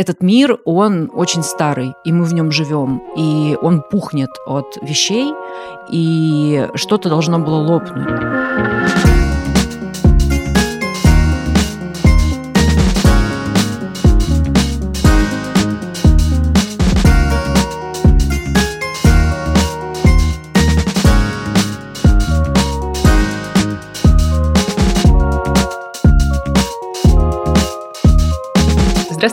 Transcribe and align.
Этот 0.00 0.22
мир, 0.22 0.58
он 0.64 1.10
очень 1.12 1.42
старый, 1.42 1.92
и 2.06 2.12
мы 2.14 2.24
в 2.24 2.32
нем 2.32 2.50
живем, 2.50 3.02
и 3.18 3.54
он 3.60 3.82
пухнет 3.82 4.30
от 4.46 4.78
вещей, 4.80 5.30
и 5.90 6.70
что-то 6.74 7.10
должно 7.10 7.38
было 7.38 7.56
лопнуть. 7.56 8.08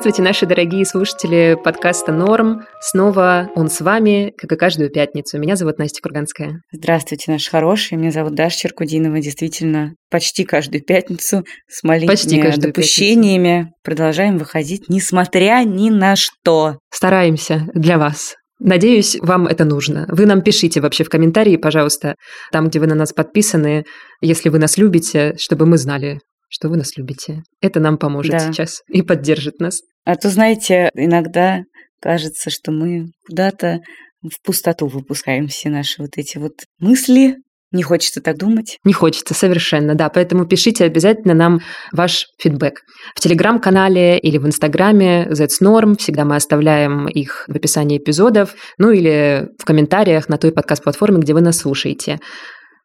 Здравствуйте, 0.08 0.30
наши 0.30 0.46
дорогие 0.46 0.86
слушатели 0.86 1.58
подкаста 1.62 2.14
«Норм». 2.14 2.62
Снова 2.80 3.50
он 3.56 3.68
с 3.68 3.82
вами, 3.82 4.34
как 4.38 4.50
и 4.54 4.56
каждую 4.56 4.90
пятницу. 4.90 5.38
Меня 5.38 5.58
зовут 5.58 5.80
Настя 5.80 6.02
Курганская. 6.02 6.62
Здравствуйте, 6.72 7.30
наши 7.30 7.52
хорошие. 7.52 8.00
Меня 8.00 8.12
зовут 8.12 8.34
Даша 8.34 8.58
Черкудинова. 8.58 9.20
Действительно, 9.20 9.96
почти 10.10 10.46
каждую 10.46 10.82
пятницу 10.82 11.44
с 11.68 11.84
маленькими 11.84 12.56
допущениями 12.56 13.64
пятницу. 13.64 13.74
продолжаем 13.84 14.38
выходить, 14.38 14.88
несмотря 14.88 15.62
ни 15.66 15.90
на 15.90 16.16
что. 16.16 16.78
Стараемся 16.90 17.68
для 17.74 17.98
вас. 17.98 18.36
Надеюсь, 18.62 19.18
вам 19.20 19.46
это 19.46 19.66
нужно. 19.66 20.06
Вы 20.08 20.26
нам 20.26 20.42
пишите 20.42 20.80
вообще 20.80 21.04
в 21.04 21.10
комментарии, 21.10 21.58
пожалуйста, 21.58 22.16
там, 22.54 22.70
где 22.70 22.80
вы 22.80 22.88
на 22.88 22.96
нас 22.96 23.12
подписаны, 23.12 23.84
если 24.22 24.48
вы 24.48 24.58
нас 24.58 24.78
любите, 24.78 25.36
чтобы 25.38 25.66
мы 25.66 25.78
знали, 25.78 26.20
что 26.48 26.70
вы 26.70 26.78
нас 26.78 26.98
любите. 26.98 27.44
Это 27.62 27.80
нам 27.80 27.98
поможет 27.98 28.32
да. 28.32 28.40
сейчас 28.40 28.82
и 28.88 29.02
поддержит 29.02 29.60
нас. 29.60 29.82
А 30.06 30.16
то, 30.16 30.30
знаете, 30.30 30.90
иногда 30.94 31.64
кажется, 32.02 32.50
что 32.50 32.72
мы 32.72 33.08
куда-то 33.28 33.82
в 34.22 34.42
пустоту 34.44 34.88
выпускаем 34.88 35.48
все 35.48 35.70
наши 35.70 36.02
вот 36.02 36.12
эти 36.18 36.38
вот 36.38 36.54
мысли, 36.80 37.36
не 37.72 37.84
хочется 37.84 38.22
так 38.22 38.38
думать? 38.38 38.80
Не 38.86 38.94
хочется, 38.94 39.34
совершенно, 39.34 39.94
да. 39.94 40.10
Поэтому 40.10 40.46
пишите 40.46 40.86
обязательно 40.86 41.34
нам 41.34 41.60
ваш 41.92 42.28
фидбэк. 42.40 42.82
В 43.14 43.20
Телеграм-канале 43.20 44.18
или 44.20 44.38
в 44.38 44.48
Инстаграме 44.48 45.28
ZSNorm. 45.30 45.98
Всегда 45.98 46.24
мы 46.24 46.38
оставляем 46.38 47.08
их 47.10 47.44
в 47.50 47.56
описании 47.56 47.98
эпизодов. 47.98 48.56
Ну 48.78 48.92
или 48.92 49.50
в 49.60 49.66
комментариях 49.66 50.30
на 50.30 50.38
той 50.38 50.54
подкаст-платформе, 50.54 51.20
где 51.20 51.34
вы 51.34 51.42
нас 51.42 51.58
слушаете. 51.58 52.20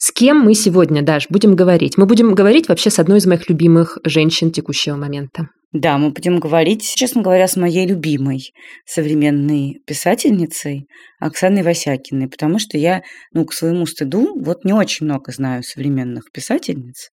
С 0.04 0.10
кем 0.10 0.40
мы 0.40 0.54
сегодня, 0.54 1.00
Даш, 1.00 1.28
будем 1.28 1.54
говорить? 1.54 1.96
Мы 1.96 2.06
будем 2.06 2.34
говорить 2.34 2.68
вообще 2.68 2.90
с 2.90 2.98
одной 2.98 3.18
из 3.18 3.26
моих 3.26 3.48
любимых 3.48 3.98
женщин 4.02 4.50
текущего 4.50 4.96
момента. 4.96 5.46
Да, 5.70 5.96
мы 5.96 6.10
будем 6.10 6.40
говорить, 6.40 6.82
честно 6.96 7.22
говоря, 7.22 7.46
с 7.46 7.54
моей 7.54 7.86
любимой 7.86 8.52
современной 8.84 9.80
писательницей 9.86 10.88
Оксаной 11.20 11.62
Васякиной, 11.62 12.26
потому 12.26 12.58
что 12.58 12.76
я, 12.78 13.02
ну, 13.32 13.44
к 13.44 13.52
своему 13.52 13.86
стыду, 13.86 14.34
вот 14.42 14.64
не 14.64 14.72
очень 14.72 15.06
много 15.06 15.30
знаю 15.30 15.62
современных 15.62 16.32
писательниц 16.32 17.10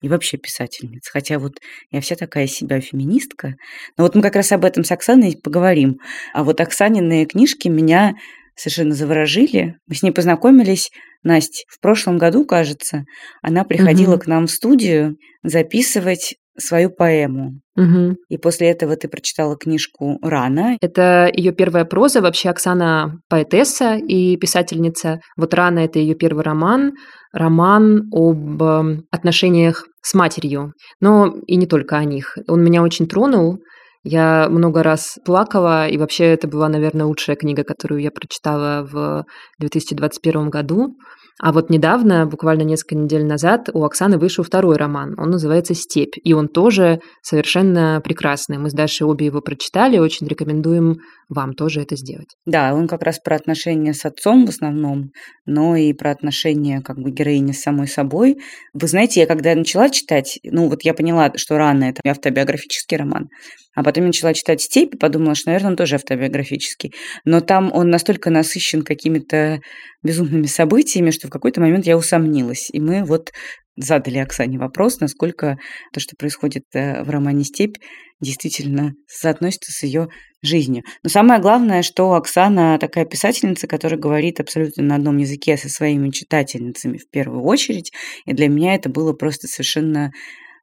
и 0.00 0.08
вообще 0.08 0.36
писательниц. 0.36 1.08
Хотя 1.08 1.40
вот 1.40 1.54
я 1.90 2.00
вся 2.00 2.14
такая 2.14 2.46
себя 2.46 2.80
феминистка. 2.80 3.54
Но 3.96 4.04
вот 4.04 4.14
мы 4.14 4.22
как 4.22 4.36
раз 4.36 4.52
об 4.52 4.64
этом 4.64 4.84
с 4.84 4.92
Оксаной 4.92 5.36
поговорим. 5.36 5.98
А 6.32 6.44
вот 6.44 6.60
Оксанины 6.60 7.26
книжки 7.26 7.66
меня 7.66 8.14
совершенно 8.54 8.94
заворожили. 8.94 9.76
Мы 9.86 9.94
с 9.94 10.02
ней 10.02 10.10
познакомились 10.10 10.90
Настя, 11.22 11.64
в 11.68 11.80
прошлом 11.80 12.18
году, 12.18 12.46
кажется, 12.46 13.04
она 13.42 13.64
приходила 13.64 14.14
угу. 14.14 14.22
к 14.22 14.26
нам 14.26 14.46
в 14.46 14.50
студию 14.50 15.16
записывать 15.42 16.36
свою 16.58 16.90
поэму. 16.90 17.60
Угу. 17.76 18.16
И 18.28 18.36
после 18.36 18.70
этого 18.70 18.96
ты 18.96 19.08
прочитала 19.08 19.56
книжку 19.56 20.18
«Рана». 20.22 20.76
Это 20.80 21.30
ее 21.32 21.52
первая 21.52 21.84
проза. 21.84 22.20
Вообще 22.20 22.50
Оксана 22.50 23.20
поэтесса 23.28 23.96
и 23.96 24.36
писательница. 24.36 25.20
Вот 25.36 25.54
«Рана»— 25.54 25.78
это 25.80 25.98
ее 25.98 26.14
первый 26.14 26.44
роман. 26.44 26.92
Роман 27.32 28.08
об 28.12 28.62
эм, 28.62 29.04
отношениях 29.10 29.86
с 30.02 30.14
матерью. 30.14 30.72
Но 31.00 31.34
и 31.46 31.56
не 31.56 31.66
только 31.66 31.96
о 31.96 32.04
них. 32.04 32.36
Он 32.48 32.62
меня 32.62 32.82
очень 32.82 33.06
тронул. 33.06 33.58
Я 34.02 34.48
много 34.48 34.82
раз 34.82 35.18
плакала, 35.24 35.86
и 35.86 35.98
вообще 35.98 36.24
это 36.24 36.48
была, 36.48 36.68
наверное, 36.68 37.06
лучшая 37.06 37.36
книга, 37.36 37.64
которую 37.64 38.00
я 38.00 38.10
прочитала 38.10 38.86
в 38.90 39.26
2021 39.58 40.48
году. 40.48 40.96
А 41.42 41.52
вот 41.52 41.70
недавно, 41.70 42.26
буквально 42.26 42.62
несколько 42.62 42.96
недель 42.96 43.24
назад, 43.24 43.70
у 43.72 43.82
Оксаны 43.84 44.18
вышел 44.18 44.44
второй 44.44 44.76
роман. 44.76 45.14
Он 45.18 45.30
называется 45.30 45.74
«Степь». 45.74 46.16
И 46.22 46.34
он 46.34 46.48
тоже 46.48 47.00
совершенно 47.22 48.00
прекрасный. 48.04 48.58
Мы 48.58 48.68
с 48.68 48.74
Дашей 48.74 49.06
обе 49.06 49.26
его 49.26 49.40
прочитали. 49.40 49.98
Очень 49.98 50.28
рекомендуем 50.28 50.96
вам 51.30 51.54
тоже 51.54 51.80
это 51.80 51.96
сделать. 51.96 52.28
Да, 52.44 52.74
он 52.74 52.88
как 52.88 53.02
раз 53.02 53.18
про 53.20 53.36
отношения 53.36 53.94
с 53.94 54.04
отцом 54.04 54.44
в 54.44 54.50
основном, 54.50 55.12
но 55.46 55.76
и 55.76 55.94
про 55.94 56.10
отношения 56.10 56.82
как 56.82 56.98
бы 56.98 57.10
героини 57.10 57.52
с 57.52 57.62
самой 57.62 57.86
собой. 57.86 58.36
Вы 58.74 58.86
знаете, 58.86 59.20
я 59.20 59.26
когда 59.26 59.54
начала 59.54 59.88
читать, 59.88 60.38
ну 60.44 60.68
вот 60.68 60.82
я 60.82 60.92
поняла, 60.92 61.32
что 61.36 61.56
рано 61.56 61.84
это 61.84 62.02
автобиографический 62.04 62.98
роман, 62.98 63.28
а 63.74 63.82
потом 63.82 64.04
я 64.04 64.08
начала 64.08 64.34
читать 64.34 64.62
«Степь» 64.62 64.94
и 64.94 64.98
подумала, 64.98 65.34
что, 65.34 65.48
наверное, 65.48 65.70
он 65.70 65.76
тоже 65.76 65.96
автобиографический. 65.96 66.92
Но 67.24 67.40
там 67.40 67.70
он 67.72 67.90
настолько 67.90 68.30
насыщен 68.30 68.82
какими-то 68.82 69.60
безумными 70.02 70.46
событиями, 70.46 71.10
что 71.10 71.28
в 71.28 71.30
какой-то 71.30 71.60
момент 71.60 71.86
я 71.86 71.96
усомнилась. 71.96 72.68
И 72.72 72.80
мы 72.80 73.04
вот 73.04 73.30
задали 73.76 74.18
Оксане 74.18 74.58
вопрос, 74.58 75.00
насколько 75.00 75.58
то, 75.92 76.00
что 76.00 76.16
происходит 76.16 76.64
э, 76.74 77.02
в 77.02 77.10
романе 77.10 77.44
«Степь», 77.44 77.76
действительно 78.20 78.94
соотносится 79.06 79.72
с 79.72 79.82
ее 79.82 80.08
жизнью. 80.42 80.82
Но 81.02 81.10
самое 81.10 81.40
главное, 81.40 81.82
что 81.82 82.14
Оксана 82.14 82.78
такая 82.78 83.04
писательница, 83.04 83.66
которая 83.66 83.98
говорит 83.98 84.40
абсолютно 84.40 84.82
на 84.82 84.96
одном 84.96 85.16
языке 85.18 85.56
со 85.56 85.68
своими 85.68 86.10
читательницами 86.10 86.98
в 86.98 87.08
первую 87.08 87.42
очередь. 87.42 87.92
И 88.26 88.32
для 88.32 88.48
меня 88.48 88.74
это 88.74 88.88
было 88.88 89.12
просто 89.12 89.46
совершенно 89.46 90.12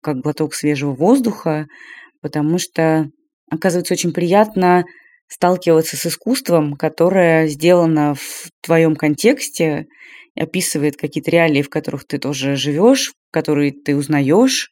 как 0.01 0.17
глоток 0.17 0.53
свежего 0.53 0.93
воздуха, 0.93 1.67
потому 2.21 2.57
что, 2.57 3.09
оказывается, 3.49 3.93
очень 3.93 4.13
приятно 4.13 4.85
сталкиваться 5.29 5.97
с 5.97 6.05
искусством, 6.05 6.75
которое 6.75 7.47
сделано 7.47 8.15
в 8.15 8.49
твоем 8.61 8.95
контексте, 8.95 9.87
описывает 10.39 10.97
какие-то 10.97 11.31
реалии, 11.31 11.61
в 11.61 11.69
которых 11.69 12.05
ты 12.05 12.19
тоже 12.19 12.55
живешь, 12.55 13.13
которые 13.31 13.71
ты 13.71 13.95
узнаешь, 13.95 14.69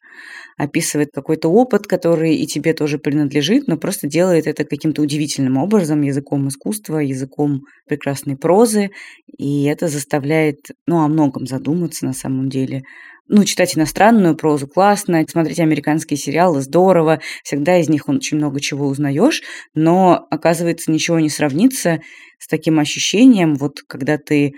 описывает 0.56 1.10
какой-то 1.12 1.48
опыт, 1.48 1.86
который 1.86 2.36
и 2.36 2.46
тебе 2.46 2.72
тоже 2.72 2.98
принадлежит, 2.98 3.66
но 3.66 3.76
просто 3.76 4.06
делает 4.08 4.46
это 4.46 4.64
каким-то 4.64 5.02
удивительным 5.02 5.58
образом, 5.58 6.02
языком 6.02 6.48
искусства, 6.48 6.98
языком 6.98 7.62
прекрасной 7.86 8.36
прозы, 8.36 8.90
и 9.36 9.64
это 9.64 9.88
заставляет, 9.88 10.58
ну, 10.86 11.00
о 11.02 11.08
многом 11.08 11.46
задуматься 11.46 12.06
на 12.06 12.14
самом 12.14 12.48
деле. 12.48 12.82
Ну, 13.28 13.44
читать 13.44 13.76
иностранную 13.76 14.36
прозу 14.36 14.68
классно, 14.68 15.24
смотреть 15.28 15.58
американские 15.58 16.16
сериалы 16.16 16.60
здорово, 16.60 17.20
всегда 17.42 17.78
из 17.78 17.88
них 17.88 18.08
очень 18.08 18.36
много 18.36 18.60
чего 18.60 18.86
узнаешь, 18.86 19.42
но, 19.74 20.26
оказывается, 20.30 20.92
ничего 20.92 21.18
не 21.18 21.28
сравнится 21.28 22.00
с 22.38 22.46
таким 22.46 22.78
ощущением, 22.78 23.56
вот 23.56 23.80
когда 23.88 24.16
ты 24.18 24.52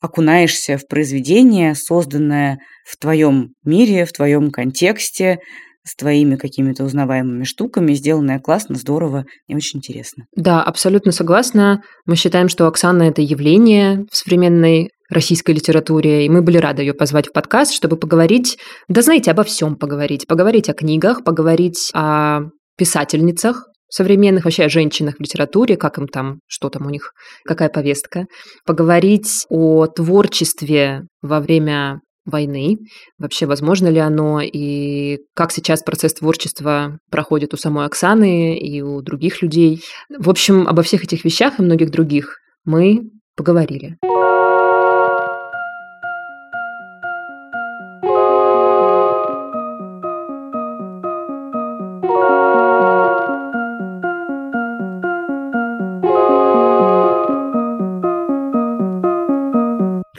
окунаешься 0.00 0.78
в 0.78 0.86
произведение, 0.86 1.74
созданное 1.74 2.58
в 2.86 2.96
твоем 2.96 3.54
мире, 3.64 4.04
в 4.04 4.12
твоем 4.12 4.50
контексте, 4.50 5.38
с 5.84 5.94
твоими 5.94 6.36
какими-то 6.36 6.84
узнаваемыми 6.84 7.44
штуками, 7.44 7.92
сделанное 7.94 8.40
классно, 8.40 8.74
здорово 8.74 9.24
и 9.46 9.54
очень 9.54 9.78
интересно. 9.78 10.24
Да, 10.34 10.62
абсолютно 10.62 11.12
согласна. 11.12 11.82
Мы 12.06 12.16
считаем, 12.16 12.48
что 12.48 12.66
Оксана– 12.66 13.02
это 13.04 13.22
явление 13.22 14.04
в 14.10 14.16
современной 14.16 14.90
российской 15.10 15.52
литературе, 15.52 16.26
и 16.26 16.28
мы 16.28 16.42
были 16.42 16.58
рады 16.58 16.82
ее 16.82 16.94
позвать 16.94 17.28
в 17.28 17.32
подкаст, 17.32 17.72
чтобы 17.72 17.96
поговорить, 17.96 18.58
да 18.88 19.02
знаете, 19.02 19.30
обо 19.30 19.44
всем 19.44 19.76
поговорить. 19.76 20.26
Поговорить 20.26 20.68
о 20.68 20.74
книгах, 20.74 21.24
поговорить 21.24 21.90
о 21.94 22.42
писательницах, 22.76 23.68
современных, 23.88 24.44
вообще 24.44 24.64
о 24.64 24.68
женщинах 24.68 25.16
в 25.16 25.20
литературе, 25.20 25.76
как 25.76 25.98
им 25.98 26.08
там, 26.08 26.40
что 26.46 26.68
там 26.68 26.86
у 26.86 26.90
них, 26.90 27.12
какая 27.44 27.68
повестка, 27.68 28.26
поговорить 28.64 29.46
о 29.48 29.86
творчестве 29.86 31.02
во 31.22 31.40
время 31.40 32.00
войны, 32.24 32.78
вообще 33.18 33.46
возможно 33.46 33.86
ли 33.86 33.98
оно, 33.98 34.40
и 34.40 35.18
как 35.34 35.52
сейчас 35.52 35.82
процесс 35.82 36.14
творчества 36.14 36.98
проходит 37.10 37.54
у 37.54 37.56
самой 37.56 37.86
Оксаны 37.86 38.58
и 38.58 38.82
у 38.82 39.00
других 39.00 39.42
людей. 39.42 39.80
В 40.18 40.28
общем, 40.28 40.66
обо 40.66 40.82
всех 40.82 41.04
этих 41.04 41.24
вещах 41.24 41.58
и 41.58 41.62
многих 41.62 41.90
других 41.90 42.38
мы 42.64 43.02
поговорили. 43.36 43.96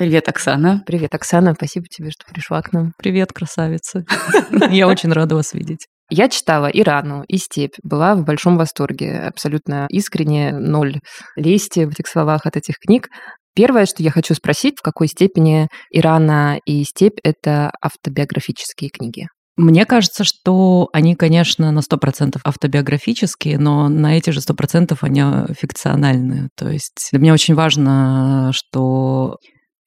Привет, 0.08 0.30
Оксана. 0.30 0.84
Привет, 0.86 1.14
Оксана. 1.16 1.54
Спасибо 1.54 1.88
тебе, 1.90 2.12
что 2.12 2.24
пришла 2.32 2.62
к 2.62 2.72
нам. 2.72 2.94
Привет, 2.98 3.34
красавица. 3.34 4.06
Я 4.72 4.88
очень 4.88 5.12
рада 5.12 5.36
вас 5.36 5.54
видеть. 5.54 5.86
Я 6.10 6.30
читала 6.30 6.68
и 6.68 6.82
«Рану», 6.82 7.26
и 7.28 7.36
«Степь». 7.36 7.76
Была 7.84 8.16
в 8.16 8.24
большом 8.24 8.56
восторге. 8.56 9.20
Абсолютно 9.20 9.86
искренне, 9.90 10.54
ноль 10.54 11.02
лести 11.36 11.84
в 11.84 11.90
этих 11.90 12.08
словах 12.08 12.46
от 12.46 12.56
этих 12.56 12.76
книг. 12.80 13.10
Первое, 13.54 13.86
что 13.86 14.02
я 14.02 14.10
хочу 14.10 14.34
спросить, 14.34 14.80
в 14.80 14.82
какой 14.82 15.10
степени 15.10 15.68
«Ирана» 15.92 16.58
и 16.66 16.86
«Степь»— 16.86 17.20
это 17.26 17.74
автобиографические 17.82 18.90
книги? 18.90 19.28
Мне 19.58 19.86
кажется, 19.86 20.24
что 20.24 20.88
они, 20.94 21.16
конечно, 21.16 21.70
на 21.72 21.80
100% 21.80 22.40
автобиографические, 22.46 23.60
но 23.60 23.90
на 23.90 24.18
эти 24.18 24.30
же 24.30 24.40
100% 24.40 24.98
они 25.02 25.54
фикциональные. 25.54 26.48
То 26.56 26.70
есть 26.70 27.10
для 27.12 27.20
меня 27.20 27.34
очень 27.34 27.56
важно, 27.56 28.52
что 28.54 29.36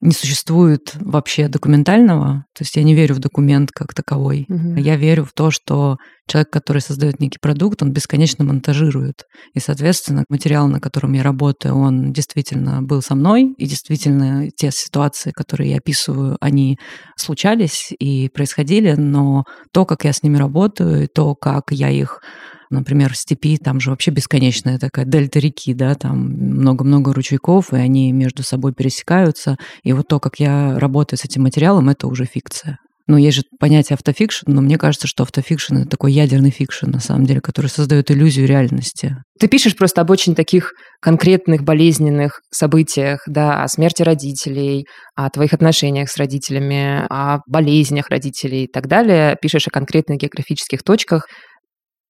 не 0.00 0.12
существует 0.12 0.94
вообще 0.94 1.48
документального, 1.48 2.46
то 2.54 2.62
есть 2.62 2.76
я 2.76 2.82
не 2.82 2.94
верю 2.94 3.14
в 3.14 3.18
документ 3.18 3.70
как 3.72 3.94
таковой. 3.94 4.46
Угу. 4.48 4.76
Я 4.76 4.96
верю 4.96 5.24
в 5.24 5.32
то, 5.32 5.50
что 5.50 5.98
человек, 6.30 6.50
который 6.50 6.80
создает 6.80 7.20
некий 7.20 7.38
продукт, 7.40 7.82
он 7.82 7.92
бесконечно 7.92 8.44
монтажирует. 8.44 9.24
И, 9.54 9.60
соответственно, 9.60 10.24
материал, 10.28 10.68
на 10.68 10.80
котором 10.80 11.12
я 11.12 11.22
работаю, 11.22 11.74
он 11.74 12.12
действительно 12.12 12.82
был 12.82 13.02
со 13.02 13.14
мной, 13.14 13.52
и 13.58 13.66
действительно 13.66 14.48
те 14.50 14.70
ситуации, 14.70 15.32
которые 15.32 15.72
я 15.72 15.78
описываю, 15.78 16.36
они 16.40 16.78
случались 17.16 17.92
и 17.98 18.28
происходили, 18.28 18.92
но 18.92 19.44
то, 19.72 19.84
как 19.84 20.04
я 20.04 20.12
с 20.12 20.22
ними 20.22 20.36
работаю, 20.36 21.08
то, 21.08 21.34
как 21.34 21.70
я 21.70 21.90
их 21.90 22.20
Например, 22.72 23.12
в 23.12 23.16
степи 23.16 23.56
там 23.56 23.80
же 23.80 23.90
вообще 23.90 24.12
бесконечная 24.12 24.78
такая 24.78 25.04
дельта 25.04 25.40
реки, 25.40 25.74
да, 25.74 25.96
там 25.96 26.18
много-много 26.28 27.12
ручейков, 27.12 27.72
и 27.72 27.76
они 27.76 28.12
между 28.12 28.44
собой 28.44 28.72
пересекаются. 28.72 29.56
И 29.82 29.92
вот 29.92 30.06
то, 30.06 30.20
как 30.20 30.38
я 30.38 30.78
работаю 30.78 31.18
с 31.18 31.24
этим 31.24 31.42
материалом, 31.42 31.88
это 31.88 32.06
уже 32.06 32.26
фикция. 32.26 32.78
Ну, 33.10 33.16
есть 33.16 33.38
же 33.38 33.42
понятие 33.58 33.94
автофикшн, 33.94 34.44
но 34.46 34.60
мне 34.62 34.78
кажется, 34.78 35.08
что 35.08 35.24
автофикшн— 35.24 35.76
это 35.78 35.88
такой 35.88 36.12
ядерный 36.12 36.52
фикшн, 36.52 36.88
на 36.88 37.00
самом 37.00 37.26
деле, 37.26 37.40
который 37.40 37.66
создает 37.66 38.08
иллюзию 38.12 38.46
реальности. 38.46 39.16
Ты 39.40 39.48
пишешь 39.48 39.74
просто 39.74 40.02
об 40.02 40.10
очень 40.10 40.36
таких 40.36 40.74
конкретных 41.02 41.64
болезненных 41.64 42.40
событиях, 42.52 43.22
да, 43.26 43.64
о 43.64 43.68
смерти 43.68 44.02
родителей, 44.02 44.86
о 45.16 45.28
твоих 45.28 45.54
отношениях 45.54 46.08
с 46.08 46.16
родителями, 46.18 47.04
о 47.10 47.40
болезнях 47.48 48.10
родителей 48.10 48.66
и 48.66 48.70
так 48.72 48.86
далее. 48.86 49.36
Пишешь 49.42 49.66
о 49.66 49.72
конкретных 49.72 50.18
географических 50.18 50.84
точках, 50.84 51.26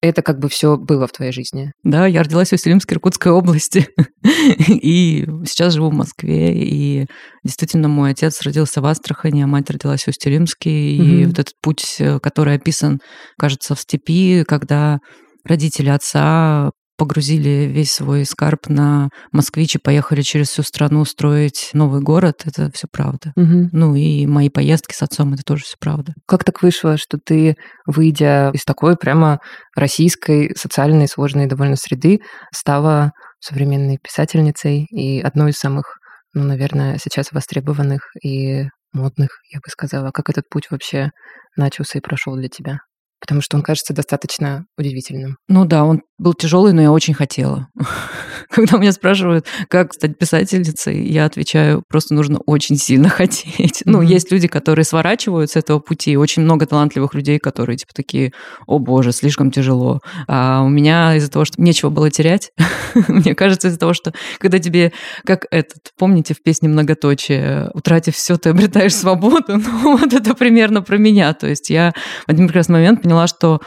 это 0.03 0.23
как 0.23 0.39
бы 0.39 0.49
все 0.49 0.77
было 0.77 1.07
в 1.07 1.13
твоей 1.13 1.33
жизни. 1.33 1.73
Да, 1.85 2.07
я 2.07 2.23
родилась 2.23 2.51
в 2.51 2.53
Усть-Илимске 2.55 2.97
Иркутской 2.97 3.33
области. 3.33 3.89
и 4.69 5.27
сейчас 5.45 5.75
живу 5.75 5.91
в 5.91 5.95
Москве. 5.95 6.55
И 6.55 7.07
действительно, 7.45 7.89
мой 7.89 8.13
отец 8.13 8.41
родился 8.43 8.81
в 8.81 8.87
Астрахани, 8.87 9.43
а 9.43 9.47
мать 9.47 9.71
родилась 9.71 10.05
в 10.05 10.09
Усть-Илимске. 10.09 10.71
И 10.71 11.27
вот 11.27 11.39
этот 11.39 11.55
путь, 11.61 11.97
э, 11.99 12.19
который 12.19 12.55
описан, 12.55 13.01
кажется, 13.37 13.75
в 13.75 13.81
степи, 13.81 14.45
когда 14.45 15.01
родители 15.45 15.89
отца 15.91 16.71
погрузили 17.01 17.65
весь 17.65 17.93
свой 17.93 18.27
скарб 18.27 18.69
на 18.69 19.09
москвич 19.33 19.75
и 19.75 19.79
поехали 19.79 20.21
через 20.21 20.51
всю 20.51 20.63
страну 20.63 21.07
строить 21.07 21.71
новый 21.73 22.03
город, 22.03 22.43
это 22.45 22.71
все 22.75 22.89
правда. 22.93 23.33
Угу. 23.37 23.71
Ну 23.73 23.95
и 23.95 24.27
мои 24.27 24.51
поездки 24.51 24.93
с 24.95 25.01
отцом, 25.01 25.33
это 25.33 25.43
тоже 25.43 25.65
все 25.65 25.77
правда. 25.81 26.13
Как 26.27 26.45
так 26.45 26.61
вышло, 26.61 26.99
что 26.99 27.17
ты, 27.17 27.57
выйдя 27.87 28.51
из 28.53 28.67
такой 28.67 28.99
прямо 28.99 29.41
российской, 29.75 30.55
социальной, 30.55 31.09
сложной 31.09 31.47
довольно 31.47 31.77
среды, 31.77 32.21
стала 32.55 33.13
современной 33.39 33.97
писательницей 33.97 34.85
и 34.91 35.23
одной 35.23 35.53
из 35.53 35.57
самых, 35.57 35.97
ну, 36.35 36.45
наверное, 36.45 36.99
сейчас 37.03 37.33
востребованных 37.33 38.11
и 38.23 38.65
модных, 38.93 39.31
я 39.51 39.61
бы 39.61 39.71
сказала. 39.71 40.11
Как 40.11 40.29
этот 40.29 40.51
путь 40.51 40.67
вообще 40.71 41.13
начался 41.57 41.97
и 41.97 42.03
прошел 42.03 42.37
для 42.37 42.49
тебя? 42.51 42.81
Потому 43.21 43.41
что 43.43 43.57
он 43.57 43.63
кажется 43.63 43.93
достаточно 43.93 44.67
удивительным. 44.79 45.37
Ну 45.49 45.65
да, 45.65 45.85
он 45.85 46.03
был 46.21 46.35
тяжелый, 46.35 46.73
но 46.73 46.83
я 46.83 46.93
очень 46.93 47.15
хотела. 47.15 47.69
Когда 48.51 48.79
меня 48.79 48.93
спрашивают, 48.93 49.47
как 49.69 49.95
стать 49.95 50.19
писательницей, 50.19 51.07
я 51.09 51.25
отвечаю, 51.25 51.83
просто 51.89 52.15
нужно 52.15 52.41
очень 52.47 52.77
сильно 52.77 53.09
хотеть. 53.11 53.83
Mm-hmm. 53.83 53.87
Ну, 53.87 54.03
есть 54.03 54.31
люди, 54.31 54.47
которые 54.49 54.85
сворачивают 54.85 55.51
с 55.51 55.57
этого 55.57 55.79
пути, 55.79 56.17
очень 56.17 56.43
много 56.43 56.67
талантливых 56.67 57.15
людей, 57.15 57.39
которые 57.39 57.77
типа 57.77 57.93
такие, 57.95 58.33
о 58.67 58.79
боже, 58.79 59.13
слишком 59.13 59.51
тяжело. 59.51 60.01
А 60.29 60.63
у 60.63 60.69
меня 60.69 61.17
из-за 61.17 61.31
того, 61.31 61.45
что 61.45 61.61
нечего 61.61 61.91
было 61.91 62.11
терять, 62.11 62.53
мне 63.09 63.35
кажется, 63.35 63.69
из-за 63.69 63.79
того, 63.79 63.95
что 63.95 64.13
когда 64.39 64.59
тебе, 64.59 64.93
как 65.25 65.47
этот, 65.51 65.93
помните 65.99 66.35
в 66.35 66.43
песне 66.43 66.69
«Многоточие», 66.69 67.71
утратив 67.73 68.15
все, 68.15 68.37
ты 68.37 68.51
обретаешь 68.51 68.95
свободу, 68.95 69.57
ну 69.57 69.97
вот 69.97 70.13
это 70.13 70.35
примерно 70.35 70.83
про 70.83 70.99
меня. 70.99 71.33
То 71.33 71.47
есть 71.47 71.71
я 71.71 71.93
в 72.27 72.31
один 72.31 72.47
прекрасный 72.47 72.75
момент 72.75 73.05
поняла, 73.11 73.27
что 73.27 73.61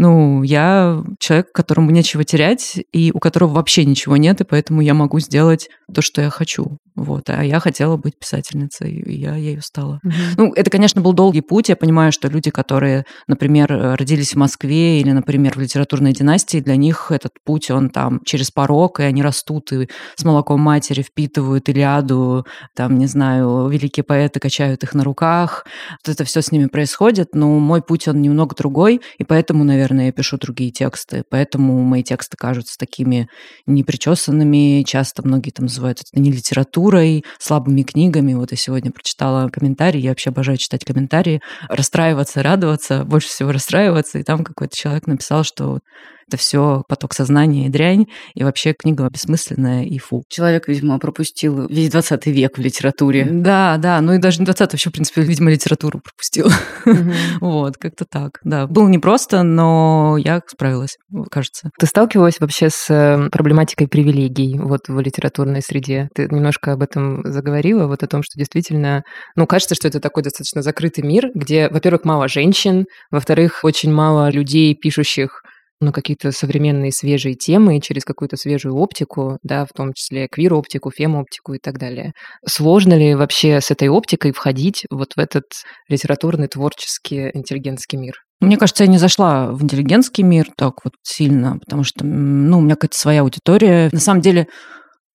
ну, 0.00 0.42
я 0.42 1.04
человек, 1.18 1.52
которому 1.52 1.90
нечего 1.90 2.24
терять, 2.24 2.78
и 2.90 3.12
у 3.12 3.18
которого 3.18 3.50
вообще 3.50 3.84
ничего 3.84 4.16
нет, 4.16 4.40
и 4.40 4.44
поэтому 4.44 4.80
я 4.80 4.94
могу 4.94 5.20
сделать 5.20 5.68
то, 5.92 6.00
что 6.00 6.22
я 6.22 6.30
хочу. 6.30 6.78
Вот. 6.96 7.30
А 7.30 7.44
я 7.44 7.60
хотела 7.60 7.96
быть 7.96 8.18
писательницей, 8.18 8.92
и 8.92 9.18
я 9.18 9.34
ею 9.34 9.62
стала. 9.62 10.00
Угу. 10.02 10.12
Ну, 10.36 10.52
это, 10.54 10.70
конечно, 10.70 11.00
был 11.00 11.12
долгий 11.12 11.40
путь. 11.40 11.68
Я 11.68 11.76
понимаю, 11.76 12.12
что 12.12 12.28
люди, 12.28 12.50
которые, 12.50 13.04
например, 13.26 13.68
родились 13.70 14.32
в 14.32 14.36
Москве 14.36 15.00
или, 15.00 15.10
например, 15.12 15.54
в 15.54 15.60
литературной 15.60 16.12
династии, 16.12 16.60
для 16.60 16.76
них 16.76 17.10
этот 17.10 17.32
путь, 17.44 17.70
он 17.70 17.90
там 17.90 18.20
через 18.24 18.50
порог, 18.50 19.00
и 19.00 19.04
они 19.04 19.22
растут 19.22 19.72
и 19.72 19.88
с 20.16 20.24
молоком 20.24 20.60
матери 20.60 21.02
впитывают 21.02 21.68
Илиаду, 21.68 22.46
там, 22.74 22.98
не 22.98 23.06
знаю, 23.06 23.68
великие 23.68 24.04
поэты 24.04 24.40
качают 24.40 24.82
их 24.82 24.94
на 24.94 25.04
руках. 25.04 25.64
Вот 26.04 26.14
это 26.14 26.24
все 26.24 26.42
с 26.42 26.52
ними 26.52 26.66
происходит, 26.66 27.34
но 27.34 27.58
мой 27.58 27.82
путь, 27.82 28.08
он 28.08 28.20
немного 28.20 28.54
другой, 28.56 29.00
и 29.18 29.24
поэтому, 29.24 29.64
наверное, 29.64 29.89
я 29.98 30.12
пишу 30.12 30.38
другие 30.38 30.70
тексты. 30.70 31.24
Поэтому 31.28 31.80
мои 31.82 32.02
тексты 32.02 32.36
кажутся 32.36 32.78
такими 32.78 33.28
непричесанными. 33.66 34.82
Часто 34.82 35.26
многие 35.26 35.50
там 35.50 35.66
называют 35.66 36.00
это 36.00 36.20
не 36.20 36.30
литературой, 36.30 37.24
слабыми 37.38 37.82
книгами. 37.82 38.34
Вот 38.34 38.50
я 38.50 38.56
сегодня 38.56 38.92
прочитала 38.92 39.48
комментарии, 39.48 40.00
я 40.00 40.10
вообще 40.10 40.30
обожаю 40.30 40.58
читать 40.58 40.84
комментарии, 40.84 41.40
расстраиваться, 41.68 42.42
радоваться, 42.42 43.04
больше 43.04 43.28
всего 43.28 43.52
расстраиваться. 43.52 44.18
И 44.18 44.22
там 44.22 44.44
какой-то 44.44 44.76
человек 44.76 45.06
написал, 45.06 45.44
что 45.44 45.80
это 46.30 46.36
все 46.36 46.84
поток 46.88 47.12
сознания 47.12 47.66
и 47.66 47.68
дрянь, 47.68 48.06
и 48.34 48.44
вообще 48.44 48.72
книга 48.72 49.08
бессмысленная 49.10 49.84
и 49.84 49.98
фу. 49.98 50.22
Человек, 50.28 50.68
видимо, 50.68 50.98
пропустил 51.00 51.66
весь 51.66 51.90
20 51.90 52.26
век 52.26 52.56
в 52.56 52.60
литературе. 52.60 53.26
Да, 53.28 53.76
да, 53.78 54.00
ну 54.00 54.12
и 54.14 54.18
даже 54.18 54.38
не 54.38 54.44
20 54.44 54.72
вообще, 54.72 54.90
в 54.90 54.92
принципе, 54.92 55.22
видимо, 55.22 55.50
литературу 55.50 56.00
пропустил. 56.00 56.48
Вот, 57.40 57.76
как-то 57.78 58.04
так, 58.04 58.38
да. 58.44 58.66
Было 58.66 58.88
непросто, 58.88 59.42
но 59.42 60.16
я 60.18 60.40
справилась, 60.46 60.96
кажется. 61.30 61.70
Ты 61.78 61.86
сталкивалась 61.86 62.38
вообще 62.38 62.68
с 62.70 62.88
э, 62.90 63.28
проблематикой 63.30 63.88
привилегий 63.88 64.58
вот 64.58 64.88
в 64.88 65.00
литературной 65.00 65.62
среде? 65.62 66.08
Ты 66.14 66.28
немножко 66.30 66.72
об 66.72 66.82
этом 66.82 67.22
заговорила, 67.24 67.86
вот 67.86 68.02
о 68.02 68.06
том, 68.06 68.22
что 68.22 68.38
действительно, 68.38 69.02
ну, 69.36 69.46
кажется, 69.46 69.74
что 69.74 69.88
это 69.88 70.00
такой 70.00 70.22
достаточно 70.22 70.62
закрытый 70.62 71.02
мир, 71.02 71.30
где, 71.34 71.68
во-первых, 71.68 72.04
мало 72.04 72.28
женщин, 72.28 72.86
во-вторых, 73.10 73.60
очень 73.62 73.92
мало 73.92 74.30
людей, 74.30 74.74
пишущих 74.74 75.42
ну, 75.80 75.92
какие-то 75.92 76.30
современные 76.30 76.92
свежие 76.92 77.34
темы 77.34 77.80
через 77.80 78.04
какую-то 78.04 78.36
свежую 78.36 78.76
оптику, 78.76 79.38
да, 79.42 79.64
в 79.64 79.70
том 79.74 79.92
числе 79.94 80.28
квир-оптику, 80.28 80.90
фем-оптику 80.90 81.54
и 81.54 81.58
так 81.58 81.78
далее. 81.78 82.12
Сложно 82.46 82.94
ли 82.94 83.14
вообще 83.14 83.60
с 83.60 83.70
этой 83.70 83.88
оптикой 83.88 84.32
входить 84.32 84.84
вот 84.90 85.14
в 85.16 85.18
этот 85.18 85.44
литературный, 85.88 86.48
творческий, 86.48 87.30
интеллигентский 87.32 87.96
мир? 87.96 88.14
Мне 88.40 88.56
кажется, 88.56 88.84
я 88.84 88.90
не 88.90 88.98
зашла 88.98 89.50
в 89.50 89.62
интеллигентский 89.62 90.22
мир 90.22 90.46
так 90.56 90.84
вот 90.84 90.94
сильно, 91.02 91.58
потому 91.58 91.84
что, 91.84 92.04
ну, 92.04 92.58
у 92.58 92.62
меня 92.62 92.74
какая-то 92.74 92.98
своя 92.98 93.22
аудитория. 93.22 93.90
На 93.92 94.00
самом 94.00 94.20
деле, 94.20 94.46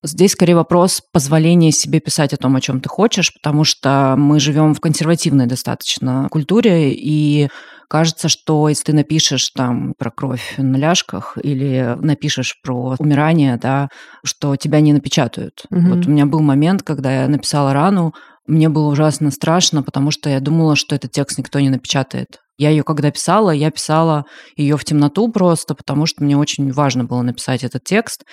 Здесь 0.07 0.33
скорее 0.33 0.53
вопрос 0.53 1.01
позволения 1.11 1.71
себе 1.71 1.99
писать 1.99 2.31
о 2.31 2.37
том, 2.37 2.55
о 2.55 2.61
чем 2.61 2.79
ты 2.79 2.87
хочешь, 2.87 3.33
потому 3.33 3.63
что 3.63 4.13
мы 4.15 4.39
живем 4.39 4.75
в 4.75 4.79
консервативной 4.79 5.47
достаточно 5.47 6.27
культуре, 6.29 6.93
и 6.93 7.49
кажется, 7.87 8.29
что 8.29 8.69
если 8.69 8.85
ты 8.85 8.93
напишешь 8.93 9.49
там 9.49 9.93
про 9.97 10.11
кровь 10.11 10.55
на 10.57 10.75
ляжках 10.77 11.37
или 11.41 11.97
напишешь 11.99 12.59
про 12.61 12.95
умирание, 12.99 13.57
да, 13.57 13.89
что 14.23 14.55
тебя 14.55 14.79
не 14.79 14.93
напечатают. 14.93 15.65
Угу. 15.69 15.81
Вот 15.81 16.07
у 16.07 16.09
меня 16.09 16.25
был 16.25 16.41
момент, 16.41 16.83
когда 16.83 17.23
я 17.23 17.27
написала 17.27 17.73
рану, 17.73 18.13
мне 18.47 18.69
было 18.69 18.87
ужасно 18.87 19.31
страшно, 19.31 19.83
потому 19.83 20.11
что 20.11 20.29
я 20.29 20.39
думала, 20.39 20.75
что 20.75 20.95
этот 20.95 21.11
текст 21.11 21.37
никто 21.37 21.59
не 21.59 21.69
напечатает. 21.69 22.39
Я 22.57 22.69
ее 22.69 22.83
когда 22.83 23.11
писала, 23.11 23.51
я 23.51 23.69
писала 23.69 24.25
ее 24.55 24.77
в 24.77 24.85
темноту 24.85 25.29
просто, 25.29 25.75
потому 25.75 26.05
что 26.05 26.23
мне 26.23 26.37
очень 26.37 26.71
важно 26.71 27.03
было 27.03 27.21
написать 27.21 27.63
этот 27.65 27.83
текст. 27.83 28.23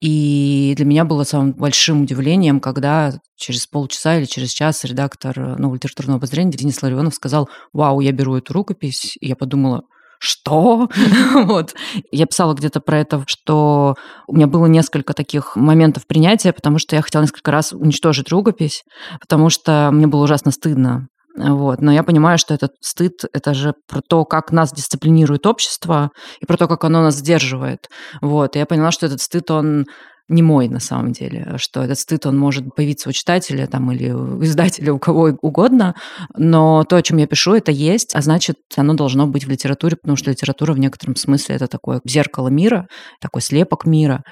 И 0.00 0.74
для 0.76 0.84
меня 0.84 1.04
было 1.04 1.24
самым 1.24 1.52
большим 1.52 2.02
удивлением, 2.02 2.60
когда 2.60 3.12
через 3.36 3.66
полчаса 3.66 4.18
или 4.18 4.24
через 4.24 4.50
час 4.50 4.84
редактор 4.84 5.58
ну, 5.58 5.74
литературного 5.74 6.18
обозрения 6.18 6.52
Денис 6.52 6.80
Ларионов 6.80 7.14
сказал, 7.14 7.48
вау, 7.72 8.00
я 8.00 8.12
беру 8.12 8.36
эту 8.36 8.52
рукопись. 8.52 9.16
И 9.20 9.26
я 9.26 9.34
подумала, 9.34 9.82
что? 10.22 10.88
вот. 11.34 11.74
Я 12.12 12.26
писала 12.26 12.54
где-то 12.54 12.80
про 12.80 13.00
это, 13.00 13.24
что 13.26 13.96
у 14.28 14.36
меня 14.36 14.46
было 14.46 14.66
несколько 14.66 15.14
таких 15.14 15.56
моментов 15.56 16.06
принятия, 16.06 16.52
потому 16.52 16.78
что 16.78 16.94
я 16.94 17.02
хотела 17.02 17.22
несколько 17.22 17.50
раз 17.50 17.72
уничтожить 17.72 18.30
рукопись, 18.30 18.84
потому 19.20 19.50
что 19.50 19.90
мне 19.92 20.06
было 20.06 20.22
ужасно 20.22 20.52
стыдно 20.52 21.08
Вот. 21.36 21.80
Но 21.80 21.90
я 21.90 22.04
понимаю, 22.04 22.38
что 22.38 22.54
этот 22.54 22.70
стыд– 22.80 23.24
это 23.32 23.52
же 23.52 23.74
про 23.88 24.00
то, 24.00 24.24
как 24.24 24.52
нас 24.52 24.72
дисциплинирует 24.72 25.44
общество 25.44 26.10
и 26.40 26.46
про 26.46 26.56
то, 26.56 26.68
как 26.68 26.84
оно 26.84 27.02
нас 27.02 27.16
сдерживает. 27.16 27.88
Вот. 28.20 28.54
И 28.54 28.60
я 28.60 28.66
поняла, 28.66 28.92
что 28.92 29.06
этот 29.06 29.20
стыд, 29.20 29.50
он 29.50 29.86
не 30.28 30.42
мой 30.42 30.68
на 30.68 30.80
самом 30.80 31.12
деле, 31.12 31.54
что 31.56 31.82
этот 31.82 31.98
стыд, 31.98 32.26
он 32.26 32.38
может 32.38 32.74
появиться 32.74 33.08
у 33.08 33.12
читателя 33.12 33.66
там, 33.66 33.90
или 33.92 34.10
у 34.10 34.42
издателя, 34.42 34.92
у 34.92 34.98
кого 34.98 35.32
угодно, 35.42 35.94
но 36.36 36.84
то, 36.84 36.96
о 36.96 37.02
чем 37.02 37.18
я 37.18 37.26
пишу, 37.26 37.54
это 37.54 37.72
есть, 37.72 38.14
а 38.14 38.22
значит, 38.22 38.56
оно 38.76 38.94
должно 38.94 39.26
быть 39.26 39.44
в 39.44 39.50
литературе, 39.50 39.96
потому 39.96 40.16
что 40.16 40.30
литература 40.30 40.72
в 40.72 40.78
некотором 40.78 41.16
смысле 41.16 41.56
это 41.56 41.66
такое 41.66 42.00
зеркало 42.04 42.48
мира, 42.48 42.86
такой 43.20 43.42
слепок 43.42 43.84
мира. 43.84 44.22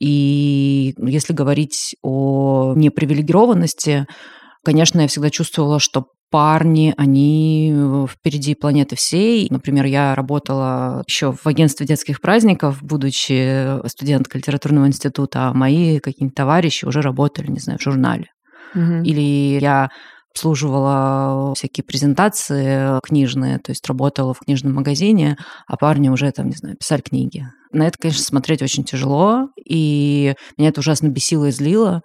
И 0.00 0.94
если 0.98 1.32
говорить 1.32 1.94
о 2.02 2.74
непривилегированности, 2.74 4.06
конечно, 4.64 5.00
я 5.00 5.08
всегда 5.08 5.30
чувствовала, 5.30 5.78
что 5.78 6.06
парни, 6.30 6.94
они 6.96 7.72
э, 7.74 8.06
впереди 8.10 8.54
планеты 8.54 8.96
всей. 8.96 9.46
Например, 9.50 9.84
я 9.84 10.14
работала 10.14 11.04
еще 11.06 11.32
в 11.32 11.46
агентстве 11.46 11.86
детских 11.86 12.20
праздников, 12.20 12.82
будучи 12.82 13.86
студенткой 13.88 14.40
литературного 14.40 14.86
института, 14.86 15.48
а 15.48 15.54
мои 15.54 16.00
какие-нибудь 16.00 16.34
товарищи 16.34 16.84
уже 16.84 17.02
работали, 17.02 17.50
не 17.50 17.60
знаю, 17.60 17.78
в 17.78 17.82
журнале. 17.82 18.26
Угу. 18.74 19.04
Или 19.04 19.58
я 19.60 19.90
обслуживала 20.34 21.54
всякие 21.54 21.84
презентации 21.84 23.00
книжные, 23.02 23.58
то 23.58 23.70
есть 23.70 23.86
работала 23.86 24.34
в 24.34 24.40
книжном 24.40 24.74
магазине, 24.74 25.36
а 25.68 25.76
парни 25.76 26.08
уже 26.08 26.30
там, 26.32 26.48
не 26.48 26.56
знаю, 26.56 26.76
писали 26.76 27.00
книги. 27.00 27.46
На 27.72 27.86
это, 27.86 27.98
конечно, 27.98 28.22
смотреть 28.22 28.60
очень 28.60 28.82
тяжело, 28.82 29.48
и 29.64 30.34
меня 30.58 30.70
это 30.70 30.80
ужасно 30.80 31.08
бесило 31.08 31.46
и 31.46 31.50
злило 31.52 32.02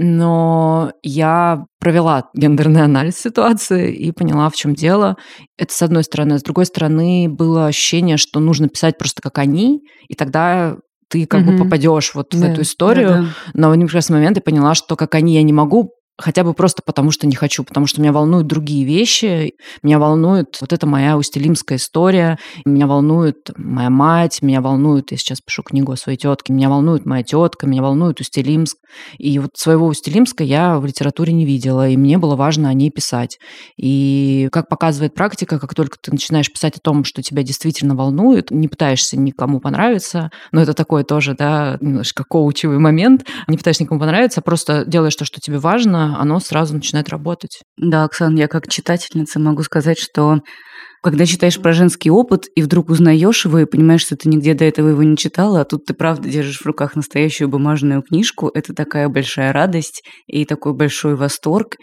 но 0.00 0.92
я 1.02 1.64
провела 1.80 2.30
гендерный 2.32 2.84
анализ 2.84 3.18
ситуации 3.18 3.92
и 3.92 4.12
поняла, 4.12 4.48
в 4.48 4.54
чем 4.54 4.74
дело. 4.74 5.16
Это 5.58 5.74
с 5.74 5.82
одной 5.82 6.04
стороны. 6.04 6.38
С 6.38 6.42
другой 6.44 6.66
стороны, 6.66 7.28
было 7.28 7.66
ощущение, 7.66 8.16
что 8.16 8.38
нужно 8.38 8.68
писать 8.68 8.96
просто 8.96 9.20
как 9.20 9.38
они, 9.38 9.82
и 10.06 10.14
тогда 10.14 10.76
ты 11.08 11.26
как 11.26 11.42
угу. 11.42 11.50
бы 11.52 11.64
попадешь 11.64 12.14
вот 12.14 12.28
да, 12.30 12.38
в 12.38 12.42
эту 12.44 12.62
историю. 12.62 13.08
Да, 13.08 13.20
да. 13.20 13.28
Но 13.54 13.70
в 13.70 13.76
некоторый 13.76 14.12
момент 14.12 14.36
я 14.36 14.42
поняла, 14.42 14.74
что 14.74 14.94
как 14.94 15.16
они 15.16 15.34
я 15.34 15.42
не 15.42 15.52
могу, 15.52 15.90
хотя 16.18 16.42
бы 16.42 16.52
просто 16.52 16.82
потому, 16.84 17.12
что 17.12 17.26
не 17.26 17.36
хочу, 17.36 17.62
потому 17.62 17.86
что 17.86 18.00
меня 18.00 18.12
волнуют 18.12 18.48
другие 18.48 18.84
вещи, 18.84 19.54
меня 19.82 20.00
волнует 20.00 20.58
вот 20.60 20.72
эта 20.72 20.86
моя 20.86 21.16
устилимская 21.16 21.78
история, 21.78 22.38
меня 22.64 22.88
волнует 22.88 23.50
моя 23.56 23.88
мать, 23.88 24.42
меня 24.42 24.60
волнует, 24.60 25.12
я 25.12 25.16
сейчас 25.16 25.40
пишу 25.40 25.62
книгу 25.62 25.92
о 25.92 25.96
своей 25.96 26.18
тетке, 26.18 26.52
меня 26.52 26.68
волнует 26.68 27.06
моя 27.06 27.22
тетка, 27.22 27.66
меня 27.66 27.82
волнует 27.82 28.20
Устилимск, 28.20 28.76
и 29.18 29.38
вот 29.38 29.50
своего 29.54 29.86
Устилимска 29.86 30.42
я 30.42 30.78
в 30.78 30.86
литературе 30.86 31.32
не 31.32 31.46
видела, 31.46 31.88
и 31.88 31.96
мне 31.96 32.18
было 32.18 32.34
важно 32.34 32.68
о 32.68 32.74
ней 32.74 32.90
писать. 32.90 33.38
И 33.76 34.48
как 34.50 34.68
показывает 34.68 35.14
практика, 35.14 35.60
как 35.60 35.74
только 35.74 35.98
ты 36.00 36.10
начинаешь 36.10 36.52
писать 36.52 36.76
о 36.76 36.80
том, 36.80 37.04
что 37.04 37.22
тебя 37.22 37.44
действительно 37.44 37.94
волнует, 37.94 38.50
не 38.50 38.66
пытаешься 38.66 39.16
никому 39.18 39.60
понравиться, 39.60 40.30
но 40.50 40.60
это 40.60 40.74
такой 40.74 41.04
тоже, 41.04 41.34
да, 41.38 41.78
немножко 41.80 42.24
коучевый 42.24 42.78
момент, 42.78 43.24
не 43.46 43.56
пытаешься 43.56 43.84
никому 43.84 44.00
понравиться, 44.00 44.40
а 44.40 44.42
просто 44.42 44.84
делаешь 44.84 45.14
то, 45.14 45.24
что 45.24 45.40
тебе 45.40 45.58
важно, 45.58 46.07
оно 46.16 46.40
сразу 46.40 46.74
начинает 46.74 47.08
работать. 47.08 47.62
Да, 47.76 48.04
Оксан, 48.04 48.36
я 48.36 48.48
как 48.48 48.68
читательница 48.68 49.38
могу 49.38 49.62
сказать, 49.62 49.98
что 49.98 50.40
когда 51.02 51.26
читаешь 51.26 51.60
про 51.60 51.72
женский 51.72 52.10
опыт 52.10 52.46
и 52.56 52.62
вдруг 52.62 52.90
узнаешь 52.90 53.44
его 53.44 53.60
и 53.60 53.66
понимаешь, 53.66 54.02
что 54.02 54.16
ты 54.16 54.28
нигде 54.28 54.54
до 54.54 54.64
этого 54.64 54.88
его 54.88 55.02
не 55.02 55.16
читала, 55.16 55.60
а 55.60 55.64
тут 55.64 55.84
ты 55.84 55.94
правда 55.94 56.28
держишь 56.28 56.60
в 56.60 56.66
руках 56.66 56.96
настоящую 56.96 57.48
бумажную 57.48 58.02
книжку, 58.02 58.50
это 58.52 58.74
такая 58.74 59.08
большая 59.08 59.52
радость 59.52 60.02
и 60.26 60.44
такой 60.44 60.74
большой 60.74 61.14
восторг. 61.14 61.76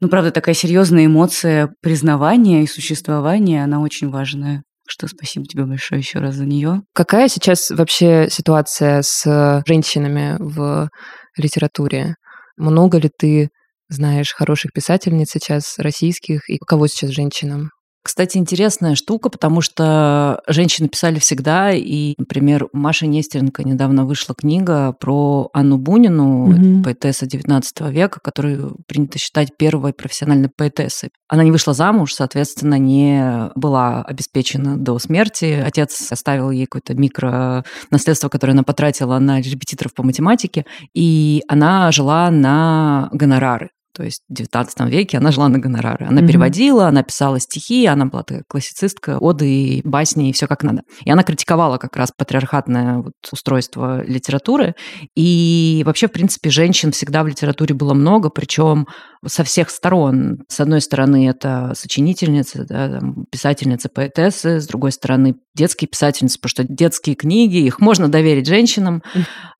Ну, 0.00 0.08
правда, 0.08 0.30
такая 0.30 0.54
серьезная 0.54 1.06
эмоция 1.06 1.72
признавания 1.80 2.62
и 2.62 2.68
существования, 2.68 3.64
она 3.64 3.80
очень 3.80 4.10
важная. 4.10 4.62
Что 4.86 5.08
спасибо 5.08 5.46
тебе 5.46 5.64
большое 5.64 6.00
еще 6.00 6.18
раз 6.18 6.34
за 6.34 6.44
нее. 6.44 6.82
Какая 6.92 7.28
сейчас 7.28 7.70
вообще 7.70 8.28
ситуация 8.30 9.00
с 9.02 9.62
женщинами 9.66 10.36
в 10.38 10.90
литературе? 11.38 12.16
Много 12.56 12.98
ли 12.98 13.10
ты 13.16 13.48
знаешь 13.88 14.32
хороших 14.34 14.72
писательниц 14.72 15.30
сейчас, 15.32 15.78
российских, 15.78 16.48
и 16.50 16.58
кого 16.58 16.86
сейчас 16.88 17.10
женщинам? 17.10 17.73
Кстати, 18.04 18.36
интересная 18.36 18.96
штука, 18.96 19.30
потому 19.30 19.62
что 19.62 20.42
женщины 20.46 20.88
писали 20.88 21.18
всегда, 21.18 21.72
и, 21.72 22.14
например, 22.18 22.68
у 22.70 22.76
Маши 22.76 23.06
Нестеренко 23.06 23.64
недавно 23.64 24.04
вышла 24.04 24.34
книга 24.34 24.92
про 24.92 25.48
Анну 25.54 25.78
Бунину, 25.78 26.50
угу. 26.50 26.84
поэтесса 26.84 27.24
XIX 27.24 27.62
века, 27.90 28.20
которую 28.22 28.76
принято 28.86 29.18
считать 29.18 29.56
первой 29.56 29.94
профессиональной 29.94 30.50
поэтессой. 30.54 31.08
Она 31.28 31.44
не 31.44 31.50
вышла 31.50 31.72
замуж, 31.72 32.12
соответственно, 32.12 32.78
не 32.78 33.50
была 33.54 34.02
обеспечена 34.02 34.76
до 34.76 34.98
смерти. 34.98 35.62
Отец 35.64 36.12
оставил 36.12 36.50
ей 36.50 36.66
какое-то 36.66 36.92
микро 36.94 37.64
наследство, 37.90 38.28
которое 38.28 38.52
она 38.52 38.64
потратила 38.64 39.18
на 39.18 39.40
репетиторов 39.40 39.94
по 39.94 40.02
математике, 40.02 40.66
и 40.92 41.42
она 41.48 41.90
жила 41.90 42.30
на 42.30 43.08
гонорары. 43.12 43.70
То 43.94 44.02
есть 44.02 44.22
в 44.28 44.32
XIX 44.32 44.90
веке 44.90 45.18
она 45.18 45.30
жила 45.30 45.48
на 45.48 45.58
гонорары. 45.58 46.06
Она 46.06 46.20
mm-hmm. 46.20 46.26
переводила, 46.26 46.88
она 46.88 47.02
писала 47.02 47.38
стихи, 47.38 47.86
она 47.86 48.06
была 48.06 48.24
такая 48.24 48.44
классицистка, 48.48 49.18
оды, 49.18 49.82
басни 49.84 50.30
и 50.30 50.32
все 50.32 50.48
как 50.48 50.64
надо. 50.64 50.82
И 51.04 51.10
она 51.10 51.22
критиковала 51.22 51.78
как 51.78 51.96
раз 51.96 52.10
патриархатное 52.16 52.98
вот 52.98 53.14
устройство 53.30 54.04
литературы. 54.04 54.74
И 55.14 55.82
вообще, 55.86 56.08
в 56.08 56.12
принципе, 56.12 56.50
женщин 56.50 56.90
всегда 56.90 57.22
в 57.22 57.28
литературе 57.28 57.74
было 57.74 57.94
много, 57.94 58.30
причем 58.30 58.88
со 59.26 59.44
всех 59.44 59.70
сторон. 59.70 60.44
С 60.48 60.60
одной 60.60 60.80
стороны, 60.80 61.28
это 61.28 61.72
сочинительницы, 61.74 62.64
да, 62.68 62.88
там, 62.88 63.26
писательницы, 63.30 63.88
поэтессы, 63.88 64.60
с 64.60 64.66
другой 64.66 64.92
стороны, 64.92 65.36
детские 65.54 65.88
писательницы, 65.88 66.38
потому 66.38 66.50
что 66.50 66.64
детские 66.64 67.16
книги, 67.16 67.56
их 67.56 67.80
можно 67.80 68.08
доверить 68.08 68.46
женщинам. 68.46 69.02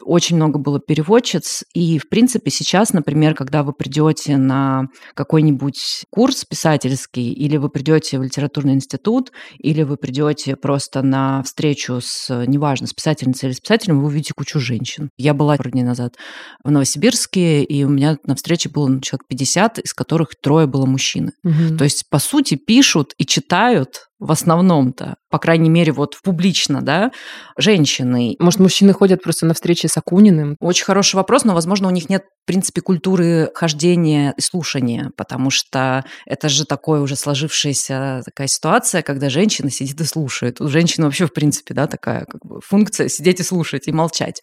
Очень 0.02 0.36
много 0.36 0.58
было 0.58 0.80
переводчиц. 0.80 1.64
И, 1.72 1.98
в 1.98 2.08
принципе, 2.08 2.50
сейчас, 2.50 2.92
например, 2.92 3.34
когда 3.34 3.62
вы 3.62 3.72
придете 3.72 4.36
на 4.36 4.88
какой-нибудь 5.14 6.04
курс 6.10 6.44
писательский, 6.44 7.32
или 7.32 7.56
вы 7.56 7.68
придете 7.68 8.18
в 8.18 8.22
литературный 8.22 8.74
институт, 8.74 9.32
или 9.58 9.82
вы 9.82 9.96
придете 9.96 10.56
просто 10.56 11.02
на 11.02 11.42
встречу 11.42 12.00
с, 12.02 12.44
неважно, 12.46 12.86
с 12.86 12.92
писательницей 12.92 13.48
или 13.48 13.54
с 13.54 13.60
писателем, 13.60 14.00
вы 14.00 14.06
увидите 14.06 14.34
кучу 14.34 14.60
женщин. 14.60 15.10
Я 15.16 15.32
была 15.32 15.56
пару 15.56 15.70
дней 15.70 15.84
назад 15.84 16.16
в 16.62 16.70
Новосибирске, 16.70 17.62
и 17.62 17.84
у 17.84 17.88
меня 17.88 18.18
на 18.24 18.34
встрече 18.34 18.68
было 18.68 19.00
человек 19.00 19.26
50 19.28 19.53
50, 19.54 19.78
из 19.78 19.94
которых 19.94 20.34
трое 20.40 20.66
было 20.66 20.86
мужчины. 20.86 21.32
Угу. 21.44 21.76
То 21.78 21.84
есть, 21.84 22.08
по 22.10 22.18
сути, 22.18 22.56
пишут 22.56 23.14
и 23.18 23.24
читают 23.24 24.08
в 24.20 24.30
основном-то, 24.30 25.16
по 25.30 25.38
крайней 25.38 25.68
мере, 25.68 25.92
вот 25.92 26.16
публично, 26.22 26.82
да, 26.82 27.10
женщины. 27.58 28.36
Может, 28.38 28.60
мужчины 28.60 28.92
ходят 28.92 29.22
просто 29.22 29.46
на 29.46 29.54
встречи 29.54 29.86
с 29.86 29.96
Акуниным? 29.96 30.56
Очень 30.60 30.84
хороший 30.84 31.16
вопрос, 31.16 31.44
но, 31.44 31.54
возможно, 31.54 31.88
у 31.88 31.90
них 31.90 32.08
нет, 32.08 32.24
в 32.44 32.46
принципе, 32.46 32.80
культуры 32.80 33.50
хождения 33.54 34.34
и 34.36 34.40
слушания, 34.40 35.10
потому 35.16 35.50
что 35.50 36.04
это 36.26 36.48
же 36.48 36.64
такое 36.64 37.00
уже 37.00 37.16
сложившаяся 37.16 38.22
такая 38.24 38.46
ситуация, 38.46 39.02
когда 39.02 39.28
женщина 39.30 39.70
сидит 39.70 40.00
и 40.00 40.04
слушает. 40.04 40.60
У 40.60 40.68
женщины 40.68 41.06
вообще, 41.06 41.26
в 41.26 41.32
принципе, 41.32 41.74
да, 41.74 41.86
такая 41.86 42.26
как 42.26 42.44
бы 42.44 42.60
функция 42.60 43.08
сидеть 43.08 43.40
и 43.40 43.42
слушать, 43.42 43.88
и 43.88 43.92
молчать. 43.92 44.42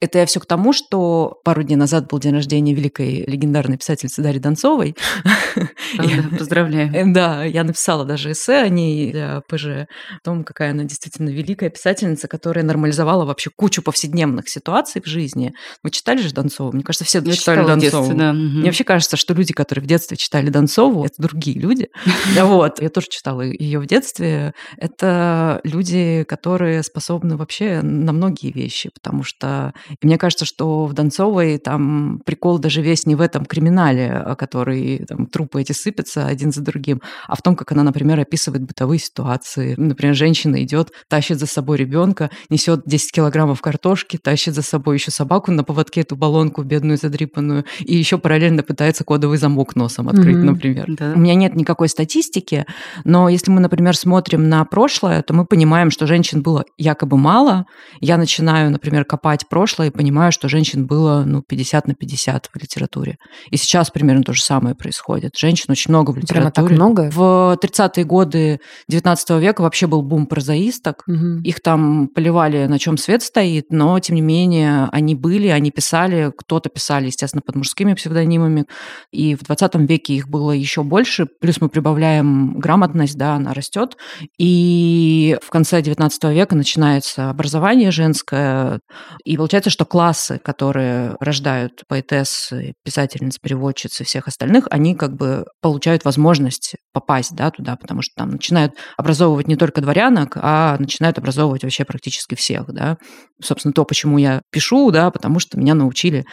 Это 0.00 0.18
я 0.18 0.26
все 0.26 0.40
к 0.40 0.46
тому, 0.46 0.72
что 0.72 1.40
пару 1.44 1.62
дней 1.62 1.76
назад 1.76 2.08
был 2.08 2.18
день 2.18 2.34
рождения 2.34 2.74
великой 2.74 3.24
легендарной 3.26 3.78
писательницы 3.78 4.22
Дарьи 4.22 4.40
Донцовой. 4.40 4.96
Поздравляю. 6.38 7.12
Да, 7.12 7.44
я 7.44 7.64
написала 7.64 8.04
даже 8.04 8.32
эссе 8.32 8.56
о 8.56 8.68
ней 8.68 9.11
для 9.12 9.42
ПЖ, 9.48 9.66
о 9.66 9.86
том, 10.24 10.44
какая 10.44 10.70
она 10.70 10.84
действительно 10.84 11.28
великая 11.28 11.70
писательница, 11.70 12.28
которая 12.28 12.64
нормализовала 12.64 13.24
вообще 13.24 13.50
кучу 13.54 13.82
повседневных 13.82 14.48
ситуаций 14.48 15.02
в 15.02 15.06
жизни. 15.06 15.52
Вы 15.82 15.90
читали 15.90 16.20
же 16.22 16.32
Донцову? 16.32 16.72
Мне 16.72 16.82
кажется, 16.82 17.04
все 17.04 17.20
Я 17.20 17.32
читали 17.32 17.64
Донцову. 17.64 18.06
Детстве, 18.06 18.18
да. 18.18 18.32
Мне 18.32 18.64
вообще 18.64 18.84
кажется, 18.84 19.16
что 19.16 19.34
люди, 19.34 19.52
которые 19.52 19.84
в 19.84 19.86
детстве 19.86 20.16
читали 20.16 20.48
Донцову, 20.48 21.04
это 21.04 21.14
другие 21.18 21.58
люди. 21.58 21.88
Вот. 22.52 22.82
Я 22.82 22.90
тоже 22.90 23.06
читала 23.08 23.42
ее 23.42 23.78
в 23.78 23.86
детстве. 23.86 24.52
Это 24.76 25.60
люди, 25.64 26.24
которые 26.28 26.82
способны 26.82 27.36
вообще 27.36 27.80
на 27.82 28.12
многие 28.12 28.50
вещи, 28.50 28.90
потому 28.92 29.22
что 29.22 29.72
мне 30.02 30.18
кажется, 30.18 30.44
что 30.44 30.86
в 30.86 30.92
Донцовой 30.92 31.58
там 31.58 32.20
прикол 32.24 32.58
даже 32.58 32.82
весь 32.82 33.06
не 33.06 33.14
в 33.14 33.20
этом 33.20 33.44
криминале, 33.44 34.34
который 34.38 35.04
там 35.06 35.26
трупы 35.26 35.60
эти 35.60 35.72
сыпятся 35.72 36.26
один 36.26 36.52
за 36.52 36.62
другим, 36.62 37.00
а 37.26 37.36
в 37.36 37.42
том, 37.42 37.56
как 37.56 37.72
она, 37.72 37.82
например, 37.82 38.18
описывает 38.20 38.62
бытовые 38.62 38.98
ситуации. 39.02 39.74
Например, 39.76 40.14
женщина 40.14 40.62
идет, 40.62 40.92
тащит 41.08 41.38
за 41.38 41.46
собой 41.46 41.78
ребенка, 41.78 42.30
несет 42.48 42.82
10 42.86 43.12
килограммов 43.12 43.60
картошки, 43.60 44.16
тащит 44.16 44.54
за 44.54 44.62
собой 44.62 44.96
еще 44.96 45.10
собаку 45.10 45.50
на 45.50 45.64
поводке, 45.64 46.02
эту 46.02 46.16
баллонку 46.16 46.62
бедную 46.62 46.96
задрипанную, 46.96 47.64
и 47.80 47.94
еще 47.94 48.18
параллельно 48.18 48.62
пытается 48.62 49.04
кодовый 49.04 49.38
замок 49.38 49.76
носом 49.76 50.08
открыть, 50.08 50.36
mm-hmm. 50.36 50.50
например. 50.50 50.86
Да. 50.88 51.12
У 51.14 51.18
меня 51.18 51.34
нет 51.34 51.54
никакой 51.54 51.88
статистики, 51.88 52.66
но 53.04 53.28
если 53.28 53.50
мы, 53.50 53.60
например, 53.60 53.96
смотрим 53.96 54.48
на 54.48 54.64
прошлое, 54.64 55.22
то 55.22 55.34
мы 55.34 55.44
понимаем, 55.44 55.90
что 55.90 56.06
женщин 56.06 56.42
было 56.42 56.64
якобы 56.78 57.16
мало. 57.16 57.66
Я 58.00 58.16
начинаю, 58.16 58.70
например, 58.70 59.04
копать 59.04 59.48
прошлое 59.48 59.88
и 59.88 59.90
понимаю, 59.90 60.32
что 60.32 60.48
женщин 60.48 60.86
было 60.86 61.24
ну, 61.26 61.42
50 61.42 61.88
на 61.88 61.94
50 61.94 62.50
в 62.52 62.56
литературе. 62.56 63.18
И 63.50 63.56
сейчас 63.56 63.90
примерно 63.90 64.22
то 64.22 64.32
же 64.32 64.42
самое 64.42 64.74
происходит. 64.74 65.36
Женщин 65.36 65.66
очень 65.68 65.90
много 65.90 66.10
в 66.10 66.16
литературе. 66.16 66.52
Прямо 66.52 66.68
так 66.68 66.76
много? 66.76 67.10
В 67.12 67.58
30-е 67.62 68.04
годы 68.04 68.60
19 68.92 69.30
века 69.40 69.62
вообще 69.62 69.86
был 69.86 70.02
бум 70.02 70.26
прозаисток. 70.26 71.02
Угу. 71.06 71.40
Их 71.44 71.60
там 71.60 72.08
поливали, 72.08 72.66
на 72.66 72.78
чем 72.78 72.96
свет 72.96 73.22
стоит, 73.22 73.66
но, 73.70 73.98
тем 73.98 74.16
не 74.16 74.22
менее, 74.22 74.88
они 74.92 75.14
были, 75.14 75.48
они 75.48 75.70
писали, 75.70 76.32
кто-то 76.36 76.68
писали, 76.68 77.06
естественно, 77.06 77.42
под 77.44 77.56
мужскими 77.56 77.94
псевдонимами. 77.94 78.66
И 79.10 79.34
в 79.34 79.42
20 79.42 79.74
веке 79.88 80.14
их 80.14 80.28
было 80.28 80.52
еще 80.52 80.82
больше. 80.82 81.26
Плюс 81.40 81.60
мы 81.60 81.68
прибавляем 81.68 82.58
грамотность, 82.58 83.16
да, 83.16 83.34
она 83.34 83.54
растет. 83.54 83.96
И 84.38 85.36
в 85.42 85.50
конце 85.50 85.80
19 85.82 86.24
века 86.24 86.54
начинается 86.54 87.30
образование 87.30 87.90
женское. 87.90 88.80
И 89.24 89.36
получается, 89.36 89.70
что 89.70 89.84
классы, 89.84 90.38
которые 90.38 91.16
рождают 91.20 91.82
поэтессы, 91.88 92.74
писательниц, 92.84 93.38
переводчицы, 93.38 94.04
всех 94.04 94.28
остальных, 94.28 94.66
они 94.70 94.94
как 94.94 95.16
бы 95.16 95.46
получают 95.60 96.04
возможность 96.04 96.76
попасть 96.92 97.34
да, 97.34 97.50
туда, 97.50 97.76
потому 97.76 98.02
что 98.02 98.12
там 98.16 98.30
начинают 98.30 98.74
образовывать 98.96 99.48
не 99.48 99.56
только 99.56 99.80
дворянок, 99.80 100.36
а 100.36 100.76
начинают 100.78 101.18
образовывать 101.18 101.62
вообще 101.62 101.84
практически 101.84 102.34
всех. 102.34 102.66
Да. 102.72 102.98
Собственно, 103.42 103.72
то, 103.72 103.84
почему 103.84 104.18
я 104.18 104.42
пишу, 104.50 104.90
да, 104.90 105.10
потому 105.10 105.38
что 105.38 105.58
меня 105.58 105.74
научили 105.74 106.24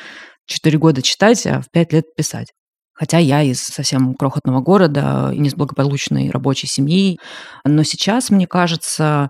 4 0.47 0.77
года 0.77 1.01
читать, 1.01 1.45
а 1.45 1.61
в 1.61 1.69
5 1.71 1.93
лет 1.93 2.05
писать. 2.15 2.53
Хотя 2.93 3.17
я 3.17 3.41
из 3.43 3.61
совсем 3.61 4.13
крохотного 4.13 4.59
города 4.59 5.31
и 5.33 5.39
не 5.39 5.49
с 5.49 5.55
благополучной 5.55 6.31
рабочей 6.31 6.67
семьи. 6.67 7.17
Но 7.63 7.83
сейчас, 7.83 8.29
мне 8.29 8.45
кажется, 8.45 9.29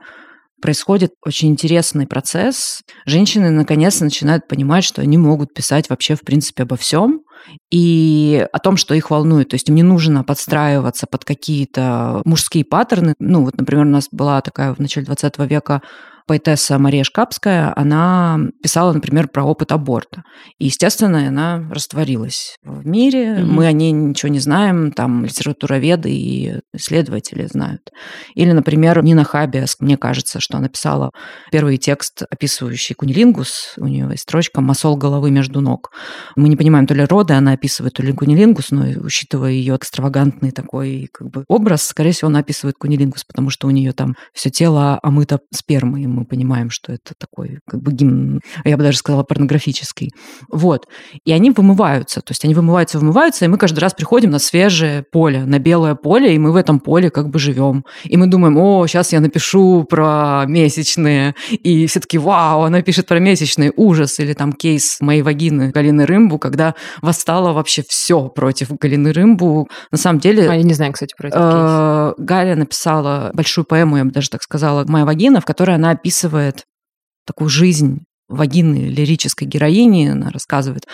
происходит 0.61 1.13
очень 1.25 1.49
интересный 1.49 2.07
процесс. 2.07 2.81
Женщины 3.05 3.49
наконец 3.49 3.99
начинают 3.99 4.47
понимать, 4.47 4.83
что 4.83 5.01
они 5.01 5.17
могут 5.17 5.53
писать 5.53 5.89
вообще, 5.89 6.15
в 6.15 6.21
принципе, 6.21 6.63
обо 6.63 6.75
всем 6.75 7.21
и 7.71 8.45
о 8.51 8.59
том, 8.59 8.77
что 8.77 8.93
их 8.93 9.09
волнует. 9.09 9.49
То 9.49 9.55
есть 9.55 9.69
им 9.69 9.75
не 9.75 9.83
нужно 9.83 10.23
подстраиваться 10.23 11.07
под 11.07 11.25
какие-то 11.25 12.21
мужские 12.25 12.65
паттерны. 12.65 13.13
Ну, 13.19 13.43
вот, 13.43 13.57
например, 13.57 13.85
у 13.85 13.89
нас 13.89 14.07
была 14.11 14.41
такая 14.41 14.73
в 14.73 14.79
начале 14.79 15.05
20 15.05 15.37
века 15.39 15.81
поэтесса 16.29 16.77
Мария 16.77 17.03
Шкапская, 17.03 17.73
она 17.75 18.39
писала, 18.61 18.93
например, 18.93 19.29
про 19.29 19.43
опыт 19.43 19.71
аборта. 19.71 20.21
И, 20.59 20.65
естественно, 20.65 21.27
она 21.27 21.67
растворилась 21.71 22.55
в 22.63 22.85
мире. 22.85 23.29
Mm-hmm. 23.29 23.45
Мы 23.45 23.65
о 23.65 23.71
ней 23.71 23.91
ничего 23.91 24.31
не 24.31 24.37
знаем, 24.37 24.91
там 24.91 25.25
литературоведы 25.25 26.11
и 26.11 26.59
исследователи 26.71 27.47
знают. 27.47 27.81
Или, 28.35 28.51
например, 28.51 29.03
Нина 29.03 29.23
Хабиас, 29.23 29.77
мне 29.79 29.97
кажется, 29.97 30.39
что 30.39 30.57
она 30.57 30.69
писала 30.69 31.09
первый 31.51 31.77
текст, 31.77 32.21
описывающий 32.29 32.93
кунилингус. 32.93 33.73
У 33.77 33.87
нее 33.87 34.07
есть 34.11 34.21
строчка 34.21 34.61
«Масол 34.61 34.97
головы 34.97 35.31
между 35.31 35.61
ног». 35.61 35.89
Мы 36.35 36.47
не 36.49 36.57
понимаем, 36.57 36.85
то 36.85 36.93
ли 36.93 37.05
роды 37.05 37.33
она 37.33 37.53
описывает, 37.53 37.95
то 37.95 38.03
ли 38.03 38.13
кунилингус, 38.13 38.69
но 38.69 38.85
учитывая 39.01 39.49
ее 39.49 39.75
экстравагантный 39.75 40.51
такой 40.51 41.09
как 41.11 41.31
бы 41.31 41.43
образ, 41.47 41.87
скорее 41.87 42.11
всего, 42.11 42.27
она 42.27 42.41
описывает 42.41 42.75
кунилингус, 42.77 43.23
потому 43.23 43.49
что 43.49 43.65
у 43.65 43.71
нее 43.71 43.93
там 43.93 44.15
все 44.31 44.51
тело 44.51 44.99
омыто 45.01 45.39
спермой, 45.51 46.05
мы 46.19 46.25
понимаем, 46.25 46.69
что 46.69 46.91
это 46.91 47.13
такой 47.17 47.59
как 47.67 47.81
бы 47.81 47.91
гимн, 47.91 48.41
я 48.65 48.77
бы 48.77 48.83
даже 48.83 48.97
сказала, 48.97 49.23
порнографический. 49.23 50.11
Вот. 50.51 50.87
И 51.25 51.31
они 51.31 51.51
вымываются, 51.51 52.21
то 52.21 52.31
есть 52.31 52.43
они 52.45 52.53
вымываются, 52.53 52.99
вымываются, 52.99 53.45
и 53.45 53.47
мы 53.47 53.57
каждый 53.57 53.79
раз 53.79 53.93
приходим 53.93 54.31
на 54.31 54.39
свежее 54.39 55.03
поле, 55.03 55.45
на 55.45 55.59
белое 55.59 55.95
поле, 55.95 56.35
и 56.35 56.39
мы 56.39 56.51
в 56.51 56.55
этом 56.55 56.79
поле 56.79 57.09
как 57.09 57.29
бы 57.29 57.39
живем. 57.39 57.85
И 58.03 58.17
мы 58.17 58.27
думаем, 58.27 58.57
о, 58.57 58.85
сейчас 58.87 59.13
я 59.13 59.19
напишу 59.19 59.85
про 59.89 60.45
месячные, 60.47 61.35
и 61.49 61.87
все 61.87 61.99
таки 61.99 62.17
вау, 62.17 62.63
она 62.63 62.81
пишет 62.81 63.07
про 63.07 63.19
месячные, 63.19 63.71
ужас, 63.75 64.19
или 64.19 64.33
там 64.33 64.53
кейс 64.53 64.97
моей 65.01 65.21
вагины 65.21 65.71
Галины 65.71 66.05
Рымбу, 66.05 66.37
когда 66.37 66.75
восстало 67.01 67.53
вообще 67.53 67.83
все 67.87 68.27
против 68.27 68.71
Галины 68.71 69.11
Рымбу. 69.11 69.67
На 69.91 69.97
самом 69.97 70.19
деле... 70.19 70.49
А 70.49 70.55
я 70.55 70.63
не 70.63 70.73
знаю, 70.73 70.93
кстати, 70.93 71.13
про 71.17 71.29
этот 71.29 71.39
кейс. 71.39 71.53
Э, 71.53 72.13
Галя 72.17 72.55
написала 72.55 73.31
большую 73.33 73.65
поэму, 73.65 73.97
я 73.97 74.05
бы 74.05 74.11
даже 74.11 74.29
так 74.29 74.43
сказала, 74.43 74.85
«Моя 74.87 75.05
вагина», 75.05 75.41
в 75.41 75.45
которой 75.45 75.75
она 75.75 75.91
описывает 75.91 76.08
описывает 76.09 76.65
такую 77.27 77.49
жизнь 77.49 77.99
вагины 78.27 78.89
лирической 78.89 79.47
героини. 79.47 80.07
Она 80.07 80.31
рассказывает 80.31 80.87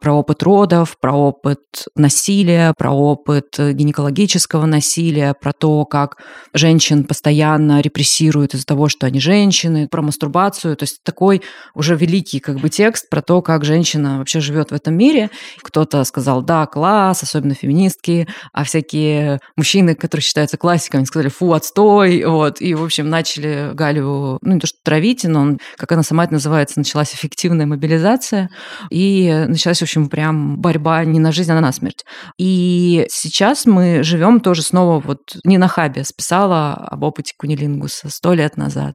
про 0.00 0.14
опыт 0.14 0.42
родов, 0.42 0.96
про 0.98 1.12
опыт 1.12 1.60
насилия, 1.94 2.74
про 2.76 2.90
опыт 2.90 3.56
гинекологического 3.58 4.66
насилия, 4.66 5.34
про 5.34 5.52
то, 5.52 5.84
как 5.84 6.16
женщин 6.54 7.04
постоянно 7.04 7.80
репрессируют 7.80 8.54
из-за 8.54 8.64
того, 8.64 8.88
что 8.88 9.06
они 9.06 9.20
женщины, 9.20 9.88
про 9.88 10.02
мастурбацию. 10.02 10.76
То 10.76 10.84
есть 10.84 11.02
такой 11.04 11.42
уже 11.74 11.96
великий 11.96 12.40
как 12.40 12.58
бы 12.58 12.70
текст 12.70 13.10
про 13.10 13.20
то, 13.20 13.42
как 13.42 13.64
женщина 13.64 14.18
вообще 14.18 14.40
живет 14.40 14.70
в 14.70 14.74
этом 14.74 14.94
мире. 14.94 15.30
Кто-то 15.62 16.02
сказал, 16.04 16.42
да, 16.42 16.66
класс, 16.66 17.22
особенно 17.22 17.54
феминистки, 17.54 18.26
а 18.52 18.64
всякие 18.64 19.38
мужчины, 19.56 19.94
которые 19.94 20.22
считаются 20.22 20.56
классиками, 20.56 21.04
сказали, 21.04 21.28
фу, 21.28 21.52
отстой, 21.52 22.24
вот. 22.24 22.60
И, 22.60 22.74
в 22.74 22.82
общем, 22.82 23.10
начали 23.10 23.70
Галю, 23.74 24.38
ну, 24.40 24.54
не 24.54 24.60
то 24.60 24.66
что 24.66 24.78
травить, 24.82 25.24
но 25.24 25.40
он, 25.40 25.58
как 25.76 25.92
она 25.92 26.02
сама 26.02 26.24
это 26.24 26.32
называется, 26.32 26.78
началась 26.78 27.14
эффективная 27.14 27.66
мобилизация, 27.66 28.48
и 28.90 29.44
началась 29.46 29.82
общем, 29.90 30.08
прям 30.08 30.56
борьба 30.58 31.04
не 31.04 31.18
на 31.18 31.32
жизнь, 31.32 31.50
а 31.50 31.60
на 31.60 31.72
смерть. 31.72 32.04
И 32.38 33.06
сейчас 33.10 33.66
мы 33.66 34.04
живем 34.04 34.40
тоже 34.40 34.62
снова, 34.62 35.00
вот 35.00 35.18
Нина 35.44 35.66
Хаби 35.66 36.02
списала 36.02 36.74
об 36.74 37.02
опыте 37.02 37.34
кунилингуса 37.36 38.08
сто 38.08 38.32
лет 38.32 38.56
назад. 38.56 38.94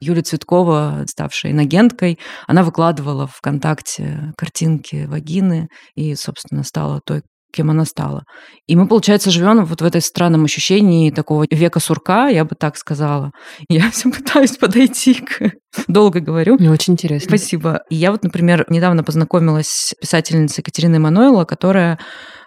Юлия 0.00 0.22
Цветкова, 0.22 1.04
ставшая 1.06 1.52
иногенткой, 1.52 2.18
она 2.46 2.62
выкладывала 2.62 3.26
в 3.26 3.34
ВКонтакте 3.36 4.32
картинки 4.36 5.04
вагины 5.04 5.68
и, 5.94 6.14
собственно, 6.14 6.62
стала 6.62 7.00
той, 7.04 7.22
кем 7.54 7.70
она 7.70 7.84
стала. 7.84 8.24
И 8.66 8.76
мы, 8.76 8.86
получается, 8.88 9.30
живем 9.30 9.64
вот 9.64 9.80
в 9.80 9.84
этой 9.84 10.00
странном 10.00 10.44
ощущении 10.44 11.10
такого 11.10 11.46
века 11.50 11.80
сурка, 11.80 12.28
я 12.28 12.44
бы 12.44 12.54
так 12.58 12.76
сказала. 12.76 13.30
Я 13.68 13.90
все 13.90 14.10
пытаюсь 14.10 14.56
подойти 14.56 15.14
к... 15.14 15.52
Долго 15.88 16.20
говорю. 16.20 16.56
Мне 16.58 16.70
очень 16.70 16.94
интересно. 16.94 17.28
Спасибо. 17.28 17.80
И 17.90 17.96
я 17.96 18.12
вот, 18.12 18.22
например, 18.22 18.64
недавно 18.68 19.02
познакомилась 19.02 19.68
с 19.68 19.94
писательницей 20.00 20.60
Екатериной 20.60 20.98
Мануэло, 20.98 21.44
которая 21.44 21.98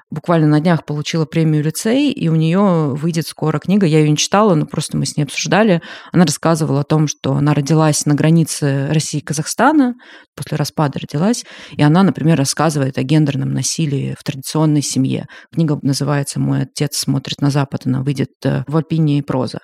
буквально 0.09 0.47
на 0.47 0.59
днях 0.59 0.85
получила 0.85 1.25
премию 1.25 1.63
лицей, 1.63 2.11
и 2.11 2.29
у 2.29 2.35
нее 2.35 2.93
выйдет 2.95 3.27
скоро 3.27 3.59
книга. 3.59 3.85
Я 3.85 3.99
ее 3.99 4.09
не 4.09 4.17
читала, 4.17 4.55
но 4.55 4.65
просто 4.65 4.97
мы 4.97 5.05
с 5.05 5.17
ней 5.17 5.23
обсуждали. 5.23 5.81
Она 6.11 6.25
рассказывала 6.25 6.81
о 6.81 6.83
том, 6.83 7.07
что 7.07 7.33
она 7.33 7.53
родилась 7.53 8.05
на 8.05 8.13
границе 8.13 8.87
России 8.89 9.19
и 9.19 9.23
Казахстана, 9.23 9.95
после 10.35 10.55
распада 10.55 10.99
родилась, 10.99 11.43
и 11.71 11.81
она, 11.81 12.03
например, 12.03 12.37
рассказывает 12.37 12.97
о 12.97 13.03
гендерном 13.03 13.51
насилии 13.51 14.15
в 14.17 14.23
традиционной 14.23 14.81
семье. 14.81 15.25
Книга 15.51 15.77
называется 15.81 16.39
«Мой 16.39 16.61
отец 16.61 16.97
смотрит 16.97 17.41
на 17.41 17.49
Запад», 17.49 17.81
она 17.85 18.03
выйдет 18.03 18.29
э, 18.45 18.63
в 18.67 18.77
Альпине 18.77 19.19
и 19.19 19.21
проза. 19.21 19.59